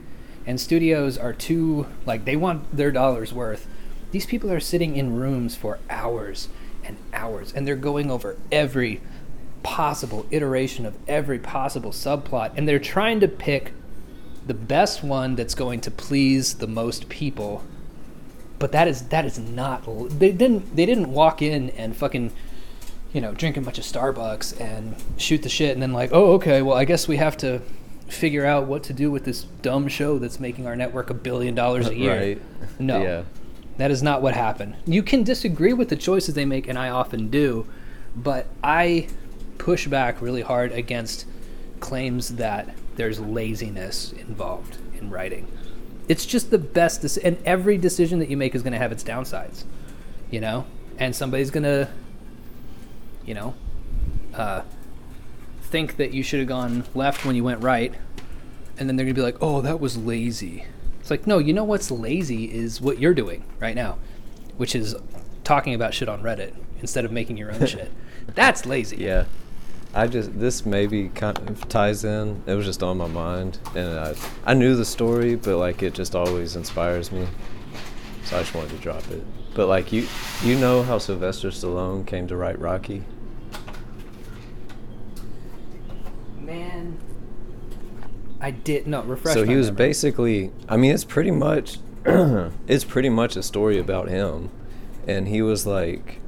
and 0.45 0.59
studios 0.59 1.17
are 1.17 1.33
too 1.33 1.87
like 2.05 2.25
they 2.25 2.35
want 2.35 2.75
their 2.75 2.91
dollars 2.91 3.33
worth. 3.33 3.67
These 4.11 4.25
people 4.25 4.51
are 4.51 4.59
sitting 4.59 4.97
in 4.97 5.15
rooms 5.15 5.55
for 5.55 5.79
hours 5.89 6.49
and 6.83 6.97
hours, 7.13 7.53
and 7.53 7.65
they're 7.65 7.75
going 7.77 8.11
over 8.11 8.37
every 8.51 9.01
possible 9.63 10.25
iteration 10.31 10.85
of 10.85 10.95
every 11.07 11.39
possible 11.39 11.91
subplot, 11.91 12.51
and 12.55 12.67
they're 12.67 12.79
trying 12.79 13.19
to 13.19 13.27
pick 13.27 13.73
the 14.47 14.53
best 14.53 15.03
one 15.03 15.35
that's 15.35 15.55
going 15.55 15.81
to 15.81 15.91
please 15.91 16.55
the 16.55 16.67
most 16.67 17.09
people. 17.09 17.63
But 18.59 18.71
that 18.73 18.87
is 18.87 19.03
that 19.09 19.25
is 19.25 19.39
not. 19.39 19.83
They 20.19 20.31
didn't 20.31 20.75
they 20.75 20.85
didn't 20.85 21.11
walk 21.11 21.41
in 21.41 21.69
and 21.71 21.95
fucking 21.95 22.31
you 23.13 23.19
know, 23.19 23.33
drink 23.33 23.57
a 23.57 23.61
bunch 23.61 23.77
of 23.77 23.83
Starbucks 23.83 24.57
and 24.61 24.95
shoot 25.17 25.41
the 25.43 25.49
shit, 25.49 25.73
and 25.73 25.81
then 25.81 25.91
like, 25.91 26.11
oh, 26.13 26.33
okay, 26.35 26.61
well, 26.61 26.77
I 26.77 26.85
guess 26.85 27.09
we 27.09 27.17
have 27.17 27.35
to 27.37 27.61
figure 28.07 28.45
out 28.45 28.67
what 28.67 28.83
to 28.83 28.93
do 28.93 29.11
with 29.11 29.25
this 29.25 29.43
dumb 29.61 29.89
show 29.89 30.17
that's 30.17 30.39
making 30.39 30.65
our 30.65 30.77
network 30.77 31.09
a 31.09 31.13
billion 31.13 31.53
dollars 31.53 31.87
a 31.89 31.95
year. 31.95 32.17
Right. 32.17 32.41
No, 32.79 33.01
Yeah. 33.03 33.23
that 33.77 33.91
is 33.91 34.01
not 34.01 34.21
what 34.21 34.33
happened. 34.33 34.75
You 34.85 35.03
can 35.03 35.23
disagree 35.23 35.73
with 35.73 35.89
the 35.89 35.97
choices 35.97 36.35
they 36.35 36.45
make, 36.45 36.69
and 36.69 36.77
I 36.79 36.89
often 36.89 37.29
do, 37.29 37.67
but 38.15 38.47
I 38.63 39.07
push 39.61 39.87
back 39.87 40.21
really 40.21 40.41
hard 40.41 40.71
against 40.71 41.25
claims 41.79 42.35
that 42.35 42.75
there's 42.95 43.19
laziness 43.19 44.11
involved 44.13 44.77
in 44.99 45.09
writing. 45.09 45.47
It's 46.07 46.25
just 46.25 46.51
the 46.51 46.57
best, 46.57 47.01
dec- 47.01 47.23
and 47.23 47.37
every 47.45 47.77
decision 47.77 48.19
that 48.19 48.29
you 48.29 48.37
make 48.37 48.55
is 48.55 48.63
going 48.63 48.73
to 48.73 48.79
have 48.79 48.91
its 48.91 49.03
downsides, 49.03 49.63
you 50.29 50.41
know, 50.41 50.65
and 50.97 51.15
somebody's 51.15 51.51
going 51.51 51.63
to 51.63 51.87
you 53.25 53.33
know, 53.33 53.53
uh, 54.33 54.61
think 55.61 55.97
that 55.97 56.13
you 56.13 56.23
should 56.23 56.39
have 56.39 56.47
gone 56.47 56.83
left 56.93 57.25
when 57.25 57.35
you 57.35 57.43
went 57.43 57.61
right, 57.61 57.93
and 58.77 58.89
then 58.89 58.95
they're 58.95 59.05
gonna 59.05 59.13
be 59.13 59.21
like, 59.21 59.37
"Oh, 59.41 59.61
that 59.61 59.79
was 59.79 59.97
lazy." 59.97 60.65
It's 60.99 61.09
like, 61.09 61.25
no, 61.25 61.39
you 61.39 61.53
know 61.53 61.63
what's 61.63 61.89
lazy 61.89 62.45
is 62.45 62.79
what 62.79 62.99
you're 62.99 63.13
doing 63.13 63.43
right 63.59 63.75
now, 63.75 63.97
which 64.57 64.75
is 64.75 64.95
talking 65.43 65.73
about 65.73 65.93
shit 65.93 66.07
on 66.07 66.21
Reddit 66.21 66.53
instead 66.79 67.05
of 67.05 67.11
making 67.11 67.37
your 67.37 67.51
own 67.51 67.65
shit. 67.65 67.91
That's 68.35 68.65
lazy. 68.65 68.97
Yeah. 68.97 69.25
I 69.93 70.07
just 70.07 70.39
this 70.39 70.65
maybe 70.65 71.09
kind 71.09 71.37
of 71.49 71.67
ties 71.67 72.03
in. 72.05 72.41
It 72.45 72.55
was 72.55 72.65
just 72.65 72.81
on 72.81 72.97
my 72.97 73.07
mind, 73.07 73.59
and 73.75 73.99
I 73.99 74.15
I 74.45 74.53
knew 74.53 74.75
the 74.75 74.85
story, 74.85 75.35
but 75.35 75.57
like 75.57 75.83
it 75.83 75.93
just 75.93 76.15
always 76.15 76.55
inspires 76.55 77.11
me. 77.11 77.27
So 78.23 78.37
I 78.37 78.41
just 78.41 78.53
wanted 78.53 78.71
to 78.71 78.77
drop 78.77 79.05
it. 79.11 79.23
But 79.53 79.67
like 79.67 79.91
you 79.91 80.07
you 80.43 80.55
know 80.57 80.83
how 80.83 80.97
Sylvester 80.97 81.49
Stallone 81.49 82.07
came 82.07 82.27
to 82.27 82.37
write 82.37 82.57
Rocky? 82.59 83.03
Man, 86.39 86.97
I 88.39 88.51
did 88.51 88.87
not 88.87 89.07
refresh. 89.07 89.33
so 89.33 89.43
he 89.43 89.55
was 89.55 89.67
memory. 89.67 89.87
basically 89.87 90.51
I 90.69 90.77
mean 90.77 90.91
it's 90.91 91.03
pretty 91.03 91.31
much 91.31 91.79
it's 92.05 92.83
pretty 92.85 93.09
much 93.09 93.35
a 93.35 93.43
story 93.43 93.77
about 93.77 94.07
him. 94.07 94.49
And 95.05 95.27
he 95.27 95.41
was 95.41 95.65
like 95.67 96.19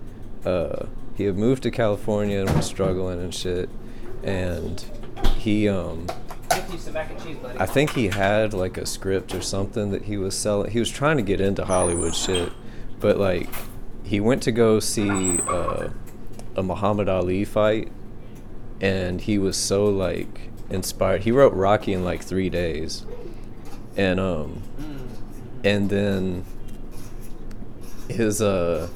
uh 0.46 0.88
he 1.16 1.26
had 1.26 1.38
moved 1.38 1.64
to 1.64 1.72
California 1.72 2.42
and 2.42 2.50
was 2.56 2.66
struggling 2.66 3.20
and 3.20 3.34
shit. 3.34 3.70
And 4.24 4.84
he 5.38 5.68
um 5.68 6.08
some 6.84 6.94
mac 6.94 7.12
and 7.12 7.24
cheese, 7.24 7.38
buddy. 7.38 7.60
I 7.60 7.66
think 7.66 7.92
he 7.92 8.08
had 8.08 8.54
like 8.54 8.78
a 8.78 8.86
script 8.86 9.34
or 9.34 9.42
something 9.42 9.92
that 9.92 10.04
he 10.04 10.18
was 10.18 10.38
selling. 10.38 10.72
He 10.72 10.80
was 10.80 10.90
trying 10.90 11.18
to 11.18 11.24
get 11.24 11.40
into 11.40 11.66
Hollywood 11.66 12.16
shit, 12.16 12.52
but 13.00 13.18
like 13.18 13.50
he 14.04 14.20
went 14.20 14.44
to 14.44 14.52
go 14.52 14.80
see 14.80 15.40
uh, 15.40 15.90
a 16.56 16.64
Muhammad 16.64 17.10
Ali 17.10 17.46
fight, 17.46 17.92
and 18.82 19.22
he 19.22 19.38
was 19.38 19.56
so 19.56 19.86
like 19.86 20.50
inspired. 20.70 21.24
He 21.24 21.32
wrote 21.32 21.54
Rocky 21.54 21.94
in 21.94 22.04
like 22.04 22.24
three 22.24 22.50
days, 22.50 23.06
and 23.96 24.20
um, 24.20 24.62
and 25.64 25.90
then 25.90 26.46
his 28.10 28.42
uh 28.42 28.90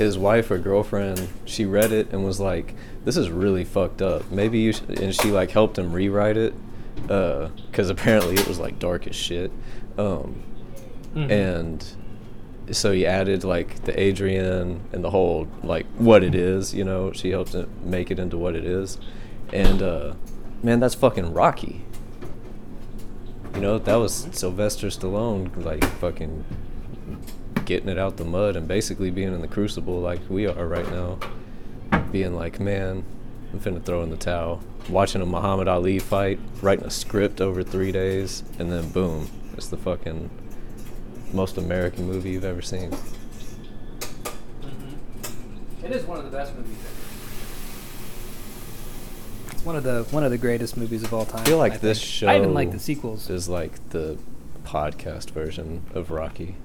his 0.00 0.16
wife 0.18 0.50
or 0.50 0.58
girlfriend 0.58 1.28
she 1.44 1.64
read 1.66 1.92
it 1.92 2.10
and 2.12 2.24
was 2.24 2.40
like 2.40 2.74
this 3.04 3.16
is 3.16 3.30
really 3.30 3.64
fucked 3.64 4.00
up 4.02 4.28
maybe 4.30 4.58
you 4.58 4.72
sh-, 4.72 4.80
and 4.88 5.14
she 5.14 5.30
like 5.30 5.50
helped 5.50 5.78
him 5.78 5.92
rewrite 5.92 6.36
it 6.36 6.54
because 7.02 7.90
apparently 7.90 8.34
it 8.34 8.48
was 8.48 8.58
like 8.58 8.78
dark 8.78 9.06
as 9.06 9.14
shit 9.14 9.50
um 9.98 10.42
Mhm. 11.14 11.30
and 11.30 11.84
so 12.70 12.92
he 12.92 13.04
added 13.04 13.42
like 13.42 13.82
the 13.84 13.98
adrian 14.00 14.80
and 14.92 15.02
the 15.02 15.10
whole 15.10 15.48
like 15.64 15.86
what 15.98 16.22
it 16.22 16.34
is 16.36 16.72
you 16.72 16.84
know 16.84 17.10
she 17.12 17.30
helped 17.30 17.54
it 17.54 17.68
make 17.82 18.10
it 18.12 18.18
into 18.20 18.38
what 18.38 18.54
it 18.54 18.64
is 18.64 18.96
and 19.52 19.82
uh 19.82 20.14
man 20.62 20.78
that's 20.78 20.94
fucking 20.94 21.32
rocky 21.34 21.84
you 23.56 23.60
know 23.60 23.76
that 23.78 23.96
was 23.96 24.28
sylvester 24.30 24.86
stallone 24.86 25.50
like 25.64 25.82
fucking 25.98 26.44
getting 27.70 27.88
it 27.88 27.98
out 27.98 28.16
the 28.16 28.24
mud 28.24 28.56
and 28.56 28.66
basically 28.66 29.12
being 29.12 29.32
in 29.32 29.40
the 29.42 29.46
crucible 29.46 30.00
like 30.00 30.18
we 30.28 30.44
are 30.44 30.66
right 30.66 30.90
now. 30.90 31.20
Being 32.10 32.34
like, 32.34 32.58
man, 32.58 33.04
I'm 33.52 33.60
finna 33.60 33.80
throw 33.80 34.02
in 34.02 34.10
the 34.10 34.16
towel. 34.16 34.60
Watching 34.88 35.22
a 35.22 35.26
Muhammad 35.26 35.68
Ali 35.68 36.00
fight, 36.00 36.40
writing 36.62 36.84
a 36.84 36.90
script 36.90 37.40
over 37.40 37.62
three 37.62 37.92
days, 37.92 38.42
and 38.58 38.72
then 38.72 38.88
boom, 38.90 39.30
it's 39.56 39.68
the 39.68 39.76
fucking 39.76 40.30
most 41.32 41.58
American 41.58 42.06
movie 42.08 42.30
you've 42.30 42.44
ever 42.44 42.60
seen. 42.60 42.90
Mhm. 44.62 45.84
It 45.84 45.92
is 45.92 46.04
one 46.06 46.18
of 46.18 46.24
the 46.24 46.36
best 46.36 46.52
movies. 46.56 46.74
It's 49.52 49.64
one 49.64 49.76
of 49.76 49.84
the 49.84 50.08
one 50.10 50.24
of 50.24 50.32
the 50.32 50.38
greatest 50.38 50.76
movies 50.76 51.04
of 51.04 51.14
all 51.14 51.24
time. 51.24 51.42
I 51.42 51.44
feel 51.44 51.58
like 51.58 51.80
this 51.80 52.00
think. 52.00 52.10
show 52.10 52.26
I 52.26 52.36
even 52.38 52.52
like 52.52 52.72
the 52.72 52.80
sequels. 52.80 53.30
is 53.30 53.48
like 53.48 53.90
the 53.90 54.18
podcast 54.64 55.30
version 55.30 55.82
of 55.94 56.10
Rocky. 56.10 56.56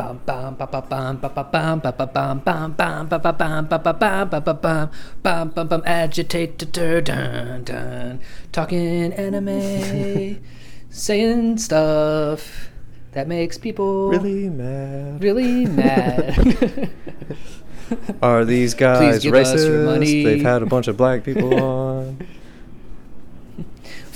Bum, 0.00 0.18
bum, 0.24 0.54
ba, 0.56 0.66
ba, 0.66 0.80
bum, 0.80 1.16
ba, 1.20 1.28
ba, 1.28 1.44
bum, 1.44 1.78
ba, 1.80 1.92
ba, 1.92 2.06
bum, 2.06 2.38
bum, 2.40 2.72
bum, 2.72 3.06
ba, 3.06 3.18
ba, 3.20 3.32
bum, 3.36 3.66
ba, 3.68 3.78
ba, 3.78 3.92
bum, 3.92 4.28
ba, 4.30 4.40
ba, 4.40 4.54
bum, 4.54 4.90
bum, 5.22 5.48
bum, 5.50 5.66
bum, 5.68 5.82
agitator, 5.84 7.02
dun, 7.02 7.64
dun, 7.64 8.18
talking 8.50 9.12
anime, 9.12 10.40
saying 10.88 11.58
stuff 11.58 12.70
that 13.12 13.28
makes 13.28 13.58
people 13.58 14.08
Really 14.08 14.48
mad. 14.48 15.22
really 15.22 15.66
mad. 15.66 16.88
Are 18.22 18.46
these 18.46 18.72
guys 18.72 19.22
give 19.22 19.34
us 19.34 19.52
your 19.52 19.82
racist? 19.82 19.84
money. 19.84 20.24
They've 20.24 20.40
had 20.42 20.62
a 20.62 20.66
bunch 20.66 20.88
of 20.88 20.96
black 20.96 21.24
people 21.24 21.52
on. 21.62 22.26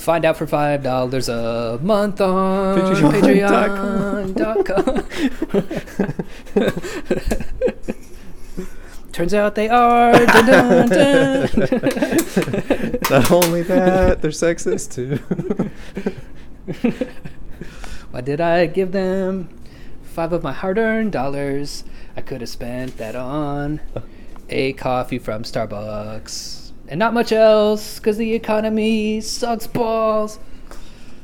Find 0.05 0.23
out 0.23 0.37
for 0.37 0.45
five 0.45 0.83
dollars 0.83 1.27
a 1.29 1.79
month 1.81 2.21
on 2.21 2.77
Patreon.com. 2.77 4.35
Turns 9.11 9.33
out 9.33 9.55
they 9.55 9.67
are. 9.67 10.11
Dun, 10.13 10.45
dun, 10.45 10.89
dun. 10.89 11.49
Not 13.09 13.31
only 13.31 13.63
that, 13.63 14.21
they're 14.21 14.29
sexist 14.29 14.93
too. 14.93 15.15
Why 18.11 18.21
did 18.21 18.39
I 18.39 18.67
give 18.67 18.91
them 18.91 19.49
five 20.03 20.33
of 20.33 20.43
my 20.43 20.53
hard-earned 20.53 21.13
dollars. 21.13 21.83
I 22.15 22.21
could 22.21 22.41
have 22.41 22.49
spent 22.51 22.97
that 22.97 23.15
on 23.15 23.81
uh. 23.95 24.01
a 24.49 24.73
coffee 24.73 25.17
from 25.17 25.41
Starbucks 25.41 26.64
and 26.87 26.99
not 26.99 27.13
much 27.13 27.31
else 27.31 27.99
because 27.99 28.17
the 28.17 28.33
economy 28.33 29.21
sucks 29.21 29.67
balls. 29.67 30.39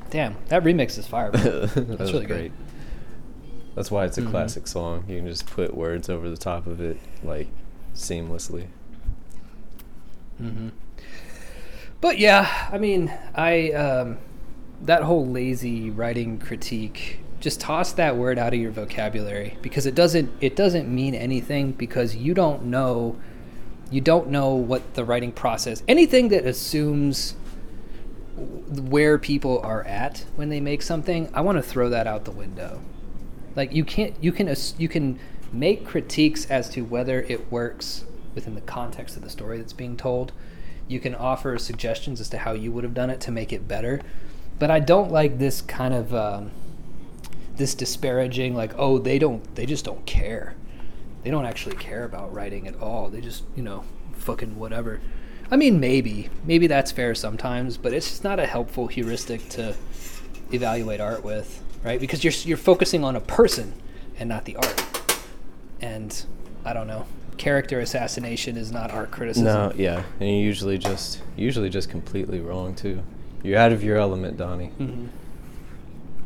Damn, 0.09 0.35
that 0.47 0.63
remix 0.63 0.97
is 0.97 1.07
fire. 1.07 1.31
bro. 1.31 1.41
That's 1.65 2.11
really 2.11 2.25
good. 2.25 2.27
great. 2.27 2.51
That's 3.75 3.89
why 3.89 4.03
it's 4.05 4.17
a 4.17 4.21
Mhm. 4.21 4.31
classic 4.31 4.67
song. 4.67 5.05
You 5.07 5.17
can 5.19 5.27
just 5.27 5.45
put 5.45 5.75
words 5.75 6.09
over 6.09 6.29
the 6.29 6.35
top 6.37 6.67
of 6.67 6.81
it, 6.81 6.97
like 7.23 7.47
seamlessly. 7.95 8.65
hmm 10.37 10.69
But 12.01 12.17
yeah, 12.19 12.69
I 12.71 12.77
mean, 12.77 13.13
I 13.35 13.71
um, 13.71 14.17
that 14.81 15.03
whole 15.03 15.25
lazy 15.27 15.89
writing 15.89 16.39
critique. 16.39 17.19
Just 17.39 17.59
toss 17.59 17.91
that 17.93 18.17
word 18.17 18.37
out 18.37 18.53
of 18.53 18.59
your 18.59 18.71
vocabulary 18.71 19.57
because 19.61 19.85
it 19.85 19.95
doesn't 19.95 20.29
it 20.41 20.55
doesn't 20.55 20.87
mean 20.93 21.15
anything 21.15 21.71
because 21.71 22.15
you 22.15 22.33
don't 22.33 22.65
know 22.65 23.15
you 23.91 24.01
don't 24.01 24.29
know 24.29 24.53
what 24.55 24.93
the 24.95 25.05
writing 25.05 25.31
process 25.31 25.83
anything 25.87 26.29
that 26.29 26.45
assumes 26.45 27.35
where 28.35 29.19
people 29.19 29.59
are 29.59 29.83
at 29.83 30.25
when 30.35 30.49
they 30.49 30.59
make 30.59 30.81
something 30.81 31.29
i 31.33 31.41
want 31.41 31.57
to 31.57 31.61
throw 31.61 31.89
that 31.89 32.07
out 32.07 32.25
the 32.25 32.31
window. 32.31 32.81
Like 33.55 33.73
you 33.73 33.83
can't 33.83 34.15
you 34.21 34.31
can 34.31 34.53
you 34.77 34.87
can 34.87 35.19
make 35.51 35.85
critiques 35.85 36.45
as 36.45 36.69
to 36.69 36.81
whether 36.81 37.21
it 37.21 37.51
works 37.51 38.05
within 38.33 38.55
the 38.55 38.61
context 38.61 39.17
of 39.17 39.23
the 39.23 39.29
story 39.29 39.57
that's 39.57 39.73
being 39.73 39.97
told. 39.97 40.31
You 40.87 40.99
can 40.99 41.15
offer 41.15 41.57
suggestions 41.57 42.21
as 42.21 42.29
to 42.29 42.39
how 42.39 42.53
you 42.53 42.71
would 42.71 42.83
have 42.83 42.93
done 42.93 43.09
it 43.09 43.19
to 43.21 43.31
make 43.31 43.51
it 43.51 43.67
better. 43.67 44.01
But 44.59 44.71
i 44.71 44.79
don't 44.79 45.11
like 45.11 45.37
this 45.39 45.61
kind 45.61 45.93
of 45.93 46.13
um, 46.13 46.51
this 47.55 47.75
disparaging 47.75 48.55
like 48.55 48.73
oh 48.77 48.97
they 48.97 49.19
don't 49.19 49.55
they 49.55 49.65
just 49.65 49.85
don't 49.85 50.05
care 50.05 50.55
they 51.23 51.31
don't 51.31 51.45
actually 51.45 51.75
care 51.75 52.03
about 52.03 52.33
writing 52.33 52.67
at 52.67 52.79
all. 52.81 53.09
They 53.09 53.21
just 53.21 53.43
you 53.55 53.63
know 53.63 53.83
fucking 54.13 54.57
whatever. 54.57 54.99
I 55.49 55.57
mean 55.57 55.79
maybe. 55.79 56.29
Maybe 56.45 56.67
that's 56.67 56.91
fair 56.91 57.15
sometimes 57.15 57.77
but 57.77 57.93
it's 57.93 58.09
just 58.09 58.23
not 58.23 58.39
a 58.39 58.45
helpful 58.45 58.87
heuristic 58.87 59.47
to 59.49 59.75
evaluate 60.51 60.99
art 61.01 61.23
with 61.23 61.61
right? 61.83 61.99
Because 61.99 62.23
you're 62.23 62.33
you're 62.45 62.57
focusing 62.57 63.03
on 63.03 63.15
a 63.15 63.21
person 63.21 63.73
and 64.17 64.29
not 64.29 64.45
the 64.45 64.55
art. 64.55 64.85
And 65.81 66.25
i 66.65 66.73
don't 66.73 66.87
know. 66.87 67.05
Character 67.37 67.79
assassination 67.79 68.55
is 68.55 68.71
not 68.71 68.91
art 68.91 69.09
criticism. 69.09 69.47
No, 69.47 69.73
yeah, 69.75 70.03
and 70.19 70.29
you're 70.29 70.45
usually 70.45 70.77
just 70.77 71.21
usually 71.35 71.69
just 71.69 71.89
completely 71.89 72.39
wrong 72.39 72.75
too. 72.75 73.01
You're 73.41 73.57
out 73.57 73.71
of 73.71 73.83
your 73.83 73.97
element, 73.97 74.37
Donny. 74.37 74.67
hmm 74.67 75.07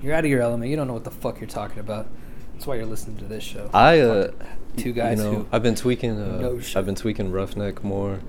you're 0.01 0.13
out 0.13 0.23
of 0.23 0.29
your 0.29 0.41
element. 0.41 0.69
You 0.69 0.75
don't 0.75 0.87
know 0.87 0.93
what 0.93 1.03
the 1.05 1.09
fuck 1.09 1.39
you're 1.39 1.49
talking 1.49 1.79
about. 1.79 2.05
That's 2.53 2.67
why 2.67 2.75
you're 2.75 2.85
listening 2.85 3.17
to 3.17 3.25
this 3.25 3.43
show. 3.43 3.71
I 3.73 4.01
uh, 4.01 4.31
Two 4.77 4.89
you 4.89 4.93
guys 4.93 5.17
know, 5.17 5.33
who 5.33 5.47
I've 5.51 5.63
been 5.63 5.75
tweaking. 5.75 6.19
Uh, 6.19 6.39
know. 6.39 6.59
I've 6.75 6.85
been 6.85 6.95
tweaking 6.95 7.31
Roughneck 7.31 7.83
more, 7.83 8.19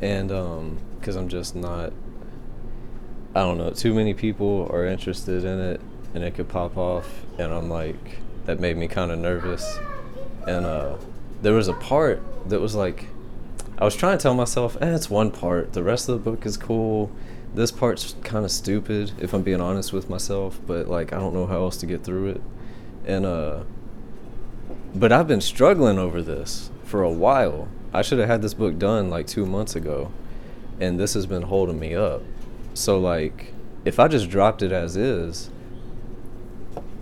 and 0.00 0.30
um, 0.32 0.78
because 0.98 1.16
I'm 1.16 1.28
just 1.28 1.54
not. 1.54 1.92
I 3.34 3.40
don't 3.40 3.58
know. 3.58 3.70
Too 3.70 3.94
many 3.94 4.14
people 4.14 4.68
are 4.70 4.84
interested 4.86 5.44
in 5.44 5.58
it, 5.58 5.80
and 6.14 6.22
it 6.22 6.34
could 6.34 6.48
pop 6.48 6.76
off, 6.76 7.24
and 7.38 7.52
I'm 7.52 7.70
like, 7.70 8.18
that 8.44 8.60
made 8.60 8.76
me 8.76 8.88
kind 8.88 9.10
of 9.10 9.18
nervous. 9.18 9.78
And 10.46 10.66
uh, 10.66 10.96
there 11.40 11.54
was 11.54 11.68
a 11.68 11.74
part 11.74 12.22
that 12.48 12.60
was 12.60 12.74
like, 12.74 13.06
I 13.78 13.84
was 13.84 13.96
trying 13.96 14.18
to 14.18 14.22
tell 14.22 14.34
myself, 14.34 14.76
eh, 14.80 14.94
it's 14.94 15.08
one 15.08 15.30
part. 15.30 15.72
The 15.72 15.82
rest 15.82 16.08
of 16.08 16.22
the 16.22 16.30
book 16.30 16.44
is 16.44 16.56
cool. 16.56 17.10
This 17.54 17.70
part's 17.70 18.14
kind 18.22 18.44
of 18.44 18.50
stupid, 18.50 19.12
if 19.18 19.32
I'm 19.32 19.42
being 19.42 19.60
honest 19.60 19.92
with 19.92 20.10
myself. 20.10 20.60
But 20.66 20.88
like, 20.88 21.12
I 21.12 21.18
don't 21.18 21.34
know 21.34 21.46
how 21.46 21.58
else 21.58 21.76
to 21.78 21.86
get 21.86 22.04
through 22.04 22.30
it. 22.30 22.40
And 23.06 23.24
uh, 23.24 23.62
but 24.94 25.12
I've 25.12 25.28
been 25.28 25.40
struggling 25.40 25.98
over 25.98 26.22
this 26.22 26.70
for 26.84 27.02
a 27.02 27.10
while. 27.10 27.68
I 27.92 28.02
should 28.02 28.18
have 28.18 28.28
had 28.28 28.42
this 28.42 28.54
book 28.54 28.78
done 28.78 29.10
like 29.10 29.26
two 29.26 29.46
months 29.46 29.76
ago, 29.76 30.10
and 30.80 30.98
this 30.98 31.14
has 31.14 31.26
been 31.26 31.42
holding 31.42 31.78
me 31.78 31.94
up. 31.94 32.22
So 32.74 32.98
like, 32.98 33.52
if 33.84 33.98
I 33.98 34.08
just 34.08 34.30
dropped 34.30 34.62
it 34.62 34.72
as 34.72 34.96
is, 34.96 35.50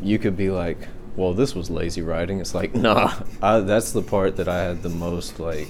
you 0.02 0.18
could 0.18 0.36
be 0.36 0.50
like, 0.50 0.88
"Well, 1.16 1.34
this 1.34 1.54
was 1.54 1.70
lazy 1.70 2.02
writing." 2.02 2.40
It's 2.40 2.54
like, 2.54 2.74
nah, 2.86 3.12
I, 3.42 3.60
that's 3.60 3.92
the 3.92 4.02
part 4.02 4.36
that 4.36 4.48
I 4.48 4.62
had 4.62 4.82
the 4.82 4.88
most 4.88 5.38
like 5.38 5.68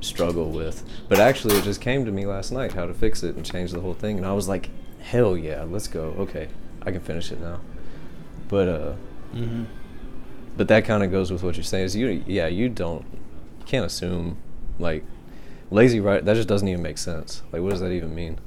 struggle 0.00 0.50
with. 0.50 0.82
But 1.08 1.18
actually, 1.18 1.56
it 1.56 1.64
just 1.64 1.80
came 1.80 2.04
to 2.04 2.12
me 2.12 2.26
last 2.26 2.52
night 2.52 2.72
how 2.72 2.86
to 2.86 2.94
fix 2.94 3.22
it 3.22 3.36
and 3.36 3.44
change 3.44 3.72
the 3.72 3.80
whole 3.80 3.94
thing, 3.94 4.18
and 4.18 4.26
I 4.26 4.32
was 4.32 4.48
like, 4.48 4.70
"Hell 5.00 5.36
yeah, 5.36 5.64
let's 5.64 5.88
go." 5.88 6.14
Okay, 6.18 6.48
I 6.82 6.90
can 6.90 7.00
finish 7.00 7.32
it 7.32 7.40
now. 7.40 7.60
But 8.48 8.68
uh, 8.68 8.92
hmm 9.32 9.64
but 10.58 10.68
that 10.68 10.84
kind 10.84 11.02
of 11.02 11.10
goes 11.10 11.32
with 11.32 11.42
what 11.42 11.56
you're 11.56 11.64
saying. 11.64 11.86
Is 11.86 11.96
you, 11.96 12.22
yeah, 12.26 12.46
you 12.48 12.68
don't, 12.68 13.06
you 13.60 13.64
can't 13.64 13.86
assume, 13.86 14.36
like, 14.78 15.04
lazy 15.70 16.00
write. 16.00 16.26
That 16.26 16.34
just 16.34 16.48
doesn't 16.48 16.68
even 16.68 16.82
make 16.82 16.98
sense. 16.98 17.42
Like, 17.52 17.62
what 17.62 17.70
does 17.70 17.80
that 17.80 17.92
even 17.92 18.14
mean? 18.14 18.38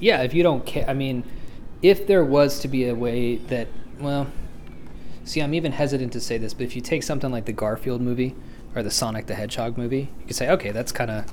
yeah 0.00 0.22
if 0.22 0.34
you 0.34 0.42
don't 0.42 0.66
care 0.66 0.84
i 0.88 0.92
mean 0.92 1.24
if 1.80 2.06
there 2.06 2.24
was 2.24 2.58
to 2.58 2.68
be 2.68 2.88
a 2.88 2.94
way 2.94 3.36
that 3.36 3.68
well 3.98 4.26
see 5.24 5.40
i'm 5.40 5.54
even 5.54 5.72
hesitant 5.72 6.12
to 6.12 6.20
say 6.20 6.36
this 6.36 6.52
but 6.52 6.64
if 6.64 6.74
you 6.74 6.82
take 6.82 7.02
something 7.02 7.30
like 7.30 7.44
the 7.44 7.52
garfield 7.52 8.00
movie 8.00 8.34
or 8.74 8.82
the 8.82 8.90
sonic 8.90 9.26
the 9.26 9.34
hedgehog 9.34 9.78
movie 9.78 10.10
you 10.20 10.26
could 10.26 10.36
say 10.36 10.50
okay 10.50 10.72
that's 10.72 10.92
kind 10.92 11.10
of 11.10 11.32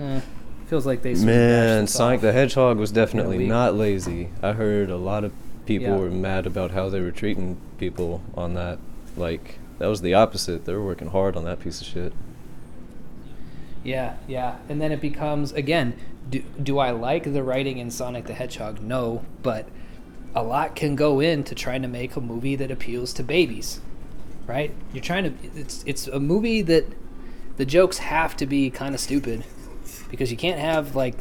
eh, 0.00 0.20
feels 0.66 0.86
like 0.86 1.02
they 1.02 1.14
Man, 1.14 1.86
Sonic 1.86 2.18
off. 2.18 2.22
the 2.22 2.32
Hedgehog 2.32 2.76
was 2.76 2.92
definitely 2.92 3.46
not 3.46 3.74
lazy. 3.74 4.28
I 4.42 4.52
heard 4.52 4.90
a 4.90 4.98
lot 4.98 5.24
of 5.24 5.32
people 5.68 5.88
Yeah. 5.88 5.96
were 5.98 6.10
mad 6.10 6.46
about 6.46 6.70
how 6.70 6.88
they 6.88 7.00
were 7.00 7.10
treating 7.10 7.58
people 7.78 8.22
on 8.34 8.54
that. 8.54 8.78
Like, 9.16 9.58
that 9.78 9.86
was 9.86 10.00
the 10.00 10.14
opposite. 10.14 10.64
They 10.64 10.72
were 10.72 10.84
working 10.84 11.08
hard 11.08 11.36
on 11.36 11.44
that 11.44 11.60
piece 11.60 11.80
of 11.82 11.86
shit. 11.86 12.12
Yeah, 13.84 14.14
yeah. 14.26 14.56
And 14.68 14.80
then 14.80 14.92
it 14.92 15.00
becomes 15.00 15.52
again, 15.52 15.94
do, 16.28 16.42
do 16.62 16.78
I 16.78 16.90
like 16.90 17.32
the 17.32 17.42
writing 17.42 17.78
in 17.78 17.90
Sonic 17.90 18.26
the 18.26 18.34
Hedgehog? 18.34 18.80
No, 18.80 19.24
but 19.42 19.68
a 20.34 20.42
lot 20.42 20.74
can 20.74 20.96
go 20.96 21.20
into 21.20 21.54
trying 21.54 21.82
to 21.82 21.88
make 21.88 22.16
a 22.16 22.20
movie 22.20 22.56
that 22.56 22.70
appeals 22.70 23.12
to 23.14 23.22
babies. 23.22 23.80
Right? 24.46 24.72
You're 24.94 25.02
trying 25.04 25.24
to 25.24 25.32
it's 25.60 25.84
it's 25.86 26.06
a 26.08 26.18
movie 26.18 26.62
that 26.62 26.86
the 27.58 27.66
jokes 27.66 27.98
have 27.98 28.36
to 28.38 28.46
be 28.46 28.70
kind 28.70 28.94
of 28.94 29.00
stupid 29.00 29.44
because 30.10 30.30
you 30.30 30.36
can't 30.38 30.58
have 30.58 30.96
like 30.96 31.14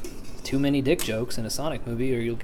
too 0.44 0.58
many 0.58 0.82
dick 0.82 1.04
jokes 1.04 1.38
in 1.38 1.46
a 1.46 1.50
Sonic 1.50 1.86
movie 1.86 2.16
or 2.16 2.20
you'll 2.20 2.40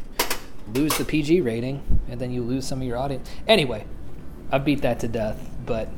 lose 0.73 0.97
the 0.97 1.05
PG 1.05 1.41
rating 1.41 2.01
and 2.09 2.19
then 2.19 2.31
you 2.31 2.41
lose 2.41 2.67
some 2.67 2.81
of 2.81 2.87
your 2.87 2.97
audience. 2.97 3.29
Anyway, 3.47 3.85
I 4.51 4.57
beat 4.57 4.81
that 4.81 4.99
to 4.99 5.07
death, 5.07 5.49
but 5.65 5.89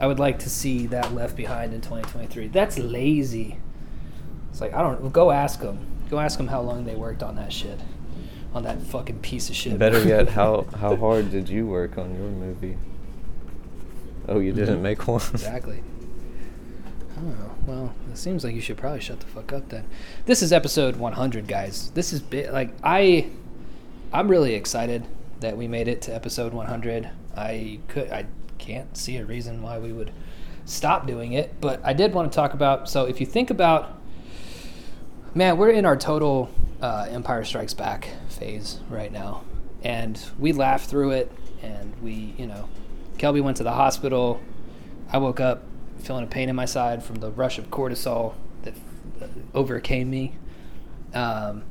I 0.00 0.06
would 0.06 0.18
like 0.18 0.38
to 0.40 0.50
see 0.50 0.86
that 0.88 1.14
left 1.14 1.36
behind 1.36 1.72
in 1.72 1.80
2023. 1.80 2.48
That's 2.48 2.78
lazy. 2.78 3.58
It's 4.50 4.60
like 4.60 4.74
I 4.74 4.82
don't 4.82 5.12
go 5.12 5.30
ask 5.30 5.60
them. 5.60 5.86
Go 6.10 6.18
ask 6.18 6.36
them 6.36 6.48
how 6.48 6.60
long 6.60 6.84
they 6.84 6.94
worked 6.94 7.22
on 7.22 7.36
that 7.36 7.52
shit, 7.52 7.80
on 8.52 8.64
that 8.64 8.82
fucking 8.82 9.20
piece 9.20 9.48
of 9.48 9.56
shit. 9.56 9.78
Better 9.78 10.02
yet, 10.06 10.28
how 10.28 10.66
how 10.76 10.96
hard 10.96 11.30
did 11.30 11.48
you 11.48 11.66
work 11.66 11.96
on 11.96 12.14
your 12.14 12.28
movie? 12.28 12.76
Oh, 14.28 14.38
you 14.38 14.52
didn't 14.52 14.74
mm-hmm. 14.74 14.82
make 14.82 15.08
one. 15.08 15.22
exactly. 15.32 15.82
Oh 17.18 17.52
well, 17.66 17.94
it 18.10 18.18
seems 18.18 18.44
like 18.44 18.54
you 18.54 18.60
should 18.60 18.76
probably 18.76 19.00
shut 19.00 19.20
the 19.20 19.26
fuck 19.26 19.52
up 19.52 19.68
then. 19.68 19.86
This 20.26 20.42
is 20.42 20.52
episode 20.52 20.96
100, 20.96 21.46
guys. 21.46 21.90
This 21.92 22.12
is 22.12 22.20
bit 22.20 22.52
like 22.52 22.74
I, 22.82 23.30
I'm 24.14 24.28
really 24.28 24.54
excited 24.54 25.06
that 25.40 25.56
we 25.56 25.66
made 25.66 25.88
it 25.88 26.02
to 26.02 26.14
episode 26.14 26.52
100. 26.52 27.08
I 27.34 27.80
could 27.88 28.10
I 28.10 28.26
can't 28.58 28.94
see 28.94 29.16
a 29.16 29.24
reason 29.24 29.62
why 29.62 29.78
we 29.78 29.90
would 29.90 30.10
stop 30.66 31.06
doing 31.06 31.32
it, 31.32 31.58
but 31.62 31.80
I 31.82 31.94
did 31.94 32.12
want 32.12 32.30
to 32.30 32.36
talk 32.36 32.52
about. 32.52 32.90
So 32.90 33.06
if 33.06 33.20
you 33.20 33.26
think 33.26 33.48
about, 33.48 33.98
man, 35.34 35.56
we're 35.56 35.70
in 35.70 35.86
our 35.86 35.96
total 35.96 36.50
uh, 36.82 37.06
Empire 37.08 37.42
Strikes 37.42 37.72
Back 37.72 38.08
phase 38.28 38.80
right 38.90 39.10
now, 39.10 39.44
and 39.82 40.22
we 40.38 40.52
laughed 40.52 40.90
through 40.90 41.12
it, 41.12 41.32
and 41.62 41.94
we, 42.02 42.34
you 42.36 42.46
know, 42.46 42.68
Kelby 43.16 43.42
went 43.42 43.56
to 43.56 43.64
the 43.64 43.72
hospital. 43.72 44.42
I 45.10 45.18
woke 45.18 45.40
up 45.40 45.64
feeling 45.98 46.24
a 46.24 46.28
pain 46.28 46.50
in 46.50 46.56
my 46.56 46.66
side 46.66 47.02
from 47.02 47.16
the 47.16 47.30
rush 47.30 47.58
of 47.58 47.70
cortisol 47.70 48.34
that 48.62 48.74
uh, 49.22 49.26
overcame 49.54 50.10
me. 50.10 50.36
Um, 51.14 51.64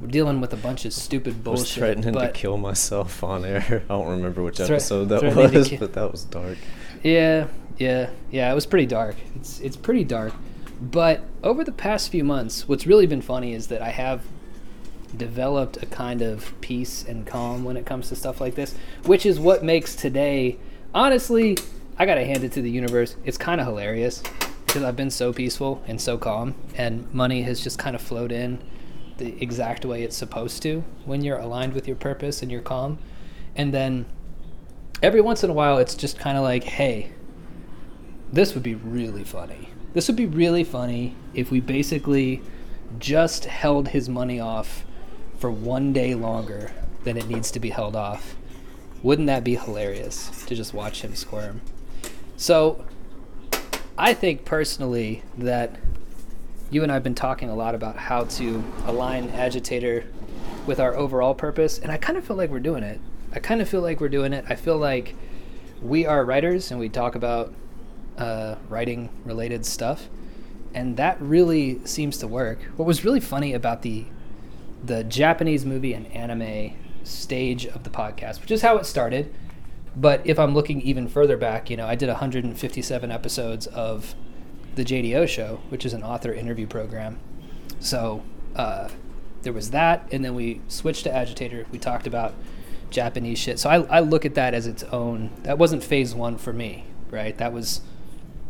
we're 0.00 0.08
dealing 0.08 0.40
with 0.40 0.52
a 0.52 0.56
bunch 0.56 0.84
of 0.84 0.92
stupid 0.92 1.42
bullshit. 1.42 1.58
I 1.58 1.62
was 1.62 1.74
threatening 1.74 2.14
to 2.14 2.30
kill 2.32 2.56
myself 2.58 3.24
on 3.24 3.44
air. 3.44 3.82
I 3.88 3.94
don't 3.94 4.08
remember 4.08 4.42
which 4.42 4.56
Threat- 4.58 4.70
episode 4.70 5.06
that 5.06 5.22
was, 5.34 5.68
ki- 5.68 5.76
but 5.78 5.92
that 5.94 6.12
was 6.12 6.24
dark. 6.24 6.58
Yeah, 7.02 7.46
yeah, 7.78 8.10
yeah. 8.30 8.50
It 8.50 8.54
was 8.54 8.66
pretty 8.66 8.86
dark. 8.86 9.16
It's 9.36 9.60
it's 9.60 9.76
pretty 9.76 10.04
dark. 10.04 10.34
But 10.80 11.22
over 11.42 11.64
the 11.64 11.72
past 11.72 12.10
few 12.10 12.24
months, 12.24 12.68
what's 12.68 12.86
really 12.86 13.06
been 13.06 13.22
funny 13.22 13.54
is 13.54 13.68
that 13.68 13.80
I 13.80 13.88
have 13.88 14.22
developed 15.16 15.82
a 15.82 15.86
kind 15.86 16.20
of 16.20 16.52
peace 16.60 17.04
and 17.06 17.26
calm 17.26 17.64
when 17.64 17.76
it 17.76 17.86
comes 17.86 18.08
to 18.08 18.16
stuff 18.16 18.40
like 18.40 18.54
this, 18.54 18.74
which 19.04 19.24
is 19.24 19.40
what 19.40 19.64
makes 19.64 19.96
today. 19.96 20.58
Honestly, 20.94 21.56
I 21.98 22.04
gotta 22.06 22.24
hand 22.24 22.44
it 22.44 22.52
to 22.52 22.62
the 22.62 22.70
universe. 22.70 23.16
It's 23.24 23.38
kind 23.38 23.60
of 23.60 23.66
hilarious 23.66 24.22
because 24.66 24.82
I've 24.82 24.96
been 24.96 25.10
so 25.10 25.32
peaceful 25.32 25.82
and 25.86 25.98
so 26.00 26.18
calm, 26.18 26.54
and 26.74 27.12
money 27.14 27.42
has 27.42 27.62
just 27.62 27.78
kind 27.78 27.96
of 27.96 28.02
flowed 28.02 28.32
in 28.32 28.58
the 29.18 29.40
exact 29.42 29.84
way 29.84 30.02
it's 30.02 30.16
supposed 30.16 30.62
to 30.62 30.84
when 31.04 31.22
you're 31.22 31.38
aligned 31.38 31.72
with 31.72 31.86
your 31.86 31.96
purpose 31.96 32.42
and 32.42 32.50
you're 32.50 32.60
calm. 32.60 32.98
And 33.54 33.72
then 33.72 34.06
every 35.02 35.20
once 35.20 35.42
in 35.42 35.50
a 35.50 35.54
while, 35.54 35.78
it's 35.78 35.94
just 35.94 36.18
kind 36.18 36.36
of 36.36 36.42
like, 36.42 36.64
hey, 36.64 37.12
this 38.32 38.54
would 38.54 38.62
be 38.62 38.74
really 38.74 39.24
funny. 39.24 39.70
This 39.94 40.08
would 40.08 40.16
be 40.16 40.26
really 40.26 40.64
funny 40.64 41.14
if 41.32 41.50
we 41.50 41.60
basically 41.60 42.42
just 42.98 43.46
held 43.46 43.88
his 43.88 44.08
money 44.08 44.40
off 44.40 44.84
for 45.38 45.50
one 45.50 45.92
day 45.92 46.14
longer 46.14 46.72
than 47.04 47.16
it 47.16 47.28
needs 47.28 47.50
to 47.52 47.60
be 47.60 47.70
held 47.70 47.96
off. 47.96 48.36
Wouldn't 49.02 49.26
that 49.26 49.44
be 49.44 49.56
hilarious 49.56 50.44
to 50.46 50.54
just 50.54 50.74
watch 50.74 51.02
him 51.02 51.14
squirm? 51.14 51.60
So, 52.36 52.84
I 53.98 54.12
think 54.12 54.44
personally 54.44 55.22
that 55.38 55.76
you 56.70 56.82
and 56.82 56.90
I 56.90 56.94
have 56.94 57.02
been 57.02 57.14
talking 57.14 57.48
a 57.48 57.54
lot 57.54 57.74
about 57.74 57.96
how 57.96 58.24
to 58.24 58.64
align 58.86 59.30
agitator 59.30 60.04
with 60.66 60.80
our 60.80 60.94
overall 60.96 61.34
purpose, 61.34 61.78
and 61.78 61.92
I 61.92 61.96
kind 61.96 62.18
of 62.18 62.26
feel 62.26 62.36
like 62.36 62.50
we're 62.50 62.60
doing 62.60 62.82
it. 62.82 63.00
I 63.32 63.38
kind 63.38 63.60
of 63.60 63.68
feel 63.68 63.80
like 63.80 64.00
we're 64.00 64.08
doing 64.08 64.32
it. 64.32 64.44
I 64.48 64.56
feel 64.56 64.76
like 64.76 65.14
we 65.82 66.06
are 66.06 66.24
writers 66.24 66.70
and 66.70 66.80
we 66.80 66.88
talk 66.88 67.14
about 67.14 67.54
uh, 68.18 68.56
writing 68.68 69.10
related 69.24 69.64
stuff, 69.64 70.08
and 70.74 70.96
that 70.96 71.20
really 71.20 71.84
seems 71.84 72.18
to 72.18 72.26
work. 72.26 72.62
What 72.76 72.86
was 72.86 73.04
really 73.04 73.20
funny 73.20 73.52
about 73.52 73.82
the 73.82 74.06
the 74.84 75.04
Japanese 75.04 75.64
movie 75.64 75.94
and 75.94 76.06
anime 76.08 76.74
stage 77.02 77.66
of 77.66 77.84
the 77.84 77.90
podcast, 77.90 78.40
which 78.40 78.50
is 78.50 78.62
how 78.62 78.76
it 78.76 78.86
started. 78.86 79.32
But 79.94 80.20
if 80.24 80.38
I'm 80.38 80.52
looking 80.52 80.82
even 80.82 81.08
further 81.08 81.36
back, 81.36 81.70
you 81.70 81.76
know, 81.76 81.86
I 81.86 81.94
did 81.94 82.08
157 82.08 83.10
episodes 83.10 83.66
of 83.68 84.14
the 84.76 84.84
JDO 84.84 85.28
show, 85.28 85.60
which 85.68 85.84
is 85.84 85.92
an 85.92 86.02
author 86.02 86.32
interview 86.32 86.66
program. 86.66 87.18
So 87.80 88.22
uh, 88.54 88.88
there 89.42 89.52
was 89.52 89.70
that, 89.70 90.08
and 90.12 90.24
then 90.24 90.34
we 90.34 90.60
switched 90.68 91.04
to 91.04 91.14
Agitator. 91.14 91.66
We 91.72 91.78
talked 91.78 92.06
about 92.06 92.34
Japanese 92.90 93.38
shit. 93.38 93.58
So 93.58 93.68
I, 93.68 93.80
I 93.96 94.00
look 94.00 94.24
at 94.24 94.34
that 94.34 94.54
as 94.54 94.66
its 94.66 94.82
own. 94.84 95.30
That 95.42 95.58
wasn't 95.58 95.82
phase 95.82 96.14
one 96.14 96.38
for 96.38 96.52
me, 96.52 96.84
right? 97.10 97.36
That 97.38 97.52
was 97.52 97.80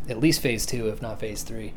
at 0.09 0.21
least 0.21 0.41
phase 0.41 0.67
two, 0.67 0.89
if 0.89 1.01
not 1.01 1.19
phase 1.19 1.43
three. 1.43 1.73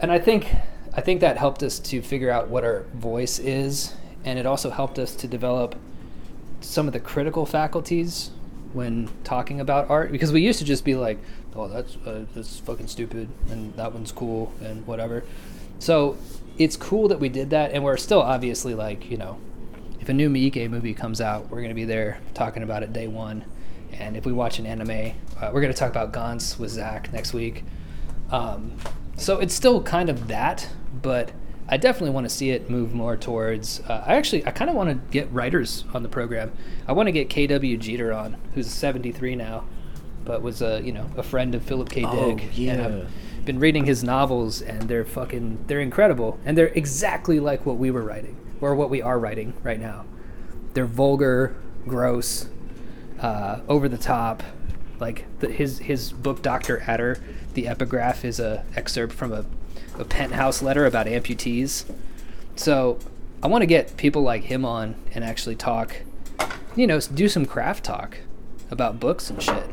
And 0.00 0.10
I 0.10 0.18
think 0.18 0.48
I 0.94 1.00
think 1.00 1.20
that 1.20 1.36
helped 1.36 1.62
us 1.62 1.78
to 1.80 2.00
figure 2.00 2.30
out 2.30 2.48
what 2.48 2.64
our 2.64 2.84
voice 2.94 3.38
is, 3.38 3.94
and 4.24 4.38
it 4.38 4.46
also 4.46 4.70
helped 4.70 4.98
us 4.98 5.14
to 5.16 5.28
develop 5.28 5.76
some 6.60 6.86
of 6.86 6.92
the 6.92 7.00
critical 7.00 7.44
faculties 7.44 8.30
when 8.72 9.08
talking 9.24 9.60
about 9.60 9.90
art 9.90 10.12
because 10.12 10.32
we 10.32 10.42
used 10.42 10.58
to 10.58 10.64
just 10.64 10.84
be 10.84 10.94
like, 10.94 11.18
"Oh, 11.54 11.68
that's 11.68 11.96
uh, 12.06 12.24
that's 12.34 12.58
fucking 12.60 12.88
stupid," 12.88 13.28
and 13.50 13.74
that 13.74 13.92
one's 13.92 14.12
cool 14.12 14.52
and 14.62 14.86
whatever. 14.86 15.24
So 15.78 16.16
it's 16.58 16.76
cool 16.76 17.08
that 17.08 17.20
we 17.20 17.28
did 17.28 17.50
that, 17.50 17.72
and 17.72 17.84
we're 17.84 17.96
still 17.96 18.22
obviously 18.22 18.74
like, 18.74 19.10
you 19.10 19.16
know, 19.16 19.38
if 20.00 20.08
a 20.08 20.12
new 20.12 20.30
Miike 20.30 20.70
movie 20.70 20.94
comes 20.94 21.20
out, 21.20 21.50
we're 21.50 21.62
gonna 21.62 21.74
be 21.74 21.84
there 21.84 22.18
talking 22.34 22.62
about 22.62 22.82
it 22.82 22.92
day 22.92 23.06
one. 23.08 23.44
And 23.92 24.16
if 24.16 24.26
we 24.26 24.32
watch 24.32 24.58
an 24.58 24.66
anime, 24.66 25.12
uh, 25.40 25.50
we're 25.52 25.60
gonna 25.60 25.74
talk 25.74 25.90
about 25.90 26.12
Gantz 26.12 26.58
with 26.58 26.70
Zach 26.70 27.12
next 27.12 27.32
week. 27.32 27.64
Um, 28.30 28.76
so 29.16 29.38
it's 29.38 29.54
still 29.54 29.82
kind 29.82 30.08
of 30.08 30.28
that, 30.28 30.68
but 31.02 31.32
I 31.68 31.76
definitely 31.76 32.10
want 32.10 32.24
to 32.26 32.30
see 32.30 32.50
it 32.50 32.70
move 32.70 32.94
more 32.94 33.16
towards. 33.16 33.80
Uh, 33.80 34.04
I 34.06 34.14
actually, 34.14 34.46
I 34.46 34.52
kind 34.52 34.70
of 34.70 34.76
want 34.76 34.90
to 34.90 35.10
get 35.10 35.30
writers 35.32 35.84
on 35.92 36.02
the 36.02 36.08
program. 36.08 36.52
I 36.86 36.92
want 36.92 37.08
to 37.08 37.12
get 37.12 37.28
KW 37.28 37.78
Jeter 37.78 38.12
on, 38.12 38.36
who's 38.54 38.68
73 38.68 39.34
now, 39.34 39.64
but 40.24 40.42
was 40.42 40.62
a 40.62 40.80
you 40.82 40.92
know 40.92 41.10
a 41.16 41.22
friend 41.22 41.54
of 41.54 41.62
Philip 41.62 41.88
K. 41.90 42.02
Dick. 42.02 42.10
Oh, 42.10 42.38
yeah. 42.54 42.72
And 42.72 42.82
I've 42.82 43.44
been 43.44 43.58
reading 43.58 43.84
his 43.84 44.04
novels, 44.04 44.62
and 44.62 44.82
they're 44.82 45.04
fucking, 45.04 45.64
they're 45.66 45.80
incredible, 45.80 46.38
and 46.44 46.56
they're 46.56 46.68
exactly 46.68 47.40
like 47.40 47.66
what 47.66 47.78
we 47.78 47.90
were 47.90 48.02
writing, 48.02 48.36
or 48.60 48.74
what 48.74 48.90
we 48.90 49.02
are 49.02 49.18
writing 49.18 49.54
right 49.62 49.80
now. 49.80 50.04
They're 50.74 50.86
vulgar, 50.86 51.56
gross, 51.86 52.48
uh, 53.20 53.60
over 53.68 53.88
the 53.88 53.98
top. 53.98 54.42
Like 54.98 55.26
the, 55.40 55.48
his 55.48 55.78
his 55.78 56.12
book, 56.12 56.42
Doctor 56.42 56.82
Adder, 56.86 57.18
the 57.54 57.68
epigraph 57.68 58.24
is 58.24 58.40
a 58.40 58.64
excerpt 58.76 59.12
from 59.12 59.32
a, 59.32 59.44
a 59.98 60.04
penthouse 60.04 60.62
letter 60.62 60.86
about 60.86 61.06
amputees. 61.06 61.84
So 62.54 62.98
I 63.42 63.48
want 63.48 63.62
to 63.62 63.66
get 63.66 63.96
people 63.96 64.22
like 64.22 64.44
him 64.44 64.64
on 64.64 64.94
and 65.12 65.24
actually 65.24 65.56
talk, 65.56 65.96
you 66.74 66.86
know, 66.86 67.00
do 67.00 67.28
some 67.28 67.46
craft 67.46 67.84
talk 67.84 68.18
about 68.70 68.98
books 68.98 69.30
and 69.30 69.42
shit. 69.42 69.64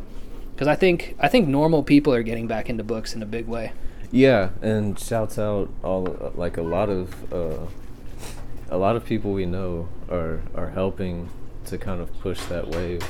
Because 0.54 0.68
I 0.68 0.76
think 0.76 1.16
I 1.20 1.28
think 1.28 1.48
normal 1.48 1.84
people 1.84 2.14
are 2.14 2.24
getting 2.24 2.48
back 2.48 2.70
into 2.70 2.84
books 2.84 3.16
in 3.16 3.24
a 3.24 3.26
big 3.26 3.48
way. 3.48 3.72
Yeah, 4.12 4.50
and 4.62 5.00
shouts 5.00 5.40
out 5.40 5.72
all 5.84 6.34
like 6.36 6.58
a 6.58 6.62
lot 6.62 6.90
of 6.90 7.34
uh, 7.34 7.66
a 8.70 8.78
lot 8.78 8.96
of 8.96 9.06
people 9.06 9.34
we 9.34 9.48
know 9.48 9.90
are 10.10 10.42
are 10.54 10.70
helping 10.70 11.30
to 11.66 11.78
kind 11.78 12.02
of 12.02 12.14
push 12.20 12.40
that 12.46 12.68
wave. 12.68 13.04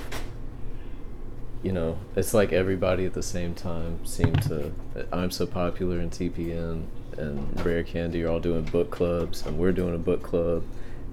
You 1.61 1.71
know, 1.71 1.97
it's 2.15 2.33
like 2.33 2.53
everybody 2.53 3.05
at 3.05 3.13
the 3.13 3.23
same 3.23 3.53
time 3.53 4.05
seem 4.05 4.33
to. 4.47 4.71
I'm 5.11 5.31
so 5.31 5.45
popular 5.45 5.99
in 5.99 6.09
TPN 6.09 6.85
and 7.17 7.65
Rare 7.65 7.83
Candy 7.83 8.23
are 8.23 8.29
all 8.29 8.39
doing 8.39 8.63
book 8.63 8.91
clubs, 8.91 9.45
and 9.45 9.57
we're 9.57 9.71
doing 9.71 9.95
a 9.95 9.99
book 9.99 10.23
club, 10.23 10.63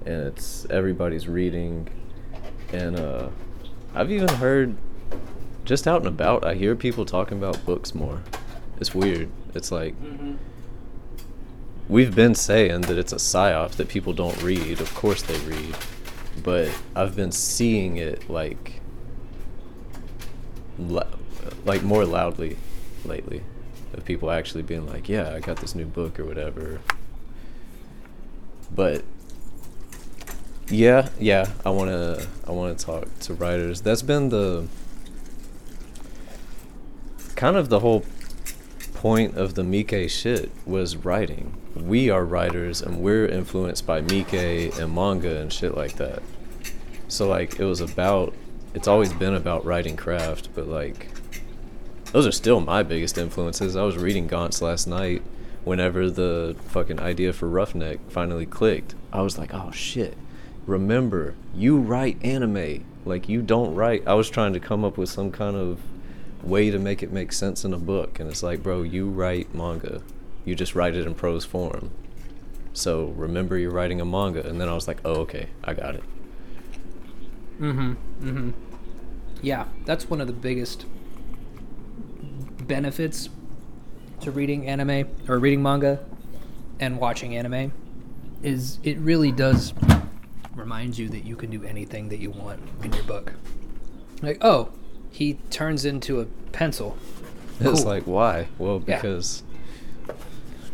and 0.05 0.27
it's 0.27 0.65
everybody's 0.69 1.27
reading, 1.27 1.89
and 2.71 2.99
uh, 2.99 3.29
I've 3.93 4.11
even 4.11 4.27
heard 4.27 4.75
just 5.65 5.87
out 5.87 5.97
and 5.97 6.07
about. 6.07 6.45
I 6.45 6.55
hear 6.55 6.75
people 6.75 7.05
talking 7.05 7.37
about 7.37 7.63
books 7.65 7.93
more. 7.93 8.21
It's 8.79 8.95
weird. 8.95 9.29
It's 9.53 9.71
like 9.71 9.95
we've 11.87 12.15
been 12.15 12.35
saying 12.35 12.81
that 12.81 12.97
it's 12.97 13.13
a 13.13 13.17
psyop 13.17 13.71
that 13.71 13.87
people 13.89 14.13
don't 14.13 14.41
read. 14.41 14.81
Of 14.81 14.93
course 14.95 15.21
they 15.21 15.37
read, 15.39 15.75
but 16.43 16.69
I've 16.95 17.15
been 17.15 17.31
seeing 17.31 17.97
it 17.97 18.29
like 18.29 18.81
like 21.65 21.83
more 21.83 22.05
loudly 22.05 22.57
lately 23.05 23.43
of 23.93 24.05
people 24.05 24.31
actually 24.31 24.63
being 24.63 24.87
like, 24.87 25.09
"Yeah, 25.09 25.33
I 25.33 25.39
got 25.39 25.57
this 25.57 25.75
new 25.75 25.85
book 25.85 26.19
or 26.19 26.25
whatever." 26.25 26.79
But 28.73 29.03
yeah, 30.69 31.09
yeah, 31.19 31.51
I 31.65 31.69
want 31.69 31.89
to 31.89 32.27
I 32.47 32.51
want 32.51 32.77
to 32.77 32.85
talk 32.85 33.19
to 33.21 33.33
writers. 33.33 33.81
That's 33.81 34.01
been 34.01 34.29
the 34.29 34.67
kind 37.35 37.57
of 37.57 37.69
the 37.69 37.79
whole 37.79 38.05
point 38.93 39.35
of 39.35 39.55
the 39.55 39.63
Mike 39.63 40.09
shit 40.09 40.51
was 40.65 40.95
writing. 40.95 41.57
We 41.75 42.09
are 42.09 42.23
writers 42.23 42.81
and 42.81 43.01
we're 43.01 43.25
influenced 43.25 43.85
by 43.85 44.01
Mike 44.01 44.33
and 44.33 44.93
manga 44.93 45.41
and 45.41 45.51
shit 45.51 45.75
like 45.75 45.95
that. 45.95 46.21
So 47.07 47.27
like 47.27 47.59
it 47.59 47.65
was 47.65 47.81
about 47.81 48.33
it's 48.73 48.87
always 48.87 49.11
been 49.11 49.33
about 49.33 49.65
writing 49.65 49.97
craft, 49.97 50.49
but 50.55 50.67
like 50.67 51.07
those 52.11 52.27
are 52.27 52.31
still 52.31 52.59
my 52.59 52.83
biggest 52.83 53.17
influences. 53.17 53.75
I 53.75 53.83
was 53.83 53.97
reading 53.97 54.27
Gantz 54.27 54.61
last 54.61 54.87
night 54.87 55.21
whenever 55.63 56.09
the 56.09 56.55
fucking 56.67 56.99
idea 56.99 57.33
for 57.33 57.47
Roughneck 57.47 57.99
finally 58.09 58.45
clicked. 58.45 58.95
I 59.13 59.21
was 59.21 59.37
like, 59.37 59.53
"Oh 59.53 59.71
shit. 59.71 60.17
Remember, 60.65 61.35
you 61.55 61.77
write 61.77 62.17
anime. 62.23 62.83
Like 63.05 63.29
you 63.29 63.41
don't 63.41 63.75
write." 63.75 64.03
I 64.07 64.13
was 64.13 64.29
trying 64.29 64.53
to 64.53 64.59
come 64.59 64.83
up 64.83 64.97
with 64.97 65.09
some 65.09 65.31
kind 65.31 65.55
of 65.55 65.79
way 66.43 66.71
to 66.71 66.79
make 66.79 67.03
it 67.03 67.11
make 67.11 67.31
sense 67.31 67.63
in 67.63 67.73
a 67.73 67.77
book 67.77 68.19
and 68.19 68.29
it's 68.29 68.43
like, 68.43 68.61
"Bro, 68.63 68.83
you 68.83 69.09
write 69.09 69.53
manga. 69.55 70.01
You 70.43 70.55
just 70.55 70.75
write 70.75 70.95
it 70.95 71.05
in 71.05 71.15
prose 71.15 71.45
form." 71.45 71.91
So, 72.73 73.13
remember 73.17 73.57
you're 73.57 73.71
writing 73.71 74.01
a 74.01 74.05
manga 74.05 74.45
and 74.47 74.59
then 74.59 74.67
I 74.67 74.73
was 74.73 74.87
like, 74.87 74.99
"Oh, 75.05 75.21
okay. 75.21 75.47
I 75.63 75.73
got 75.73 75.95
it." 75.95 76.03
Mm-hmm. 77.59 77.91
Mm-hmm. 78.27 78.49
Yeah, 79.41 79.65
that's 79.85 80.09
one 80.09 80.19
of 80.19 80.27
the 80.27 80.33
biggest 80.33 80.85
benefits 82.67 83.29
to 84.21 84.31
reading 84.31 84.67
anime 84.67 85.07
or 85.27 85.39
reading 85.39 85.61
manga 85.63 85.99
and 86.79 86.99
watching 86.99 87.35
anime 87.35 87.71
is 88.43 88.79
it 88.83 88.97
really 88.99 89.31
does 89.31 89.73
remind 90.55 90.97
you 90.97 91.09
that 91.09 91.25
you 91.25 91.35
can 91.35 91.49
do 91.49 91.63
anything 91.63 92.09
that 92.09 92.19
you 92.19 92.29
want 92.31 92.59
in 92.83 92.91
your 92.93 93.03
book. 93.03 93.33
Like, 94.21 94.37
oh, 94.41 94.69
he 95.11 95.35
turns 95.49 95.85
into 95.85 96.19
a 96.21 96.25
pencil. 96.51 96.97
It's 97.59 97.85
like 97.85 98.03
why? 98.03 98.47
Well, 98.57 98.83
Yeah. 98.87 98.95
because 98.97 99.43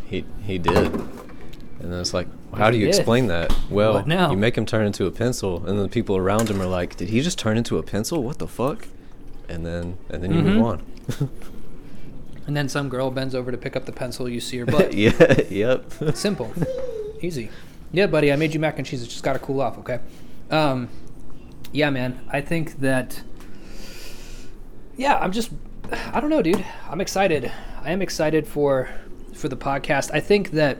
he 0.06 0.24
he 0.44 0.58
did, 0.58 0.76
and 0.94 1.92
then 1.92 2.00
it's 2.00 2.14
like, 2.14 2.28
how 2.56 2.72
do 2.72 2.78
you 2.78 2.86
did. 2.86 2.96
explain 2.96 3.28
that? 3.28 3.54
Well, 3.70 4.06
now? 4.06 4.32
you 4.32 4.38
make 4.38 4.58
him 4.58 4.66
turn 4.66 4.86
into 4.86 5.06
a 5.06 5.12
pencil, 5.12 5.58
and 5.58 5.68
then 5.78 5.84
the 5.84 5.90
people 5.90 6.16
around 6.16 6.50
him 6.50 6.62
are 6.62 6.66
like, 6.66 6.96
did 6.96 7.10
he 7.10 7.20
just 7.22 7.38
turn 7.38 7.58
into 7.58 7.78
a 7.78 7.84
pencil? 7.84 8.24
What 8.24 8.40
the 8.40 8.48
fuck? 8.48 8.88
And 9.50 9.66
then 9.66 9.98
and 10.10 10.24
then 10.24 10.34
you 10.34 10.42
Mhm. 10.42 10.56
move 10.56 10.66
on. 10.66 10.84
And 12.48 12.56
then 12.56 12.70
some 12.70 12.90
girl 12.90 13.12
bends 13.12 13.36
over 13.36 13.52
to 13.52 13.58
pick 13.58 13.76
up 13.76 13.86
the 13.86 13.92
pencil, 13.92 14.28
you 14.28 14.40
see 14.40 14.58
her 14.58 14.66
butt. 14.66 14.94
yeah. 14.94 15.42
Yep. 15.50 16.16
Simple. 16.16 16.52
Easy. 17.22 17.50
Yeah, 17.92 18.08
buddy, 18.08 18.32
I 18.32 18.36
made 18.36 18.54
you 18.54 18.60
mac 18.60 18.78
and 18.78 18.88
cheese. 18.88 19.04
It 19.04 19.08
just 19.08 19.24
got 19.24 19.34
to 19.34 19.40
cool 19.40 19.62
off, 19.62 19.78
okay? 19.80 20.00
Um, 20.50 20.90
yeah, 21.72 21.90
man. 21.90 22.20
I 22.30 22.42
think 22.42 22.80
that. 22.80 23.22
Yeah, 24.96 25.18
I'm 25.18 25.32
just. 25.32 25.52
I 25.92 26.20
don't 26.20 26.30
know, 26.30 26.42
dude. 26.42 26.66
I'm 26.90 27.00
excited. 27.02 27.52
I 27.84 27.92
am 27.92 28.02
excited 28.02 28.48
for 28.48 28.90
for 29.34 29.48
the 29.48 29.56
podcast. 29.58 30.12
I 30.14 30.20
think 30.20 30.52
that 30.52 30.80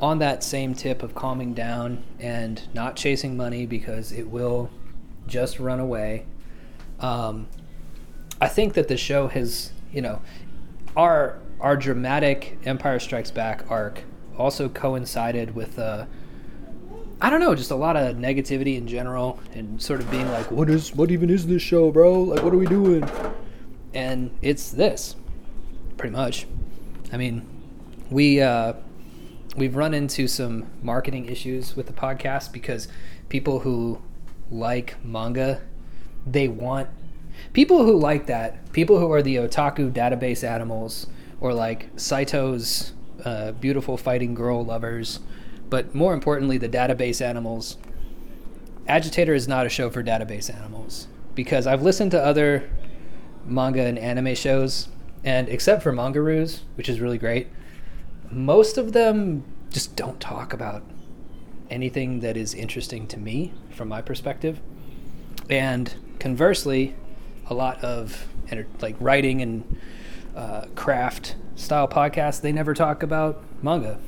on 0.00 0.18
that 0.18 0.42
same 0.42 0.74
tip 0.74 1.02
of 1.02 1.14
calming 1.14 1.54
down 1.54 2.02
and 2.18 2.60
not 2.74 2.96
chasing 2.96 3.36
money 3.36 3.64
because 3.64 4.12
it 4.12 4.28
will 4.28 4.70
just 5.26 5.58
run 5.58 5.80
away. 5.80 6.26
Um, 7.00 7.48
I 8.40 8.48
think 8.48 8.74
that 8.74 8.88
the 8.88 8.96
show 8.96 9.28
has, 9.28 9.72
you 9.92 10.02
know, 10.02 10.20
our 10.96 11.38
our 11.60 11.76
dramatic 11.76 12.58
Empire 12.64 12.98
Strikes 12.98 13.30
Back 13.30 13.70
arc 13.70 14.02
also 14.36 14.68
coincided 14.68 15.54
with 15.54 15.78
uh, 15.78 16.06
I 17.20 17.30
don't 17.30 17.40
know, 17.40 17.54
just 17.54 17.70
a 17.70 17.76
lot 17.76 17.96
of 17.96 18.16
negativity 18.16 18.76
in 18.76 18.86
general, 18.86 19.40
and 19.54 19.80
sort 19.80 20.00
of 20.00 20.10
being 20.10 20.30
like, 20.30 20.50
"What 20.50 20.68
is? 20.68 20.94
What 20.94 21.10
even 21.10 21.30
is 21.30 21.46
this 21.46 21.62
show, 21.62 21.90
bro? 21.90 22.20
Like, 22.20 22.42
what 22.42 22.52
are 22.52 22.58
we 22.58 22.66
doing?" 22.66 23.08
And 23.94 24.36
it's 24.42 24.70
this, 24.72 25.16
pretty 25.96 26.14
much. 26.14 26.46
I 27.12 27.16
mean, 27.16 27.46
we 28.10 28.42
uh, 28.42 28.74
we've 29.56 29.76
run 29.76 29.94
into 29.94 30.26
some 30.26 30.66
marketing 30.82 31.26
issues 31.26 31.76
with 31.76 31.86
the 31.86 31.92
podcast 31.92 32.52
because 32.52 32.88
people 33.28 33.60
who 33.60 34.02
like 34.50 35.02
manga, 35.04 35.62
they 36.26 36.48
want 36.48 36.88
people 37.54 37.84
who 37.84 37.96
like 37.96 38.26
that, 38.26 38.70
people 38.72 38.98
who 38.98 39.10
are 39.10 39.22
the 39.22 39.36
otaku 39.36 39.90
database 39.90 40.46
animals, 40.46 41.06
or 41.40 41.54
like 41.54 41.94
Saito's 41.96 42.92
uh, 43.24 43.52
beautiful 43.52 43.96
fighting 43.96 44.34
girl 44.34 44.62
lovers, 44.62 45.20
but 45.70 45.94
more 45.94 46.12
importantly, 46.12 46.58
the 46.58 46.68
database 46.68 47.24
animals. 47.24 47.78
Agitator 48.86 49.32
is 49.32 49.48
not 49.48 49.64
a 49.64 49.70
show 49.70 49.88
for 49.88 50.02
database 50.02 50.54
animals 50.54 51.06
because 51.34 51.66
I've 51.66 51.82
listened 51.82 52.10
to 52.10 52.22
other 52.22 52.68
manga 53.46 53.82
and 53.82 53.98
anime 53.98 54.34
shows, 54.34 54.88
and 55.22 55.48
except 55.48 55.82
for 55.82 55.92
Mangaroos, 55.92 56.60
which 56.74 56.88
is 56.88 57.00
really 57.00 57.18
great, 57.18 57.48
most 58.30 58.76
of 58.76 58.92
them 58.92 59.44
just 59.70 59.96
don't 59.96 60.20
talk 60.20 60.52
about 60.52 60.82
anything 61.70 62.20
that 62.20 62.36
is 62.36 62.52
interesting 62.52 63.06
to 63.08 63.18
me 63.18 63.52
from 63.70 63.88
my 63.88 64.02
perspective. 64.02 64.60
And 65.48 65.94
conversely, 66.18 66.94
a 67.46 67.54
lot 67.54 67.82
of 67.82 68.26
like 68.80 68.96
writing 69.00 69.42
and 69.42 69.80
uh, 70.36 70.66
craft 70.74 71.36
style 71.54 71.88
podcasts, 71.88 72.40
they 72.40 72.52
never 72.52 72.74
talk 72.74 73.02
about 73.02 73.42
manga. 73.62 73.98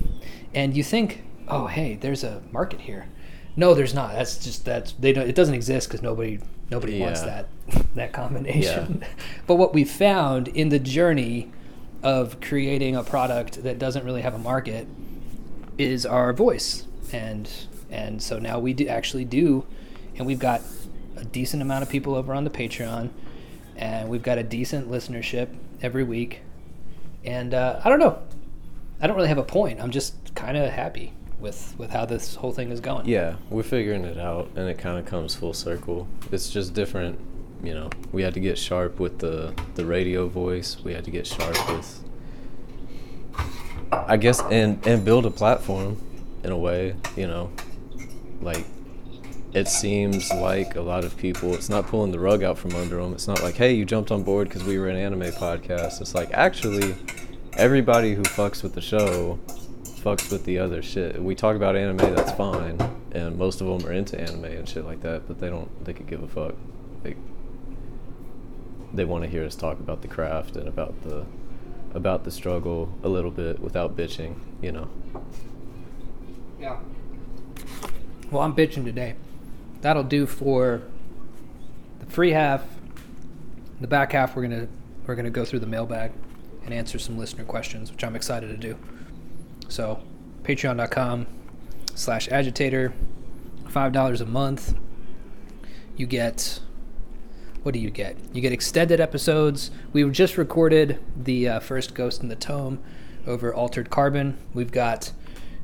And 0.55 0.77
you 0.77 0.83
think, 0.83 1.25
oh, 1.49 1.67
hey, 1.67 1.97
there's 1.97 2.25
a 2.25 2.43
market 2.53 2.81
here. 2.83 3.09
No, 3.57 3.75
there's 3.75 3.95
not. 3.95 4.13
That's 4.13 4.39
just 4.39 4.65
that's 4.65 4.93
they 4.93 5.13
don't. 5.13 5.29
It 5.29 5.35
doesn't 5.35 5.55
exist 5.55 5.89
because 5.89 6.03
nobody 6.03 6.41
nobody 6.71 7.01
wants 7.01 7.23
that 7.23 7.49
that 7.95 8.13
combination. 8.13 9.05
but 9.47 9.55
what 9.55 9.73
we 9.73 9.85
found 9.85 10.49
in 10.49 10.69
the 10.69 10.79
journey 10.79 11.51
of 12.03 12.41
creating 12.41 12.95
a 12.95 13.03
product 13.03 13.63
that 13.63 13.79
doesn't 13.79 14.05
really 14.05 14.21
have 14.21 14.35
a 14.35 14.39
market 14.39 14.87
is 15.79 16.05
our 16.05 16.35
voice, 16.35 16.87
and 17.13 17.51
and 17.91 18.23
so 18.23 18.39
now 18.39 18.59
we 18.59 18.75
do 18.75 18.87
actually 18.89 19.25
do, 19.25 19.65
and 20.17 20.27
we've 20.27 20.39
got 20.39 20.61
a 21.17 21.25
decent 21.25 21.63
amount 21.63 21.83
of 21.83 21.89
people 21.89 22.15
over 22.15 22.35
on 22.35 22.45
the 22.45 22.51
Patreon, 22.51 23.09
and 23.77 24.09
we've 24.09 24.23
got 24.23 24.39
a 24.39 24.43
decent 24.43 24.91
listenership 24.91 25.49
every 25.83 26.05
week, 26.05 26.41
and 27.25 27.55
uh, 27.55 27.81
I 27.85 27.89
don't 27.89 27.99
know, 27.99 28.23
I 29.01 29.07
don't 29.07 29.17
really 29.17 29.29
have 29.29 29.39
a 29.39 29.45
point. 29.45 29.81
I'm 29.81 29.91
just 29.91 30.35
kind 30.35 30.57
of 30.57 30.71
happy 30.71 31.13
with 31.39 31.75
with 31.79 31.91
how 31.91 32.07
this 32.07 32.35
whole 32.37 32.53
thing 32.53 32.71
is 32.71 32.81
going. 32.81 33.07
Yeah, 33.07 33.37
we're 33.51 33.63
figuring 33.63 34.05
it 34.05 34.19
out, 34.19 34.51
and 34.57 34.69
it 34.69 34.79
kind 34.79 34.99
of 34.99 35.07
comes 35.07 35.35
full 35.35 35.53
circle. 35.53 36.09
It's 36.33 36.51
just 36.51 36.75
different, 36.75 37.21
you 37.63 37.75
know. 37.75 37.91
We 38.13 38.23
had 38.23 38.35
to 38.35 38.41
get 38.41 38.59
sharp 38.59 38.99
with 38.99 39.19
the 39.19 39.55
the 39.75 39.85
radio 39.85 40.29
voice. 40.29 40.79
We 40.83 40.95
had 40.95 41.05
to 41.05 41.11
get 41.11 41.27
sharp 41.27 41.57
with, 41.69 42.03
I 43.93 44.17
guess, 44.17 44.41
and 44.51 44.85
and 44.87 45.05
build 45.05 45.27
a 45.27 45.31
platform, 45.31 46.01
in 46.43 46.53
a 46.53 46.57
way, 46.57 46.95
you 47.17 47.27
know. 47.27 47.51
Like, 48.41 48.67
it 49.57 49.69
seems 49.69 50.31
like 50.35 50.77
a 50.77 50.83
lot 50.83 51.03
of 51.03 51.17
people. 51.17 51.55
It's 51.55 51.71
not 51.71 51.87
pulling 51.87 52.13
the 52.13 52.19
rug 52.21 52.43
out 52.43 52.59
from 52.59 52.75
under 52.75 52.97
them. 52.97 53.15
It's 53.15 53.27
not 53.27 53.43
like, 53.43 53.55
hey, 53.55 53.73
you 53.73 53.87
jumped 53.87 54.11
on 54.11 54.23
board 54.23 54.51
because 54.51 54.65
we 54.65 54.79
were 54.79 54.89
an 54.89 54.97
anime 54.97 55.33
podcast. 55.33 56.03
It's 56.03 56.15
like 56.15 56.31
actually, 56.35 56.95
everybody 57.55 58.15
who 58.15 58.23
fucks 58.23 58.63
with 58.63 58.75
the 58.75 58.83
show 58.83 59.39
fucks 59.85 60.31
with 60.31 60.45
the 60.45 60.59
other 60.59 60.83
shit. 60.83 61.21
We 61.23 61.35
talk 61.35 61.57
about 61.57 61.75
anime, 61.75 62.15
that's 62.15 62.33
fine, 62.33 62.79
and 63.13 63.39
most 63.39 63.63
of 63.63 63.67
them 63.67 63.89
are 63.89 63.93
into 63.95 64.21
anime 64.21 64.45
and 64.45 64.69
shit 64.69 64.85
like 64.85 65.01
that, 65.01 65.27
but 65.27 65.41
they 65.41 65.49
don't. 65.49 65.85
They 65.87 65.95
could 65.95 66.07
give 66.07 66.23
a 66.23 66.29
fuck. 66.29 66.55
They 67.03 67.17
they 68.93 69.07
want 69.07 69.25
to 69.25 69.31
hear 69.31 69.43
us 69.47 69.57
talk 69.57 69.81
about 69.81 70.03
the 70.03 70.09
craft 70.09 70.57
and 70.57 70.69
about 70.69 71.03
the 71.03 71.25
about 71.95 72.25
the 72.25 72.31
struggle 72.31 72.93
a 73.03 73.09
little 73.09 73.31
bit 73.31 73.59
without 73.61 73.97
bitching, 73.97 74.35
you 74.61 74.73
know. 74.73 74.91
Yeah. 76.61 76.79
Well, 78.31 78.43
I'm 78.43 78.55
bitching 78.55 78.85
today. 78.85 79.15
That'll 79.87 80.03
do 80.03 80.27
for 80.27 80.83
the 82.01 82.07
free 82.07 82.33
half. 82.33 82.65
The 83.81 83.87
back 83.87 84.11
half, 84.11 84.35
we're 84.35 84.43
gonna 84.43 84.67
we're 85.07 85.15
gonna 85.15 85.31
go 85.31 85.45
through 85.45 85.61
the 85.61 85.69
mailbag 85.69 86.11
and 86.65 86.75
answer 86.75 86.99
some 86.99 87.17
listener 87.17 87.45
questions, 87.45 87.93
which 87.93 88.03
I'm 88.03 88.17
excited 88.17 88.49
to 88.49 88.57
do. 88.57 88.77
So, 89.69 90.03
Patreon.com 90.43 91.29
slash 91.95 92.29
agitator, 92.33 92.95
five 93.69 93.93
dollars 93.93 94.21
a 94.21 94.27
month. 94.27 94.75
You 95.97 96.09
get 96.09 96.59
what 97.63 97.73
do 97.73 97.79
you 97.79 97.91
get? 97.91 98.17
You 98.33 98.41
get 98.41 98.51
extended 98.53 99.01
episodes. 99.01 99.71
We 99.93 100.03
just 100.11 100.37
recorded 100.37 100.99
the 101.17 101.49
uh, 101.49 101.61
first 101.61 101.95
Ghost 101.95 102.25
in 102.25 102.29
the 102.29 102.35
Tome 102.35 102.83
over 103.25 103.55
Altered 103.55 103.89
Carbon. 103.91 104.37
We've 104.53 104.73
got 104.73 105.13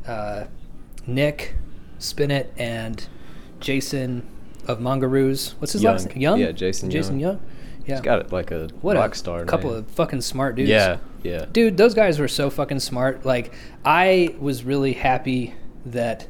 uh, 0.06 0.44
Nick, 1.08 1.56
Spinnet, 1.98 2.50
and 2.56 3.04
Jason 3.62 4.26
of 4.66 4.78
Mangaroos. 4.78 5.54
What's 5.58 5.72
his 5.72 5.82
last 5.82 6.04
Young. 6.04 6.14
name? 6.14 6.22
Young? 6.22 6.40
Yeah, 6.40 6.52
Jason 6.52 6.90
Jason 6.90 7.18
Young. 7.18 7.34
Young. 7.34 7.46
Yeah. 7.86 7.94
He's 7.96 8.00
got 8.00 8.20
it 8.20 8.32
like 8.32 8.50
a 8.52 8.68
what 8.80 8.96
rock 8.96 9.14
star. 9.14 9.42
a 9.42 9.46
couple 9.46 9.70
name. 9.70 9.80
of 9.80 9.88
fucking 9.88 10.20
smart 10.20 10.54
dudes. 10.54 10.70
yeah, 10.70 10.98
yeah. 11.22 11.46
Dude, 11.50 11.76
those 11.76 11.94
guys 11.94 12.18
were 12.18 12.28
so 12.28 12.48
fucking 12.50 12.78
smart. 12.80 13.24
Like, 13.24 13.52
I 13.84 14.36
was 14.38 14.62
really 14.62 14.92
happy 14.92 15.54
that 15.86 16.28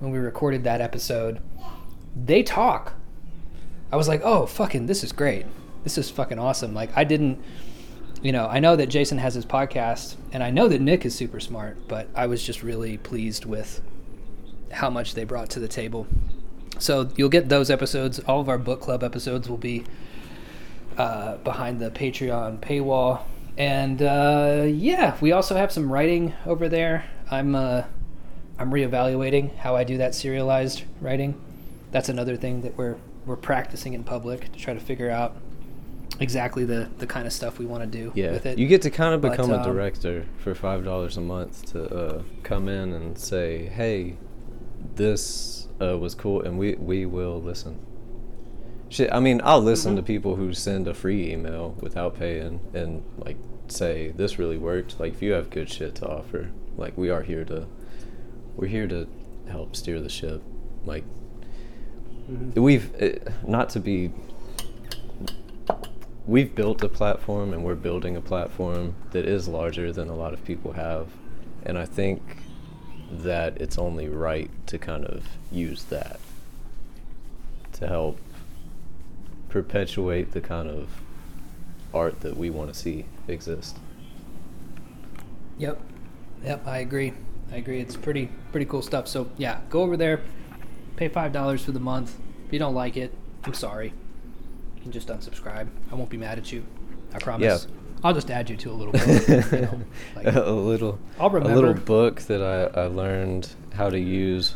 when 0.00 0.10
we 0.10 0.18
recorded 0.18 0.64
that 0.64 0.80
episode, 0.80 1.40
they 2.16 2.42
talk. 2.42 2.94
I 3.92 3.96
was 3.96 4.08
like, 4.08 4.22
oh, 4.24 4.46
fucking, 4.46 4.86
this 4.86 5.04
is 5.04 5.12
great. 5.12 5.46
This 5.84 5.96
is 5.96 6.10
fucking 6.10 6.38
awesome. 6.38 6.74
Like, 6.74 6.90
I 6.96 7.04
didn't, 7.04 7.40
you 8.20 8.32
know, 8.32 8.48
I 8.48 8.58
know 8.58 8.74
that 8.76 8.86
Jason 8.88 9.18
has 9.18 9.34
his 9.34 9.46
podcast, 9.46 10.16
and 10.32 10.42
I 10.42 10.50
know 10.50 10.66
that 10.68 10.80
Nick 10.80 11.04
is 11.04 11.14
super 11.14 11.38
smart, 11.38 11.76
but 11.86 12.08
I 12.14 12.26
was 12.26 12.42
just 12.42 12.62
really 12.62 12.98
pleased 12.98 13.44
with 13.44 13.80
how 14.72 14.90
much 14.90 15.14
they 15.14 15.24
brought 15.24 15.50
to 15.50 15.60
the 15.60 15.68
table. 15.68 16.06
So 16.80 17.10
you'll 17.16 17.28
get 17.28 17.48
those 17.48 17.70
episodes. 17.70 18.18
All 18.20 18.40
of 18.40 18.48
our 18.48 18.58
book 18.58 18.80
club 18.80 19.04
episodes 19.04 19.48
will 19.48 19.56
be 19.58 19.84
uh, 20.96 21.36
behind 21.38 21.80
the 21.80 21.90
Patreon 21.90 22.58
paywall. 22.60 23.20
And 23.58 24.00
uh, 24.02 24.64
yeah, 24.66 25.16
we 25.20 25.32
also 25.32 25.54
have 25.56 25.70
some 25.70 25.92
writing 25.92 26.34
over 26.46 26.68
there. 26.68 27.04
I'm 27.30 27.54
uh, 27.54 27.82
I'm 28.58 28.70
reevaluating 28.70 29.56
how 29.56 29.76
I 29.76 29.84
do 29.84 29.98
that 29.98 30.14
serialized 30.14 30.84
writing. 31.00 31.40
That's 31.92 32.08
another 32.08 32.36
thing 32.36 32.62
that 32.62 32.76
we're 32.76 32.96
we're 33.26 33.36
practicing 33.36 33.92
in 33.92 34.02
public 34.04 34.50
to 34.52 34.58
try 34.58 34.72
to 34.74 34.80
figure 34.80 35.10
out 35.10 35.36
exactly 36.20 36.64
the 36.64 36.88
the 36.98 37.06
kind 37.06 37.26
of 37.26 37.32
stuff 37.32 37.58
we 37.58 37.66
want 37.66 37.82
to 37.82 37.86
do 37.98 38.12
Yeah, 38.14 38.32
with 38.32 38.46
it. 38.46 38.58
you 38.58 38.66
get 38.66 38.82
to 38.82 38.90
kind 38.90 39.14
of 39.14 39.20
But, 39.20 39.32
become 39.32 39.50
a 39.50 39.58
um, 39.58 39.62
director 39.62 40.26
for 40.38 40.54
five 40.54 40.84
dollars 40.84 41.16
a 41.16 41.20
month 41.20 41.72
to 41.72 41.84
uh, 41.94 42.22
come 42.42 42.68
in 42.68 42.92
and 42.94 43.18
say, 43.18 43.66
"Hey, 43.66 44.16
this 44.96 45.59
uh, 45.80 45.96
was 45.98 46.14
cool," 46.14 46.42
and 46.42 46.58
we 46.58 46.74
we 46.74 47.06
will 47.06 47.40
listen. 47.40 47.78
Shit, 48.88 49.12
I 49.12 49.20
mean, 49.20 49.40
I'll 49.44 49.60
listen 49.62 49.92
Mm-hmm. 49.92 49.96
to 50.04 50.12
people 50.14 50.36
who 50.36 50.52
send 50.52 50.88
a 50.88 50.94
free 50.94 51.30
email 51.32 51.76
without 51.80 52.18
paying 52.18 52.58
and 52.74 53.02
like 53.18 53.36
say 53.68 54.08
this 54.16 54.38
really 54.38 54.58
worked. 54.58 54.98
Like, 54.98 55.12
if 55.12 55.22
you 55.22 55.32
have 55.32 55.48
good 55.50 55.70
shit 55.70 55.94
to 55.96 56.08
offer, 56.08 56.50
like 56.76 56.98
we 56.98 57.08
are 57.08 57.22
here 57.22 57.44
to, 57.44 57.66
we're 58.56 58.66
here 58.66 58.88
to 58.88 59.06
help 59.48 59.76
steer 59.76 60.00
the 60.00 60.08
ship. 60.08 60.42
Like, 60.84 61.04
Mhm. 62.30 62.54
we've 62.60 62.90
uh, 63.02 63.30
not 63.46 63.68
to 63.70 63.80
be 63.80 64.10
we've 66.26 66.54
built 66.54 66.82
a 66.82 66.88
platform 66.88 67.52
and 67.52 67.64
we're 67.64 67.74
building 67.74 68.16
a 68.16 68.20
platform 68.20 68.94
that 69.10 69.24
is 69.24 69.48
larger 69.48 69.92
than 69.92 70.08
a 70.08 70.14
lot 70.14 70.32
of 70.32 70.44
people 70.44 70.72
have 70.72 71.08
and 71.64 71.76
i 71.78 71.84
think 71.84 72.20
that 73.10 73.60
it's 73.60 73.76
only 73.78 74.08
right 74.08 74.50
to 74.66 74.78
kind 74.78 75.04
of 75.04 75.24
use 75.50 75.84
that 75.84 76.20
to 77.72 77.86
help 77.86 78.18
perpetuate 79.48 80.32
the 80.32 80.40
kind 80.40 80.68
of 80.68 80.88
art 81.92 82.20
that 82.20 82.36
we 82.36 82.50
want 82.50 82.72
to 82.72 82.78
see 82.78 83.04
exist 83.26 83.76
Yep. 85.60 85.78
Yep, 86.42 86.66
I 86.66 86.78
agree. 86.78 87.12
I 87.52 87.56
agree. 87.56 87.80
It's 87.80 87.94
pretty 87.94 88.30
pretty 88.50 88.64
cool 88.64 88.80
stuff. 88.80 89.06
So 89.06 89.30
yeah, 89.36 89.60
go 89.68 89.82
over 89.82 89.96
there, 89.96 90.22
pay 90.96 91.08
five 91.08 91.32
dollars 91.32 91.62
for 91.62 91.72
the 91.72 91.80
month. 91.80 92.16
If 92.46 92.52
you 92.52 92.58
don't 92.58 92.74
like 92.74 92.96
it, 92.96 93.12
I'm 93.44 93.52
sorry. 93.52 93.92
You 94.76 94.82
can 94.82 94.90
just 94.90 95.08
unsubscribe. 95.08 95.68
I 95.92 95.94
won't 95.94 96.08
be 96.08 96.16
mad 96.16 96.38
at 96.38 96.50
you. 96.50 96.64
I 97.12 97.18
promise. 97.18 97.66
Yeah. 97.68 97.76
I'll 98.02 98.14
just 98.14 98.30
add 98.30 98.48
you 98.48 98.56
to 98.56 98.70
a 98.70 98.72
little 98.72 98.92
bit. 98.92 99.28
you 99.52 99.60
know, 99.60 99.80
like, 100.16 100.26
a 100.34 100.50
little 100.50 100.98
I'll 101.18 101.30
remember. 101.30 101.52
a 101.52 101.54
little 101.54 101.74
book 101.74 102.20
that 102.22 102.42
I, 102.42 102.80
I 102.82 102.86
learned 102.86 103.50
how 103.74 103.90
to 103.90 103.98
use 103.98 104.54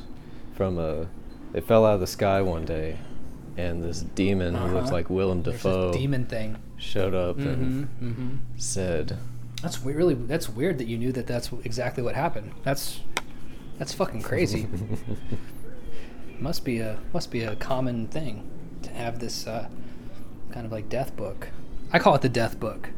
from 0.55 0.79
a 0.79 1.07
it 1.53 1.65
fell 1.65 1.85
out 1.85 1.95
of 1.95 2.01
the 2.01 2.07
sky 2.07 2.41
one 2.43 2.65
day 2.65 2.99
and 3.57 3.83
this 3.85 4.01
demon 4.01 4.55
who 4.55 4.67
looks 4.75 4.87
Uh-huh. 4.89 4.93
like 4.97 5.11
Willem 5.11 5.43
Dafoe 5.43 5.93
demon 5.93 6.25
thing. 6.27 6.57
showed 6.77 7.15
up 7.15 7.37
hmm 7.37 7.43
and 7.49 7.87
hmm 7.99 8.35
said, 8.57 9.19
That's 9.63 9.83
we- 9.85 9.93
really 9.93 10.15
that's 10.15 10.49
weird 10.49 10.79
that 10.79 10.87
you 10.87 10.97
knew 10.99 11.13
that 11.13 11.27
that's 11.27 11.51
exactly 11.65 12.03
what 12.03 12.15
happened. 12.15 12.53
That's 12.65 13.01
that's 13.79 13.93
fucking 13.93 14.23
crazy. 14.23 14.67
must 16.41 16.65
be 16.65 16.79
a 16.81 16.99
must 17.13 17.31
be 17.31 17.43
a 17.43 17.57
common 17.57 18.07
thing 18.09 18.49
to 18.83 18.91
have 18.91 19.19
this 19.19 19.47
uh, 19.47 19.69
kind 20.53 20.67
of 20.67 20.73
like 20.73 20.89
death 20.89 21.15
book. 21.17 21.49
I 21.93 21.99
call 21.99 22.15
it 22.15 22.23
the 22.23 22.29
death 22.29 22.59
book 22.59 22.91